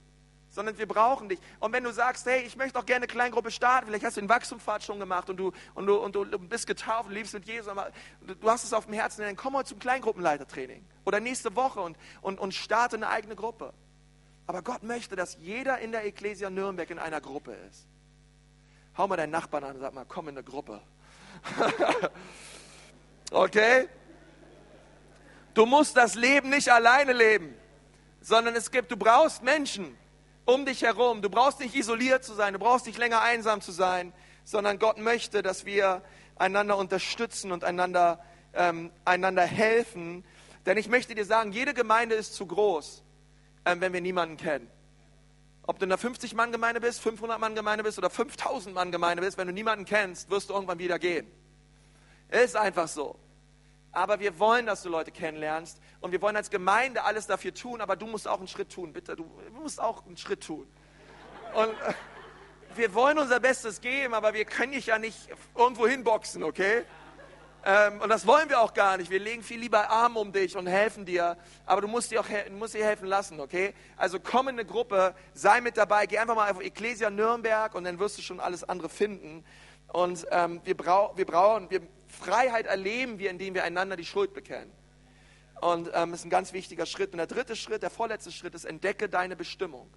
sondern 0.50 0.76
wir 0.76 0.86
brauchen 0.86 1.28
dich. 1.28 1.38
Und 1.60 1.72
wenn 1.72 1.84
du 1.84 1.92
sagst, 1.92 2.26
hey, 2.26 2.42
ich 2.42 2.56
möchte 2.56 2.78
auch 2.78 2.86
gerne 2.86 3.04
eine 3.04 3.12
Kleingruppe 3.12 3.50
starten, 3.50 3.86
vielleicht 3.86 4.04
hast 4.04 4.16
du 4.16 4.20
den 4.20 4.28
Wachstumspfad 4.28 4.82
schon 4.82 4.98
gemacht 4.98 5.30
und 5.30 5.36
du, 5.36 5.52
und 5.74 5.86
du, 5.86 5.96
und 5.96 6.14
du 6.14 6.38
bist 6.38 6.66
getauft 6.66 7.08
und 7.08 7.14
liebst 7.14 7.32
mit 7.34 7.46
Jesus, 7.46 7.68
aber 7.68 7.90
du 8.20 8.50
hast 8.50 8.64
es 8.64 8.72
auf 8.72 8.86
dem 8.86 8.94
Herzen, 8.94 9.22
dann 9.22 9.36
komm 9.36 9.54
heute 9.54 9.70
zum 9.70 9.78
Kleingruppenleitertraining 9.78 10.84
oder 11.04 11.20
nächste 11.20 11.54
Woche 11.54 11.80
und, 11.80 11.96
und, 12.20 12.38
und 12.40 12.52
starte 12.52 12.96
eine 12.96 13.08
eigene 13.08 13.36
Gruppe. 13.36 13.72
Aber 14.46 14.62
Gott 14.62 14.82
möchte, 14.82 15.14
dass 15.14 15.36
jeder 15.38 15.78
in 15.78 15.92
der 15.92 16.04
Ecclesia 16.04 16.50
Nürnberg 16.50 16.90
in 16.90 16.98
einer 16.98 17.20
Gruppe 17.20 17.52
ist. 17.70 17.86
Hau 18.98 19.06
mal 19.06 19.16
deinen 19.16 19.30
Nachbarn 19.30 19.62
an 19.62 19.76
und 19.76 19.80
sag 19.80 19.94
mal, 19.94 20.04
komm 20.06 20.28
in 20.28 20.36
eine 20.36 20.44
Gruppe. 20.44 20.82
okay? 23.30 23.88
Du 25.54 25.66
musst 25.66 25.96
das 25.96 26.16
Leben 26.16 26.50
nicht 26.50 26.70
alleine 26.70 27.12
leben, 27.12 27.54
sondern 28.20 28.56
es 28.56 28.70
gibt, 28.70 28.90
du 28.90 28.96
brauchst 28.96 29.42
Menschen, 29.42 29.96
um 30.54 30.66
dich 30.66 30.82
herum. 30.82 31.22
Du 31.22 31.30
brauchst 31.30 31.60
nicht 31.60 31.74
isoliert 31.74 32.24
zu 32.24 32.34
sein, 32.34 32.52
du 32.52 32.58
brauchst 32.58 32.86
nicht 32.86 32.98
länger 32.98 33.22
einsam 33.22 33.60
zu 33.60 33.72
sein, 33.72 34.12
sondern 34.44 34.78
Gott 34.78 34.98
möchte, 34.98 35.42
dass 35.42 35.64
wir 35.64 36.02
einander 36.36 36.76
unterstützen 36.76 37.52
und 37.52 37.64
einander, 37.64 38.20
ähm, 38.54 38.90
einander 39.04 39.42
helfen. 39.42 40.24
Denn 40.66 40.76
ich 40.76 40.88
möchte 40.88 41.14
dir 41.14 41.24
sagen, 41.24 41.52
jede 41.52 41.74
Gemeinde 41.74 42.14
ist 42.14 42.34
zu 42.34 42.46
groß, 42.46 43.02
ähm, 43.64 43.80
wenn 43.80 43.92
wir 43.92 44.00
niemanden 44.00 44.36
kennen. 44.36 44.68
Ob 45.66 45.78
du 45.78 45.84
in 45.84 45.92
einer 45.92 46.00
50-Mann-Gemeinde 46.00 46.80
bist, 46.80 47.00
500-Mann-Gemeinde 47.06 47.84
bist 47.84 47.98
oder 47.98 48.08
5000-Mann-Gemeinde 48.08 49.22
bist, 49.22 49.38
wenn 49.38 49.46
du 49.46 49.52
niemanden 49.52 49.84
kennst, 49.84 50.30
wirst 50.30 50.50
du 50.50 50.54
irgendwann 50.54 50.78
wieder 50.78 50.98
gehen. 50.98 51.30
Ist 52.28 52.56
einfach 52.56 52.88
so. 52.88 53.16
Aber 53.92 54.20
wir 54.20 54.38
wollen, 54.38 54.66
dass 54.66 54.82
du 54.82 54.88
Leute 54.88 55.10
kennenlernst 55.10 55.80
und 56.00 56.12
wir 56.12 56.22
wollen 56.22 56.36
als 56.36 56.50
Gemeinde 56.50 57.02
alles 57.04 57.26
dafür 57.26 57.52
tun, 57.52 57.80
aber 57.80 57.96
du 57.96 58.06
musst 58.06 58.28
auch 58.28 58.38
einen 58.38 58.48
Schritt 58.48 58.70
tun, 58.70 58.92
bitte, 58.92 59.16
du 59.16 59.24
musst 59.52 59.80
auch 59.80 60.06
einen 60.06 60.16
Schritt 60.16 60.44
tun. 60.44 60.68
Und 61.54 61.70
äh, 61.70 61.94
wir 62.76 62.94
wollen 62.94 63.18
unser 63.18 63.40
Bestes 63.40 63.80
geben, 63.80 64.14
aber 64.14 64.32
wir 64.32 64.44
können 64.44 64.72
dich 64.72 64.86
ja 64.86 64.98
nicht 64.98 65.28
irgendwo 65.56 65.88
hinboxen, 65.88 66.44
okay? 66.44 66.84
Ähm, 67.64 68.00
und 68.00 68.08
das 68.08 68.26
wollen 68.26 68.48
wir 68.48 68.60
auch 68.60 68.72
gar 68.72 68.96
nicht. 68.96 69.10
Wir 69.10 69.18
legen 69.18 69.42
viel 69.42 69.60
lieber 69.60 69.90
Arm 69.90 70.16
um 70.16 70.32
dich 70.32 70.56
und 70.56 70.66
helfen 70.66 71.04
dir, 71.04 71.36
aber 71.66 71.82
du 71.82 71.88
musst 71.88 72.10
dir 72.10 72.20
auch 72.20 72.26
musst 72.52 72.74
dir 72.74 72.84
helfen 72.84 73.06
lassen, 73.06 73.40
okay? 73.40 73.74
Also 73.96 74.18
komm 74.18 74.48
in 74.48 74.54
eine 74.54 74.64
Gruppe, 74.64 75.14
sei 75.34 75.60
mit 75.60 75.76
dabei, 75.76 76.06
geh 76.06 76.18
einfach 76.18 76.36
mal 76.36 76.50
auf 76.50 76.60
Ecclesia 76.60 77.10
Nürnberg 77.10 77.74
und 77.74 77.84
dann 77.84 77.98
wirst 77.98 78.18
du 78.18 78.22
schon 78.22 78.40
alles 78.40 78.64
andere 78.64 78.88
finden. 78.88 79.44
Und 79.88 80.26
ähm, 80.30 80.60
wir, 80.64 80.76
brau 80.76 81.12
wir 81.16 81.26
brauchen, 81.26 81.68
wir, 81.68 81.82
Freiheit 82.10 82.66
erleben 82.66 83.18
wir, 83.18 83.30
indem 83.30 83.54
wir 83.54 83.64
einander 83.64 83.96
die 83.96 84.04
Schuld 84.04 84.34
bekennen. 84.34 84.70
Und 85.60 85.90
ähm, 85.94 86.14
ist 86.14 86.24
ein 86.24 86.30
ganz 86.30 86.52
wichtiger 86.52 86.86
Schritt. 86.86 87.12
Und 87.12 87.18
der 87.18 87.26
dritte 87.26 87.54
Schritt, 87.54 87.82
der 87.82 87.90
vorletzte 87.90 88.32
Schritt 88.32 88.54
ist, 88.54 88.64
entdecke 88.64 89.08
deine 89.08 89.36
Bestimmung. 89.36 89.90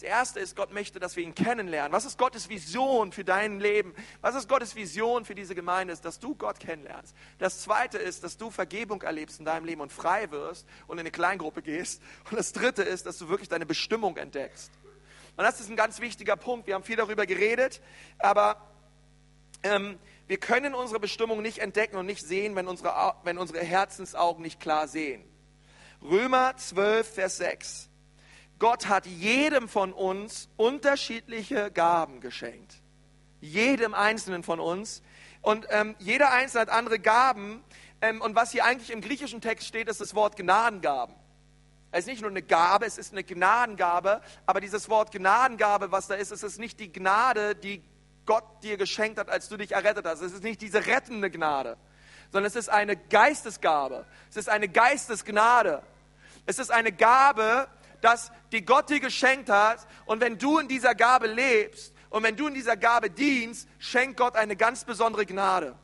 Das 0.00 0.08
erste 0.08 0.40
ist, 0.40 0.56
Gott 0.56 0.72
möchte, 0.72 0.98
dass 0.98 1.16
wir 1.16 1.22
ihn 1.22 1.34
kennenlernen. 1.34 1.92
Was 1.92 2.06
ist 2.06 2.16
Gottes 2.16 2.48
Vision 2.48 3.12
für 3.12 3.22
dein 3.22 3.60
Leben? 3.60 3.94
Was 4.22 4.34
ist 4.34 4.48
Gottes 4.48 4.74
Vision 4.74 5.26
für 5.26 5.34
diese 5.34 5.54
Gemeinde? 5.54 5.92
Ist, 5.92 6.06
dass 6.06 6.18
du 6.18 6.34
Gott 6.34 6.58
kennenlernst. 6.58 7.14
Das 7.38 7.60
zweite 7.60 7.98
ist, 7.98 8.24
dass 8.24 8.38
du 8.38 8.50
Vergebung 8.50 9.02
erlebst 9.02 9.40
in 9.40 9.44
deinem 9.44 9.66
Leben 9.66 9.82
und 9.82 9.92
frei 9.92 10.30
wirst 10.30 10.66
und 10.86 10.96
in 10.96 11.00
eine 11.00 11.10
Kleingruppe 11.10 11.60
gehst. 11.60 12.00
Und 12.30 12.38
das 12.38 12.54
dritte 12.54 12.82
ist, 12.82 13.04
dass 13.04 13.18
du 13.18 13.28
wirklich 13.28 13.50
deine 13.50 13.66
Bestimmung 13.66 14.16
entdeckst. 14.16 14.70
Und 15.36 15.44
das 15.44 15.60
ist 15.60 15.68
ein 15.68 15.76
ganz 15.76 16.00
wichtiger 16.00 16.36
Punkt. 16.36 16.66
Wir 16.66 16.76
haben 16.76 16.84
viel 16.84 16.96
darüber 16.96 17.26
geredet, 17.26 17.82
aber 18.18 18.56
ähm, 19.62 19.98
wir 20.30 20.38
können 20.38 20.76
unsere 20.76 21.00
Bestimmung 21.00 21.42
nicht 21.42 21.58
entdecken 21.58 21.96
und 21.96 22.06
nicht 22.06 22.24
sehen, 22.24 22.54
wenn 22.54 22.68
unsere, 22.68 23.16
wenn 23.24 23.36
unsere 23.36 23.64
Herzensaugen 23.64 24.44
nicht 24.44 24.60
klar 24.60 24.86
sehen. 24.86 25.24
Römer 26.00 26.56
12, 26.56 27.14
Vers 27.14 27.38
6. 27.38 27.88
Gott 28.60 28.86
hat 28.86 29.06
jedem 29.06 29.68
von 29.68 29.92
uns 29.92 30.48
unterschiedliche 30.56 31.72
Gaben 31.72 32.20
geschenkt. 32.20 32.76
Jedem 33.40 33.92
Einzelnen 33.92 34.44
von 34.44 34.60
uns. 34.60 35.02
Und 35.42 35.66
ähm, 35.70 35.96
jeder 35.98 36.30
Einzelne 36.30 36.60
hat 36.60 36.68
andere 36.68 37.00
Gaben. 37.00 37.64
Ähm, 38.00 38.22
und 38.22 38.36
was 38.36 38.52
hier 38.52 38.64
eigentlich 38.64 38.92
im 38.92 39.00
griechischen 39.00 39.40
Text 39.40 39.66
steht, 39.66 39.88
ist 39.88 40.00
das 40.00 40.14
Wort 40.14 40.36
Gnadengaben. 40.36 41.16
Es 41.90 42.04
ist 42.04 42.06
nicht 42.06 42.20
nur 42.20 42.30
eine 42.30 42.42
Gabe, 42.42 42.86
es 42.86 42.98
ist 42.98 43.10
eine 43.10 43.24
Gnadengabe. 43.24 44.22
Aber 44.46 44.60
dieses 44.60 44.88
Wort 44.88 45.10
Gnadengabe, 45.10 45.90
was 45.90 46.06
da 46.06 46.14
ist, 46.14 46.30
es 46.30 46.44
ist 46.44 46.60
nicht 46.60 46.78
die 46.78 46.92
Gnade, 46.92 47.56
die 47.56 47.82
Gott 48.26 48.44
dir 48.62 48.76
geschenkt 48.76 49.18
hat, 49.18 49.28
als 49.28 49.48
du 49.48 49.56
dich 49.56 49.72
errettet 49.72 50.06
hast. 50.06 50.20
Es 50.20 50.32
ist 50.32 50.42
nicht 50.42 50.60
diese 50.60 50.86
rettende 50.86 51.30
Gnade, 51.30 51.76
sondern 52.32 52.46
es 52.46 52.56
ist 52.56 52.68
eine 52.68 52.96
Geistesgabe. 52.96 54.06
Es 54.30 54.36
ist 54.36 54.48
eine 54.48 54.68
Geistesgnade. 54.68 55.82
Es 56.46 56.58
ist 56.58 56.70
eine 56.70 56.92
Gabe, 56.92 57.68
dass 58.00 58.32
die 58.52 58.64
Gott 58.64 58.88
dir 58.90 59.00
geschenkt 59.00 59.50
hat. 59.50 59.86
Und 60.06 60.20
wenn 60.20 60.38
du 60.38 60.58
in 60.58 60.68
dieser 60.68 60.94
Gabe 60.94 61.26
lebst 61.26 61.92
und 62.08 62.22
wenn 62.22 62.36
du 62.36 62.48
in 62.48 62.54
dieser 62.54 62.76
Gabe 62.76 63.10
dienst, 63.10 63.68
schenkt 63.78 64.16
Gott 64.16 64.36
eine 64.36 64.56
ganz 64.56 64.84
besondere 64.84 65.26
Gnade. 65.26 65.76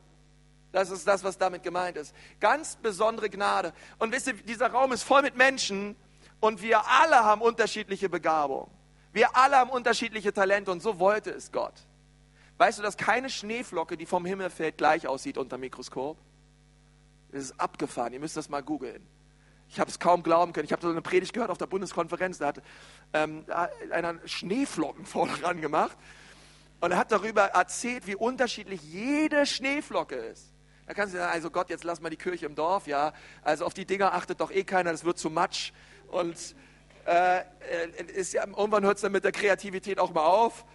Das 0.71 0.89
ist 0.89 1.07
das, 1.07 1.23
was 1.23 1.37
damit 1.37 1.63
gemeint 1.63 1.97
ist. 1.97 2.13
Ganz 2.39 2.75
besondere 2.75 3.29
Gnade. 3.29 3.73
Und 3.99 4.11
wisst 4.11 4.27
ihr, 4.27 4.33
dieser 4.33 4.67
Raum 4.67 4.91
ist 4.91 5.03
voll 5.03 5.21
mit 5.21 5.35
Menschen 5.35 5.95
und 6.39 6.61
wir 6.61 6.85
alle 6.87 7.23
haben 7.23 7.41
unterschiedliche 7.41 8.09
Begabungen. 8.09 8.69
Wir 9.13 9.35
alle 9.35 9.55
haben 9.55 9.69
unterschiedliche 9.71 10.33
Talente 10.33 10.71
und 10.71 10.81
so 10.81 10.99
wollte 10.99 11.31
es 11.31 11.51
Gott. 11.51 11.73
Weißt 12.57 12.79
du, 12.79 12.83
dass 12.83 12.97
keine 12.97 13.29
Schneeflocke, 13.29 13.97
die 13.97 14.05
vom 14.05 14.25
Himmel 14.25 14.49
fällt, 14.49 14.77
gleich 14.77 15.07
aussieht 15.07 15.37
unter 15.37 15.57
dem 15.57 15.61
Mikroskop? 15.61 16.17
Das 17.31 17.43
ist 17.43 17.59
abgefahren. 17.59 18.13
Ihr 18.13 18.19
müsst 18.19 18.37
das 18.37 18.49
mal 18.49 18.63
googeln. 18.63 19.05
Ich 19.69 19.79
habe 19.79 19.89
es 19.89 19.99
kaum 19.99 20.23
glauben 20.23 20.53
können. 20.53 20.65
Ich 20.65 20.71
habe 20.71 20.81
so 20.81 20.89
eine 20.89 21.01
Predigt 21.01 21.33
gehört 21.33 21.51
auf 21.51 21.57
der 21.57 21.67
Bundeskonferenz. 21.67 22.37
Da 22.37 22.47
hat 22.47 22.61
ähm, 23.13 23.45
einer 23.91 24.15
Schneeflocken 24.25 25.05
vorne 25.05 25.43
ran 25.43 25.61
gemacht. 25.61 25.97
Und 26.79 26.91
er 26.91 26.97
hat 26.97 27.11
darüber 27.11 27.43
erzählt, 27.43 28.07
wie 28.07 28.15
unterschiedlich 28.15 28.81
jede 28.83 29.45
Schneeflocke 29.45 30.15
ist. 30.15 30.53
Da 30.85 30.93
kannst 30.93 31.13
du 31.13 31.17
sagen, 31.17 31.33
also 31.33 31.51
Gott, 31.51 31.69
jetzt 31.69 31.83
lass 31.83 31.99
mal 31.99 32.09
die 32.09 32.17
Kirche 32.17 32.45
im 32.45 32.55
Dorf, 32.55 32.87
ja. 32.87 33.13
Also 33.41 33.65
auf 33.65 33.73
die 33.73 33.85
Dinger 33.85 34.13
achtet 34.13 34.39
doch 34.39 34.51
eh 34.51 34.63
keiner, 34.63 34.91
das 34.91 35.03
wird 35.03 35.17
zu 35.17 35.29
Matsch. 35.29 35.73
Und 36.07 36.55
äh, 37.05 37.41
ist 38.15 38.33
ja, 38.33 38.45
irgendwann 38.45 38.85
hört 38.85 38.95
es 38.95 39.01
dann 39.01 39.11
mit 39.11 39.25
der 39.25 39.31
Kreativität 39.33 39.99
auch 39.99 40.13
mal 40.13 40.25
auf. 40.25 40.65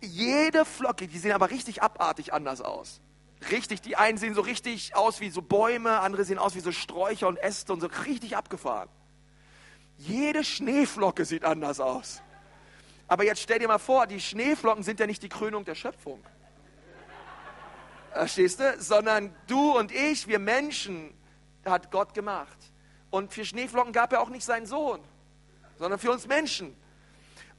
Jede 0.00 0.64
Flocke, 0.64 1.06
die 1.06 1.18
sehen 1.18 1.32
aber 1.32 1.50
richtig 1.50 1.82
abartig 1.82 2.32
anders 2.32 2.60
aus. 2.60 3.00
Richtig, 3.50 3.80
die 3.80 3.96
einen 3.96 4.18
sehen 4.18 4.34
so 4.34 4.40
richtig 4.42 4.94
aus 4.94 5.20
wie 5.20 5.30
so 5.30 5.42
Bäume, 5.42 6.00
andere 6.00 6.24
sehen 6.24 6.38
aus 6.38 6.54
wie 6.54 6.60
so 6.60 6.72
Sträucher 6.72 7.28
und 7.28 7.36
Äste 7.36 7.72
und 7.72 7.80
so 7.80 7.88
richtig 8.06 8.36
abgefahren. 8.36 8.88
Jede 9.96 10.44
Schneeflocke 10.44 11.24
sieht 11.24 11.44
anders 11.44 11.80
aus. 11.80 12.22
Aber 13.08 13.24
jetzt 13.24 13.42
stell 13.42 13.58
dir 13.58 13.68
mal 13.68 13.78
vor, 13.78 14.06
die 14.06 14.20
Schneeflocken 14.20 14.82
sind 14.82 15.00
ja 15.00 15.06
nicht 15.06 15.22
die 15.22 15.28
Krönung 15.28 15.64
der 15.64 15.74
Schöpfung. 15.74 16.22
Verstehst 18.12 18.60
du? 18.60 18.76
Sondern 18.78 19.34
du 19.46 19.76
und 19.76 19.92
ich, 19.92 20.26
wir 20.26 20.38
Menschen, 20.38 21.12
hat 21.64 21.90
Gott 21.90 22.14
gemacht. 22.14 22.56
Und 23.10 23.32
für 23.32 23.44
Schneeflocken 23.44 23.92
gab 23.92 24.12
er 24.12 24.20
auch 24.20 24.28
nicht 24.28 24.44
seinen 24.44 24.66
Sohn, 24.66 25.00
sondern 25.78 25.98
für 25.98 26.10
uns 26.10 26.26
Menschen. 26.26 26.76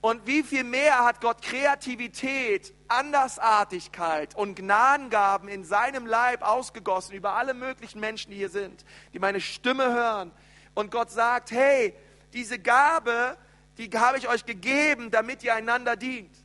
Und 0.01 0.25
wie 0.25 0.41
viel 0.41 0.63
mehr 0.63 1.05
hat 1.05 1.21
Gott 1.21 1.43
Kreativität, 1.43 2.73
Andersartigkeit 2.87 4.35
und 4.35 4.55
Gnadengaben 4.55 5.47
in 5.47 5.63
seinem 5.63 6.07
Leib 6.07 6.41
ausgegossen 6.41 7.13
über 7.13 7.35
alle 7.35 7.53
möglichen 7.53 7.99
Menschen, 7.99 8.31
die 8.31 8.37
hier 8.37 8.49
sind, 8.49 8.83
die 9.13 9.19
meine 9.19 9.39
Stimme 9.39 9.93
hören. 9.93 10.31
Und 10.73 10.89
Gott 10.89 11.11
sagt, 11.11 11.51
hey, 11.51 11.93
diese 12.33 12.57
Gabe, 12.57 13.37
die 13.77 13.91
habe 13.91 14.17
ich 14.17 14.27
euch 14.27 14.45
gegeben, 14.45 15.11
damit 15.11 15.43
ihr 15.43 15.53
einander 15.53 15.95
dient. 15.95 16.35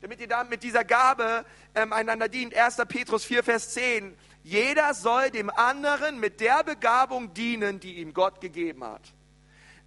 Damit 0.00 0.20
ihr 0.20 0.28
da 0.28 0.44
mit 0.44 0.62
dieser 0.62 0.84
Gabe 0.84 1.44
ähm, 1.74 1.92
einander 1.92 2.28
dient. 2.28 2.54
1. 2.54 2.76
Petrus 2.88 3.24
4, 3.24 3.42
Vers 3.42 3.70
10. 3.74 4.16
Jeder 4.44 4.94
soll 4.94 5.30
dem 5.30 5.50
anderen 5.50 6.20
mit 6.20 6.40
der 6.40 6.62
Begabung 6.62 7.34
dienen, 7.34 7.80
die 7.80 7.96
ihm 7.96 8.14
Gott 8.14 8.40
gegeben 8.40 8.84
hat. 8.84 9.12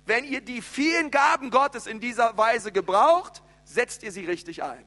Wenn 0.06 0.26
ihr 0.26 0.41
die 0.41 0.62
vielen 0.62 1.12
Gaben 1.12 1.49
Gottes 1.49 1.88
in 1.88 1.99
dieser 1.99 2.38
Weise 2.38 2.72
gebraucht, 2.72 3.41
setzt 3.64 4.04
ihr 4.04 4.12
sie 4.12 4.26
richtig 4.26 4.64
ein. 4.64 4.86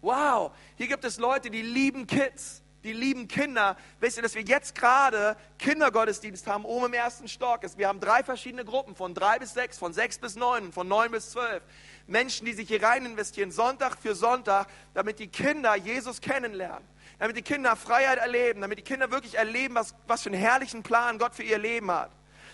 Wow, 0.00 0.52
hier 0.76 0.86
gibt 0.86 1.04
es 1.04 1.18
Leute, 1.18 1.50
die 1.50 1.60
lieben 1.60 2.06
Kids, 2.06 2.62
die 2.84 2.92
lieben 2.92 3.28
Kinder. 3.28 3.76
Wisst 3.98 4.16
ihr, 4.16 4.22
dass 4.22 4.34
wir 4.34 4.42
jetzt 4.42 4.74
gerade 4.74 5.36
Kindergottesdienst 5.58 6.46
haben, 6.46 6.64
oben 6.64 6.86
im 6.86 6.94
ersten 6.94 7.28
Stock. 7.28 7.60
Wir 7.76 7.88
haben 7.88 8.00
drei 8.00 8.22
verschiedene 8.22 8.64
Gruppen, 8.64 8.94
von 8.94 9.12
drei 9.12 9.38
bis 9.38 9.52
sechs, 9.52 9.76
von 9.76 9.92
sechs 9.92 10.18
bis 10.18 10.36
neun, 10.36 10.72
von 10.72 10.88
neun 10.88 11.10
bis 11.10 11.30
zwölf. 11.30 11.62
Menschen, 12.06 12.46
die 12.46 12.54
sich 12.54 12.68
hier 12.68 12.82
rein 12.82 13.04
investieren, 13.04 13.50
Sonntag 13.50 13.96
für 13.96 14.14
Sonntag, 14.14 14.68
damit 14.94 15.18
die 15.18 15.28
Kinder 15.28 15.76
Jesus 15.76 16.20
kennenlernen. 16.20 16.88
Damit 17.18 17.36
die 17.36 17.42
Kinder 17.42 17.76
Freiheit 17.76 18.18
erleben, 18.18 18.62
damit 18.62 18.78
die 18.78 18.82
Kinder 18.82 19.10
wirklich 19.10 19.34
erleben, 19.34 19.74
was, 19.74 19.94
was 20.06 20.22
für 20.22 20.30
einen 20.30 20.40
herrlichen 20.40 20.82
Plan 20.82 21.18
Gott 21.18 21.34
für 21.34 21.42
ihr 21.42 21.58
Leben 21.58 21.90
hat. 21.90 22.10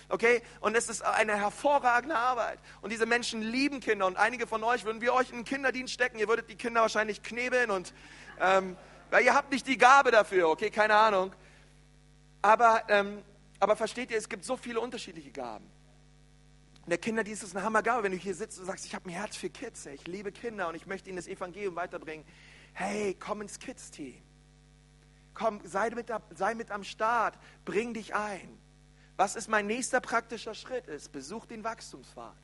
Okay? 0.09 0.43
Und 0.61 0.77
es 0.77 0.89
ist 0.89 1.03
eine 1.03 1.37
hervorragende 1.37 2.17
Arbeit. 2.17 2.59
Und 2.81 2.93
diese 2.93 3.07
Menschen 3.07 3.43
lieben 3.43 3.81
Kinder. 3.81 4.07
Und 4.07 4.17
einige 4.17 4.47
von 4.47 4.63
euch, 4.63 4.85
würden 4.85 5.01
wir 5.01 5.13
euch 5.15 5.31
in 5.31 5.37
den 5.37 5.45
Kinderdienst 5.45 5.93
stecken, 5.93 6.19
ihr 6.19 6.29
würdet 6.29 6.49
die 6.49 6.57
Kinder 6.57 6.83
wahrscheinlich 6.83 7.23
knebeln 7.23 7.71
und, 7.71 7.93
ähm, 8.41 8.77
weil 9.11 9.25
ihr 9.25 9.35
habt 9.35 9.53
nicht 9.53 9.67
die 9.67 9.79
Gabe 9.79 10.11
dafür, 10.11 10.49
okay? 10.49 10.71
Keine 10.71 10.95
Ahnung. 10.95 11.33
Aber, 12.43 12.83
ähm, 12.89 13.23
aber 13.59 13.77
versteht 13.77 14.11
ihr, 14.11 14.19
es 14.19 14.29
gibt 14.29 14.45
so 14.45 14.57
viele 14.57 14.81
unterschiedliche 14.81 15.31
Gaben. 15.31 15.69
Und 16.85 16.91
der 16.91 16.99
Kinderdienst 16.99 17.43
ist 17.43 17.57
eine 17.57 17.65
Hammergabe. 17.65 18.05
Wenn 18.05 18.13
du 18.13 18.19
hier 18.19 18.35
sitzt 18.35 18.61
und 18.61 18.67
sagst, 18.67 18.87
ich 18.87 18.95
habe 18.95 19.09
ein 19.09 19.13
Herz 19.13 19.37
für 19.37 19.51
Kids, 19.51 19.87
ich 19.87 20.07
liebe 20.07 20.31
Kinder 20.31 20.69
und 20.69 20.77
ich 20.77 20.87
möchte 20.87 21.09
ihnen 21.09 21.17
das 21.17 21.27
Evangelium 21.27 21.75
weiterbringen. 21.75 22.25
Hey, 22.75 23.17
komm 23.19 23.43
ins 23.43 23.59
Kids-Team. 23.59 24.23
Komm, 25.35 25.61
sei 25.65 25.91
mit, 25.91 26.13
sei 26.31 26.55
mit 26.55 26.71
am 26.71 26.85
Start. 26.85 27.37
Bring 27.65 27.93
dich 27.93 28.15
ein. 28.15 28.57
Was 29.17 29.37
ist 29.37 29.49
mein 29.49 29.67
nächster 29.67 30.01
praktischer 30.01 30.55
Schritt? 30.55 30.87
Ist, 30.89 31.13
besuch 31.13 31.47
den 31.47 31.65
Wachstumspfad. 31.65 32.37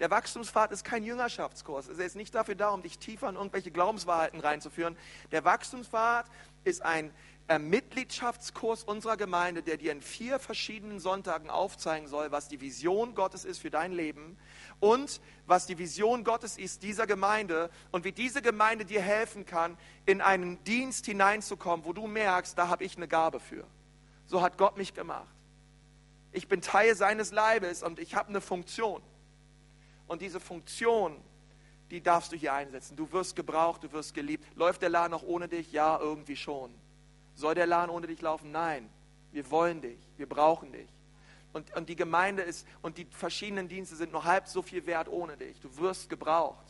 Der 0.00 0.10
Wachstumspfad 0.10 0.72
ist 0.72 0.84
kein 0.84 1.04
Jüngerschaftskurs. 1.04 1.88
Er 1.88 2.04
ist 2.04 2.16
nicht 2.16 2.34
dafür 2.34 2.54
da, 2.54 2.70
um 2.70 2.82
dich 2.82 2.98
tiefer 2.98 3.28
in 3.28 3.36
irgendwelche 3.36 3.70
Glaubenswahrheiten 3.70 4.40
reinzuführen. 4.40 4.96
Der 5.30 5.44
Wachstumspfad 5.44 6.26
ist 6.64 6.82
ein 6.82 7.12
äh, 7.48 7.58
Mitgliedschaftskurs 7.58 8.84
unserer 8.84 9.16
Gemeinde, 9.16 9.62
der 9.62 9.76
dir 9.76 9.92
in 9.92 10.00
vier 10.00 10.38
verschiedenen 10.38 10.98
Sonntagen 10.98 11.50
aufzeigen 11.50 12.08
soll, 12.08 12.32
was 12.32 12.48
die 12.48 12.60
Vision 12.60 13.14
Gottes 13.14 13.44
ist 13.44 13.58
für 13.58 13.70
dein 13.70 13.92
Leben 13.92 14.38
und 14.80 15.20
was 15.46 15.66
die 15.66 15.76
Vision 15.76 16.24
Gottes 16.24 16.56
ist 16.56 16.82
dieser 16.82 17.06
Gemeinde 17.06 17.68
und 17.90 18.04
wie 18.04 18.12
diese 18.12 18.42
Gemeinde 18.42 18.84
dir 18.84 19.02
helfen 19.02 19.44
kann, 19.44 19.76
in 20.06 20.20
einen 20.20 20.64
Dienst 20.64 21.04
hineinzukommen, 21.04 21.84
wo 21.84 21.92
du 21.92 22.06
merkst, 22.06 22.56
da 22.56 22.68
habe 22.68 22.84
ich 22.84 22.96
eine 22.96 23.08
Gabe 23.08 23.38
für. 23.38 23.64
So 24.26 24.40
hat 24.40 24.56
Gott 24.56 24.76
mich 24.76 24.94
gemacht. 24.94 25.28
Ich 26.32 26.48
bin 26.48 26.62
Teil 26.62 26.94
seines 26.96 27.30
Leibes 27.30 27.82
und 27.82 27.98
ich 27.98 28.14
habe 28.14 28.30
eine 28.30 28.40
Funktion. 28.40 29.02
Und 30.06 30.22
diese 30.22 30.40
Funktion, 30.40 31.20
die 31.90 32.02
darfst 32.02 32.32
du 32.32 32.36
hier 32.36 32.54
einsetzen. 32.54 32.96
Du 32.96 33.12
wirst 33.12 33.36
gebraucht, 33.36 33.84
du 33.84 33.92
wirst 33.92 34.14
geliebt. 34.14 34.44
Läuft 34.56 34.82
der 34.82 34.88
Laden 34.88 35.12
noch 35.12 35.22
ohne 35.22 35.48
dich? 35.48 35.72
Ja, 35.72 35.98
irgendwie 35.98 36.36
schon. 36.36 36.74
Soll 37.34 37.54
der 37.54 37.66
Laden 37.66 37.90
ohne 37.90 38.06
dich 38.06 38.20
laufen? 38.20 38.50
Nein. 38.50 38.88
Wir 39.30 39.50
wollen 39.50 39.80
dich. 39.80 39.98
Wir 40.16 40.28
brauchen 40.28 40.72
dich. 40.72 40.88
Und, 41.52 41.74
und 41.76 41.88
die 41.88 41.96
Gemeinde 41.96 42.42
ist 42.42 42.66
und 42.80 42.96
die 42.96 43.06
verschiedenen 43.10 43.68
Dienste 43.68 43.94
sind 43.96 44.12
nur 44.12 44.24
halb 44.24 44.48
so 44.48 44.62
viel 44.62 44.86
wert 44.86 45.08
ohne 45.08 45.36
dich. 45.36 45.60
Du 45.60 45.76
wirst 45.76 46.08
gebraucht. 46.08 46.64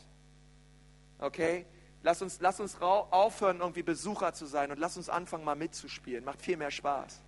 Okay? 1.19 1.67
Lass 2.03 2.21
uns, 2.21 2.41
lass 2.41 2.59
uns 2.59 2.81
aufhören, 2.81 3.61
irgendwie 3.61 3.85
Besucher 3.85 4.33
zu 4.33 4.47
sein 4.47 4.73
und 4.73 4.79
lass 4.81 4.97
uns 4.97 5.09
anfangen, 5.09 5.45
mal 5.45 5.55
mitzuspielen. 5.55 6.25
Macht 6.25 6.43
viel 6.43 6.57
mehr 6.57 6.73
Spaß. 6.73 7.23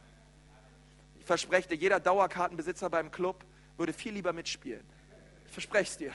Ich 1.24 1.26
verspreche 1.26 1.70
dir, 1.70 1.76
jeder 1.76 2.00
Dauerkartenbesitzer 2.00 2.90
beim 2.90 3.10
Club 3.10 3.46
würde 3.78 3.94
viel 3.94 4.12
lieber 4.12 4.34
mitspielen. 4.34 4.84
Ich 5.46 5.52
verspreche 5.52 5.90
es 5.90 5.96
dir. 5.96 6.12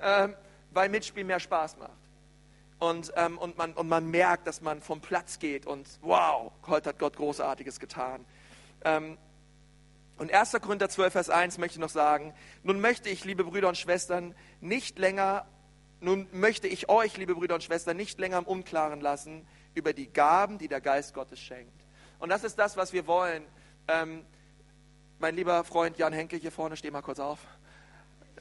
Ähm, 0.00 0.34
weil 0.70 0.88
Mitspielen 0.88 1.26
mehr 1.26 1.38
Spaß 1.38 1.76
macht. 1.76 1.98
Und, 2.78 3.12
ähm, 3.16 3.36
und, 3.36 3.58
man, 3.58 3.74
und 3.74 3.88
man 3.88 4.10
merkt, 4.10 4.46
dass 4.46 4.62
man 4.62 4.80
vom 4.80 5.02
Platz 5.02 5.38
geht 5.38 5.66
und 5.66 5.86
wow, 6.00 6.50
heute 6.66 6.88
hat 6.88 6.98
Gott 6.98 7.16
Großartiges 7.16 7.78
getan. 7.78 8.24
Ähm, 8.86 9.18
und 10.16 10.32
1. 10.32 10.52
Korinther 10.62 10.88
12, 10.88 11.12
Vers 11.12 11.28
1 11.28 11.58
möchte 11.58 11.74
ich 11.74 11.80
noch 11.80 11.90
sagen, 11.90 12.32
nun 12.62 12.80
möchte 12.80 13.10
ich, 13.10 13.26
liebe 13.26 13.44
Brüder 13.44 13.68
und 13.68 13.76
Schwestern, 13.76 14.34
nicht 14.62 14.98
länger, 14.98 15.46
nun 16.00 16.26
möchte 16.32 16.68
ich 16.68 16.88
euch, 16.88 17.18
liebe 17.18 17.34
Brüder 17.34 17.54
und 17.54 17.64
Schwestern, 17.64 17.98
nicht 17.98 18.18
länger 18.18 18.38
im 18.38 18.46
Unklaren 18.46 19.02
lassen 19.02 19.46
über 19.74 19.92
die 19.92 20.10
Gaben, 20.10 20.56
die 20.56 20.68
der 20.68 20.80
Geist 20.80 21.12
Gottes 21.12 21.38
schenkt. 21.38 21.84
Und 22.18 22.30
das 22.30 22.44
ist 22.44 22.58
das, 22.58 22.78
was 22.78 22.94
wir 22.94 23.06
wollen. 23.06 23.44
Ähm, 23.88 24.24
mein 25.18 25.34
lieber 25.34 25.64
Freund 25.64 25.98
Jan 25.98 26.12
Henke 26.12 26.36
hier 26.36 26.52
vorne, 26.52 26.76
steh 26.76 26.90
mal 26.90 27.02
kurz 27.02 27.18
auf, 27.18 27.40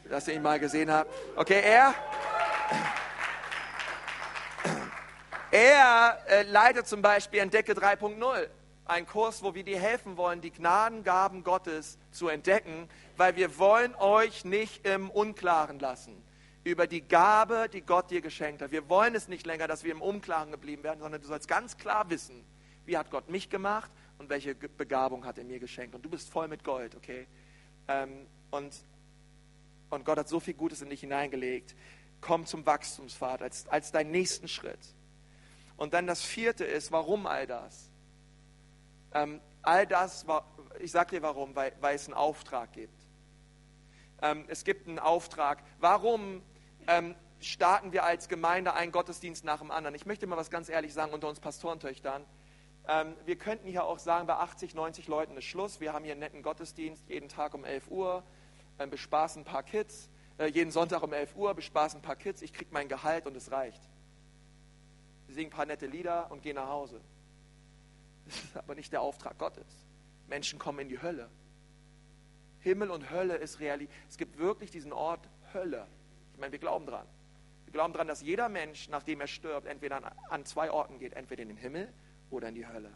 dass 0.10 0.28
ihr 0.28 0.36
ihn 0.36 0.42
mal 0.42 0.60
gesehen 0.60 0.92
habt. 0.92 1.10
Okay, 1.36 1.62
er, 1.64 1.94
Er 5.50 6.20
äh, 6.28 6.44
leitet 6.44 6.88
zum 6.88 7.02
Beispiel 7.02 7.40
Entdecke 7.40 7.72
3.0, 7.72 8.48
ein 8.86 9.08
Kurs, 9.08 9.42
wo 9.42 9.56
wir 9.56 9.64
dir 9.64 9.80
helfen 9.80 10.18
wollen, 10.18 10.42
die 10.42 10.52
Gnadengaben 10.52 11.44
Gottes 11.44 11.98
zu 12.12 12.28
entdecken, 12.28 12.90
weil 13.16 13.38
wir 13.38 13.58
wollen 13.58 13.96
euch 13.96 14.44
nicht 14.44 14.86
im 14.86 15.10
Unklaren 15.10 15.80
lassen 15.80 16.22
über 16.66 16.86
die 16.86 17.02
Gabe, 17.02 17.70
die 17.72 17.82
Gott 17.82 18.12
dir 18.12 18.20
geschenkt 18.20 18.62
hat. 18.62 18.72
Wir 18.72 18.90
wollen 18.90 19.16
es 19.16 19.30
nicht 19.30 19.46
länger, 19.46 19.68
dass 19.68 19.86
wir 19.86 19.94
im 19.94 20.02
Unklaren 20.02 20.52
geblieben 20.52 20.84
werden, 20.84 21.00
sondern 21.00 21.22
du 21.22 21.28
sollst 21.28 21.48
ganz 21.48 21.78
klar 21.78 22.10
wissen, 22.10 22.46
wie 22.86 22.98
hat 22.98 23.10
Gott 23.10 23.30
mich 23.30 23.50
gemacht 23.50 23.90
und 24.18 24.30
welche 24.30 24.56
Begabung 24.56 25.26
hat 25.26 25.38
er 25.38 25.44
mir 25.44 25.60
geschenkt. 25.60 25.96
Und 25.96 26.04
du 26.04 26.10
bist 26.10 26.30
voll 26.30 26.48
mit 26.48 26.64
Gold, 26.64 26.96
okay? 26.96 27.28
Ähm, 27.88 28.28
und, 28.52 28.74
und 29.90 30.06
Gott 30.06 30.18
hat 30.18 30.28
so 30.28 30.40
viel 30.40 30.54
Gutes 30.54 30.82
in 30.82 30.90
dich 30.90 31.02
hineingelegt. 31.02 31.76
Komm 32.22 32.46
zum 32.46 32.66
Wachstumspfad 32.66 33.42
als, 33.42 33.68
als 33.68 33.92
deinen 33.92 34.12
nächsten 34.12 34.48
Schritt. 34.48 34.80
Und 35.78 35.94
dann 35.94 36.08
das 36.08 36.24
vierte 36.24 36.66
ist, 36.66 36.92
warum 36.92 37.28
all 37.28 37.46
das? 37.46 37.92
Ähm, 39.14 39.40
all 39.62 39.86
das, 39.86 40.26
ich 40.80 40.92
sage 40.92 41.18
dir 41.18 41.22
warum, 41.22 41.56
weil, 41.56 41.74
weil 41.80 41.96
es 41.96 42.08
einen 42.08 42.16
Auftrag 42.16 42.74
gibt. 42.74 43.08
Ähm, 44.22 44.46
es 44.48 44.64
gibt 44.64 44.88
einen 44.88 45.00
Auftrag. 45.00 45.64
Warum 45.80 46.42
ähm, 46.88 47.16
starten 47.40 47.92
wir 47.92 48.04
als 48.04 48.28
Gemeinde 48.28 48.74
einen 48.74 48.92
Gottesdienst 48.92 49.44
nach 49.44 49.60
dem 49.60 49.70
anderen? 49.70 49.96
Ich 49.96 50.06
möchte 50.08 50.26
mal 50.26 50.38
was 50.38 50.50
ganz 50.50 50.70
ehrlich 50.70 50.94
sagen 50.94 51.14
unter 51.14 51.30
uns 51.30 51.40
Pastorentöchtern. 51.40 52.26
Ähm, 52.90 53.16
wir 53.26 53.36
könnten 53.36 53.68
hier 53.68 53.84
auch 53.84 54.00
sagen, 54.00 54.28
bei 54.28 54.36
80, 54.36 54.74
90 54.74 55.08
Leuten 55.08 55.36
ist 55.36 55.44
Schluss. 55.44 55.82
Wir 55.82 55.92
haben 55.92 56.06
hier 56.06 56.14
einen 56.14 56.22
netten 56.22 56.42
Gottesdienst, 56.42 57.10
jeden 57.10 57.28
Tag 57.28 57.54
um 57.54 57.66
11 57.66 57.90
Uhr, 57.90 58.24
ähm, 58.80 58.90
bespaßen 58.90 59.42
ein 59.42 59.46
paar 59.46 59.64
Kids. 59.64 60.10
Äh, 60.38 60.48
jeden 60.48 60.72
Sonntag 60.72 61.04
um 61.04 61.12
11 61.12 61.36
Uhr 61.36 61.54
bespaßen 61.54 62.00
ein 62.00 62.02
paar 62.02 62.16
Kids. 62.16 62.42
Ich 62.42 62.54
kriege 62.54 62.70
mein 62.72 62.88
Gehalt 62.88 63.26
und 63.28 63.36
es 63.36 63.52
reicht. 63.52 63.82
Wir 65.26 65.36
singen 65.36 65.52
ein 65.52 65.56
paar 65.56 65.66
nette 65.66 65.86
Lieder 65.86 66.32
und 66.32 66.42
gehen 66.42 66.56
nach 66.56 66.70
Hause. 66.70 67.02
Das 68.26 68.36
ist 68.44 68.58
aber 68.58 68.76
nicht 68.76 68.94
der 68.94 69.02
Auftrag 69.02 69.38
Gottes. 69.38 69.68
Menschen 70.28 70.58
kommen 70.58 70.80
in 70.80 70.90
die 70.90 71.02
Hölle. 71.02 71.30
Himmel 72.60 72.90
und 72.90 73.10
Hölle 73.10 73.36
ist 73.36 73.60
Realität. 73.60 73.94
Es 74.10 74.18
gibt 74.18 74.38
wirklich 74.38 74.72
diesen 74.72 74.94
Ort 74.94 75.28
Hölle. 75.54 75.88
Ich 76.34 76.40
meine, 76.40 76.54
wir 76.54 76.60
glauben 76.60 76.86
dran. 76.86 77.06
Wir 77.66 77.74
glauben 77.74 77.94
dran, 77.94 78.08
dass 78.08 78.22
jeder 78.22 78.48
Mensch, 78.48 78.88
nachdem 78.88 79.20
er 79.20 79.28
stirbt, 79.28 79.68
entweder 79.68 79.98
an, 79.98 80.06
an 80.30 80.46
zwei 80.46 80.72
Orten 80.72 81.00
geht, 81.00 81.14
entweder 81.14 81.42
in 81.44 81.50
den 81.50 81.58
Himmel 81.58 81.94
oder 82.30 82.50
in 82.50 82.56
die 82.56 82.68
Hölle. 82.68 82.92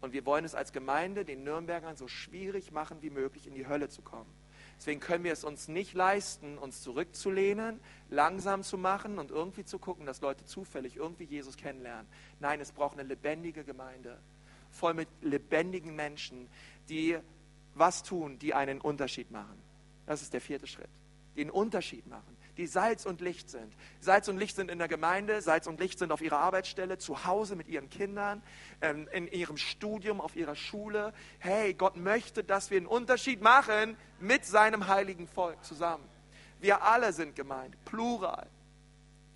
Und 0.00 0.12
wir 0.12 0.24
wollen 0.24 0.44
es 0.44 0.54
als 0.54 0.72
Gemeinde 0.72 1.24
den 1.24 1.44
Nürnbergern 1.44 1.96
so 1.96 2.08
schwierig 2.08 2.72
machen 2.72 3.02
wie 3.02 3.10
möglich, 3.10 3.46
in 3.46 3.54
die 3.54 3.66
Hölle 3.66 3.88
zu 3.88 4.02
kommen. 4.02 4.30
Deswegen 4.78 5.00
können 5.00 5.24
wir 5.24 5.32
es 5.32 5.44
uns 5.44 5.68
nicht 5.68 5.92
leisten, 5.92 6.56
uns 6.56 6.80
zurückzulehnen, 6.80 7.80
langsam 8.08 8.62
zu 8.62 8.78
machen 8.78 9.18
und 9.18 9.30
irgendwie 9.30 9.64
zu 9.64 9.78
gucken, 9.78 10.06
dass 10.06 10.22
Leute 10.22 10.46
zufällig 10.46 10.96
irgendwie 10.96 11.24
Jesus 11.24 11.58
kennenlernen. 11.58 12.06
Nein, 12.40 12.60
es 12.60 12.72
braucht 12.72 12.98
eine 12.98 13.06
lebendige 13.06 13.62
Gemeinde, 13.62 14.18
voll 14.70 14.94
mit 14.94 15.08
lebendigen 15.20 15.94
Menschen, 15.94 16.48
die 16.88 17.18
was 17.74 18.02
tun, 18.02 18.38
die 18.38 18.54
einen 18.54 18.80
Unterschied 18.80 19.30
machen. 19.30 19.62
Das 20.06 20.22
ist 20.22 20.32
der 20.32 20.40
vierte 20.40 20.66
Schritt. 20.66 20.88
Einen 21.36 21.50
Unterschied 21.50 22.06
machen 22.06 22.39
die 22.56 22.66
Salz 22.66 23.06
und 23.06 23.20
Licht 23.20 23.50
sind. 23.50 23.72
Salz 24.00 24.28
und 24.28 24.38
Licht 24.38 24.56
sind 24.56 24.70
in 24.70 24.78
der 24.78 24.88
Gemeinde, 24.88 25.40
Salz 25.42 25.66
und 25.66 25.80
Licht 25.80 25.98
sind 25.98 26.12
auf 26.12 26.20
ihrer 26.20 26.38
Arbeitsstelle, 26.38 26.98
zu 26.98 27.24
Hause 27.24 27.56
mit 27.56 27.68
ihren 27.68 27.90
Kindern, 27.90 28.42
ähm, 28.80 29.08
in 29.12 29.28
ihrem 29.28 29.56
Studium, 29.56 30.20
auf 30.20 30.36
ihrer 30.36 30.56
Schule. 30.56 31.12
Hey, 31.38 31.74
Gott 31.74 31.96
möchte, 31.96 32.44
dass 32.44 32.70
wir 32.70 32.78
einen 32.78 32.86
Unterschied 32.86 33.40
machen 33.42 33.96
mit 34.18 34.44
seinem 34.44 34.88
heiligen 34.88 35.26
Volk 35.26 35.64
zusammen. 35.64 36.04
Wir 36.60 36.82
alle 36.82 37.12
sind 37.12 37.36
gemeint, 37.36 37.76
plural 37.84 38.46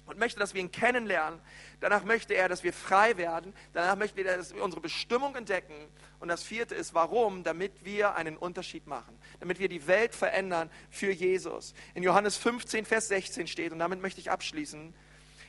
und 0.06 0.18
möchte, 0.18 0.38
dass 0.38 0.54
wir 0.54 0.60
ihn 0.60 0.70
kennenlernen. 0.70 1.40
Danach 1.80 2.04
möchte 2.04 2.34
er, 2.34 2.48
dass 2.48 2.62
wir 2.62 2.72
frei 2.72 3.16
werden. 3.16 3.54
Danach 3.72 3.96
möchte 3.96 4.20
er, 4.22 4.36
dass 4.36 4.54
wir 4.54 4.62
unsere 4.62 4.80
Bestimmung 4.80 5.34
entdecken. 5.34 5.74
Und 6.20 6.28
das 6.28 6.42
vierte 6.42 6.74
ist, 6.74 6.94
warum? 6.94 7.42
Damit 7.42 7.84
wir 7.84 8.14
einen 8.14 8.36
Unterschied 8.36 8.86
machen. 8.86 9.18
Damit 9.40 9.58
wir 9.58 9.68
die 9.68 9.86
Welt 9.86 10.14
verändern 10.14 10.70
für 10.90 11.10
Jesus. 11.10 11.74
In 11.94 12.02
Johannes 12.02 12.36
15, 12.36 12.84
Vers 12.84 13.08
16 13.08 13.46
steht, 13.46 13.72
und 13.72 13.78
damit 13.78 14.00
möchte 14.00 14.20
ich 14.20 14.30
abschließen, 14.30 14.94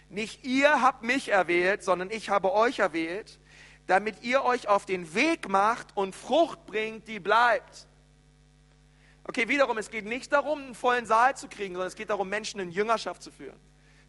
nicht 0.10 0.46
ihr 0.46 0.82
habt 0.82 1.04
mich 1.04 1.30
erwählt, 1.30 1.84
sondern 1.84 2.12
ich 2.12 2.30
habe 2.30 2.54
euch 2.54 2.80
erwählt, 2.80 3.40
damit 3.88 4.24
ihr 4.24 4.44
euch 4.44 4.68
auf 4.68 4.86
den 4.86 5.14
Weg 5.14 5.50
macht 5.50 5.96
und 5.96 6.16
Frucht 6.16 6.66
bringt, 6.66 7.08
die 7.08 7.20
bleibt. 7.20 7.88
Okay, 9.26 9.48
wiederum, 9.48 9.78
es 9.78 9.90
geht 9.90 10.06
nicht 10.06 10.32
darum, 10.32 10.60
einen 10.60 10.76
vollen 10.76 11.06
Saal 11.06 11.36
zu 11.36 11.48
kriegen, 11.48 11.74
sondern 11.74 11.88
es 11.88 11.96
geht 11.96 12.12
darum, 12.12 12.30
Menschen 12.30 12.60
in 12.60 12.72
Jüngerschaft 12.72 13.24
zu 13.24 13.32
führen. 13.32 13.60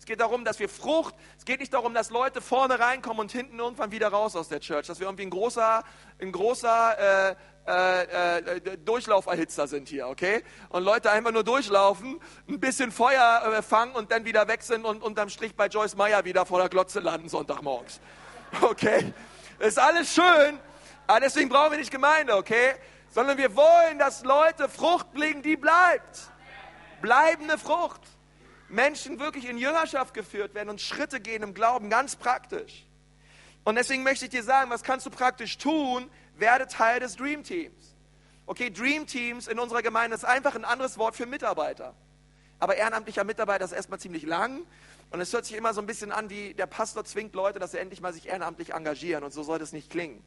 Es 0.06 0.08
geht 0.08 0.20
darum, 0.20 0.44
dass 0.44 0.60
wir 0.60 0.68
Frucht, 0.68 1.16
es 1.36 1.44
geht 1.44 1.58
nicht 1.58 1.74
darum, 1.74 1.92
dass 1.92 2.10
Leute 2.10 2.40
vorne 2.40 2.78
reinkommen 2.78 3.18
und 3.18 3.32
hinten 3.32 3.58
irgendwann 3.58 3.90
wieder 3.90 4.06
raus 4.06 4.36
aus 4.36 4.46
der 4.46 4.60
Church, 4.60 4.86
dass 4.86 5.00
wir 5.00 5.08
irgendwie 5.08 5.24
ein 5.24 5.30
großer, 5.30 5.82
ein 6.20 6.30
großer 6.30 7.32
äh, 7.32 7.34
äh, 7.66 8.38
äh, 8.38 8.78
Durchlauferhitzer 8.78 9.66
sind 9.66 9.88
hier, 9.88 10.06
okay? 10.06 10.44
Und 10.68 10.84
Leute 10.84 11.10
einfach 11.10 11.32
nur 11.32 11.42
durchlaufen, 11.42 12.20
ein 12.48 12.60
bisschen 12.60 12.92
Feuer 12.92 13.52
äh, 13.52 13.62
fangen 13.62 13.96
und 13.96 14.12
dann 14.12 14.24
wieder 14.24 14.46
weg 14.46 14.62
sind 14.62 14.84
und 14.84 15.02
unterm 15.02 15.28
Strich 15.28 15.56
bei 15.56 15.66
Joyce 15.66 15.96
Meyer 15.96 16.24
wieder 16.24 16.46
vor 16.46 16.60
der 16.60 16.68
Glotze 16.68 17.00
landen 17.00 17.28
Sonntagmorgens. 17.28 17.98
Okay? 18.60 19.12
Ist 19.58 19.76
alles 19.76 20.14
schön, 20.14 20.60
aber 21.08 21.18
deswegen 21.18 21.48
brauchen 21.48 21.72
wir 21.72 21.78
nicht 21.78 21.90
Gemeinde, 21.90 22.36
okay? 22.36 22.74
Sondern 23.10 23.38
wir 23.38 23.56
wollen, 23.56 23.98
dass 23.98 24.22
Leute 24.22 24.68
Frucht 24.68 25.12
bringen, 25.12 25.42
die 25.42 25.56
bleibt. 25.56 26.30
Bleibende 27.02 27.58
Frucht. 27.58 28.02
Menschen 28.68 29.18
wirklich 29.20 29.48
in 29.48 29.58
Jüngerschaft 29.58 30.14
geführt 30.14 30.54
werden 30.54 30.70
und 30.70 30.80
Schritte 30.80 31.20
gehen 31.20 31.42
im 31.42 31.54
Glauben, 31.54 31.90
ganz 31.90 32.16
praktisch. 32.16 32.86
Und 33.64 33.76
deswegen 33.76 34.02
möchte 34.02 34.26
ich 34.26 34.30
dir 34.30 34.42
sagen, 34.42 34.70
was 34.70 34.82
kannst 34.82 35.06
du 35.06 35.10
praktisch 35.10 35.58
tun? 35.58 36.10
Werde 36.36 36.66
Teil 36.66 37.00
des 37.00 37.16
Dream 37.16 37.42
Teams. 37.42 37.96
Okay, 38.46 38.70
Dream 38.70 39.06
Teams 39.06 39.48
in 39.48 39.58
unserer 39.58 39.82
Gemeinde 39.82 40.14
ist 40.14 40.24
einfach 40.24 40.54
ein 40.54 40.64
anderes 40.64 40.98
Wort 40.98 41.16
für 41.16 41.26
Mitarbeiter. 41.26 41.94
Aber 42.58 42.76
ehrenamtlicher 42.76 43.24
Mitarbeiter 43.24 43.64
ist 43.64 43.72
erstmal 43.72 43.98
ziemlich 43.98 44.22
lang 44.22 44.62
und 45.10 45.20
es 45.20 45.32
hört 45.32 45.44
sich 45.44 45.56
immer 45.56 45.74
so 45.74 45.80
ein 45.80 45.86
bisschen 45.86 46.12
an, 46.12 46.30
wie 46.30 46.54
der 46.54 46.66
Pastor 46.66 47.04
zwingt 47.04 47.34
Leute, 47.34 47.58
dass 47.58 47.72
sie 47.72 47.78
endlich 47.78 48.00
mal 48.00 48.12
sich 48.12 48.28
ehrenamtlich 48.28 48.72
engagieren 48.72 49.24
und 49.24 49.32
so 49.32 49.42
soll 49.42 49.58
das 49.58 49.72
nicht 49.72 49.90
klingen. 49.90 50.22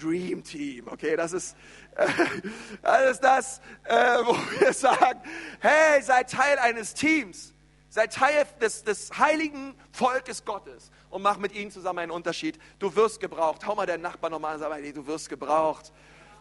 Dream 0.00 0.44
Team, 0.44 0.86
okay, 0.88 1.16
das 1.16 1.32
ist, 1.32 1.56
äh, 1.96 2.06
das, 2.82 3.20
das 3.20 3.60
äh, 3.84 4.18
wo 4.24 4.36
wir 4.60 4.72
sagen, 4.72 5.20
hey, 5.60 6.02
seid 6.02 6.30
Teil 6.30 6.58
eines 6.58 6.94
Teams. 6.94 7.52
Sei 7.90 8.06
Teil 8.06 8.46
des, 8.60 8.84
des 8.84 9.18
heiligen 9.18 9.74
Volkes 9.90 10.44
Gottes 10.44 10.92
und 11.10 11.22
mach 11.22 11.38
mit 11.38 11.52
ihnen 11.52 11.72
zusammen 11.72 11.98
einen 11.98 12.12
Unterschied. 12.12 12.56
Du 12.78 12.94
wirst 12.94 13.18
gebraucht. 13.18 13.66
Hau 13.66 13.74
mal 13.74 13.84
deinen 13.84 14.02
Nachbarn 14.02 14.32
nochmal 14.32 14.54
und 14.54 14.60
sag, 14.60 14.94
du 14.94 15.06
wirst 15.08 15.28
gebraucht. 15.28 15.92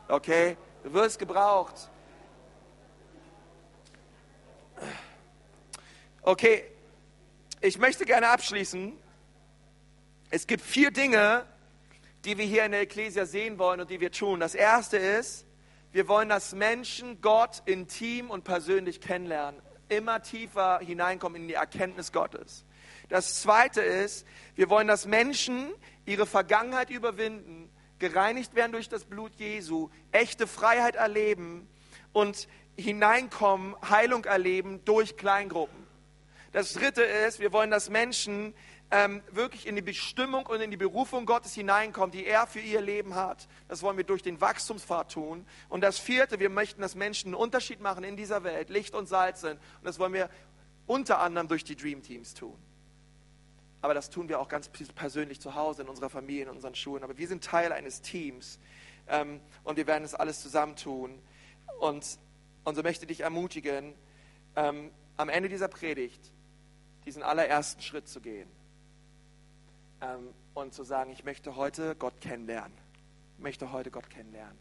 Okay? 0.07 0.57
Du 0.83 0.93
wirst 0.93 1.17
gebraucht. 1.17 1.89
Okay, 6.21 6.65
ich 7.61 7.79
möchte 7.79 8.05
gerne 8.05 8.29
abschließen. 8.29 8.95
Es 10.29 10.45
gibt 10.45 10.63
vier 10.63 10.91
Dinge, 10.91 11.47
die 12.25 12.37
wir 12.37 12.45
hier 12.45 12.65
in 12.65 12.73
der 12.73 12.81
Ecclesia 12.81 13.25
sehen 13.25 13.57
wollen 13.57 13.81
und 13.81 13.89
die 13.89 13.99
wir 13.99 14.11
tun. 14.11 14.39
Das 14.39 14.53
erste 14.53 14.97
ist, 14.97 15.47
wir 15.91 16.07
wollen, 16.07 16.29
dass 16.29 16.53
Menschen 16.53 17.21
Gott 17.21 17.63
intim 17.65 18.29
und 18.29 18.43
persönlich 18.43 19.01
kennenlernen 19.01 19.59
immer 19.89 20.21
tiefer 20.21 20.79
hineinkommen 20.79 21.41
in 21.41 21.47
die 21.47 21.53
Erkenntnis 21.55 22.11
Gottes. 22.11 22.65
Das 23.09 23.41
Zweite 23.41 23.81
ist, 23.81 24.25
wir 24.55 24.69
wollen, 24.69 24.87
dass 24.87 25.05
Menschen 25.05 25.71
ihre 26.05 26.25
Vergangenheit 26.25 26.89
überwinden, 26.89 27.69
gereinigt 27.97 28.55
werden 28.55 28.71
durch 28.71 28.87
das 28.87 29.03
Blut 29.03 29.33
Jesu, 29.35 29.89
echte 30.11 30.47
Freiheit 30.47 30.95
erleben 30.95 31.67
und 32.13 32.47
hineinkommen, 32.77 33.75
Heilung 33.89 34.25
erleben 34.25 34.83
durch 34.85 35.17
Kleingruppen. 35.17 35.87
Das 36.51 36.73
Dritte 36.73 37.03
ist, 37.03 37.39
wir 37.39 37.51
wollen, 37.51 37.69
dass 37.69 37.89
Menschen 37.89 38.53
ähm, 38.91 39.21
wirklich 39.31 39.67
in 39.67 39.75
die 39.75 39.81
Bestimmung 39.81 40.47
und 40.47 40.61
in 40.61 40.71
die 40.71 40.77
Berufung 40.77 41.25
Gottes 41.25 41.53
hineinkommen, 41.53 42.11
die 42.11 42.25
er 42.25 42.47
für 42.47 42.59
ihr 42.59 42.81
Leben 42.81 43.15
hat. 43.15 43.47
Das 43.67 43.83
wollen 43.83 43.97
wir 43.97 44.03
durch 44.03 44.23
den 44.23 44.41
Wachstumspfad 44.41 45.11
tun. 45.11 45.45
Und 45.69 45.81
das 45.81 45.99
Vierte, 45.99 46.39
wir 46.39 46.49
möchten, 46.49 46.81
dass 46.81 46.95
Menschen 46.95 47.27
einen 47.27 47.35
Unterschied 47.35 47.81
machen 47.81 48.03
in 48.03 48.17
dieser 48.17 48.43
Welt, 48.43 48.69
Licht 48.69 48.95
und 48.95 49.07
Salz 49.07 49.41
sind. 49.41 49.53
Und 49.53 49.85
das 49.85 49.99
wollen 49.99 50.13
wir 50.13 50.29
unter 50.87 51.19
anderem 51.19 51.47
durch 51.47 51.63
die 51.63 51.75
Dream 51.75 52.01
Teams 52.01 52.33
tun. 52.33 52.57
Aber 53.81 53.93
das 53.93 54.09
tun 54.09 54.27
wir 54.27 54.39
auch 54.39 54.49
ganz 54.49 54.69
persönlich 54.69 55.39
zu 55.39 55.53
Hause, 55.55 55.83
in 55.83 55.87
unserer 55.87 56.09
Familie, 56.09 56.43
in 56.43 56.49
unseren 56.49 56.73
Schulen. 56.73 57.03
Aber 57.03 57.17
wir 57.17 57.27
sind 57.27 57.43
Teil 57.43 57.71
eines 57.71 58.01
Teams 58.01 58.59
ähm, 59.07 59.39
und 59.63 59.77
wir 59.77 59.85
werden 59.85 60.03
es 60.03 60.15
alles 60.15 60.41
zusammentun. 60.41 61.21
Und, 61.79 62.17
und 62.63 62.75
so 62.75 62.81
möchte 62.81 63.05
ich 63.05 63.09
dich 63.09 63.19
ermutigen, 63.21 63.93
ähm, 64.55 64.91
am 65.15 65.29
Ende 65.29 65.47
dieser 65.47 65.67
Predigt 65.67 66.31
diesen 67.05 67.21
allerersten 67.23 67.81
Schritt 67.81 68.07
zu 68.07 68.19
gehen 68.19 68.49
und 70.53 70.73
zu 70.73 70.83
sagen, 70.83 71.11
ich 71.11 71.23
möchte 71.23 71.55
heute 71.55 71.95
Gott 71.95 72.21
kennenlernen. 72.21 72.77
Ich 73.37 73.43
möchte 73.43 73.71
heute 73.71 73.91
Gott 73.91 74.09
kennenlernen. 74.09 74.57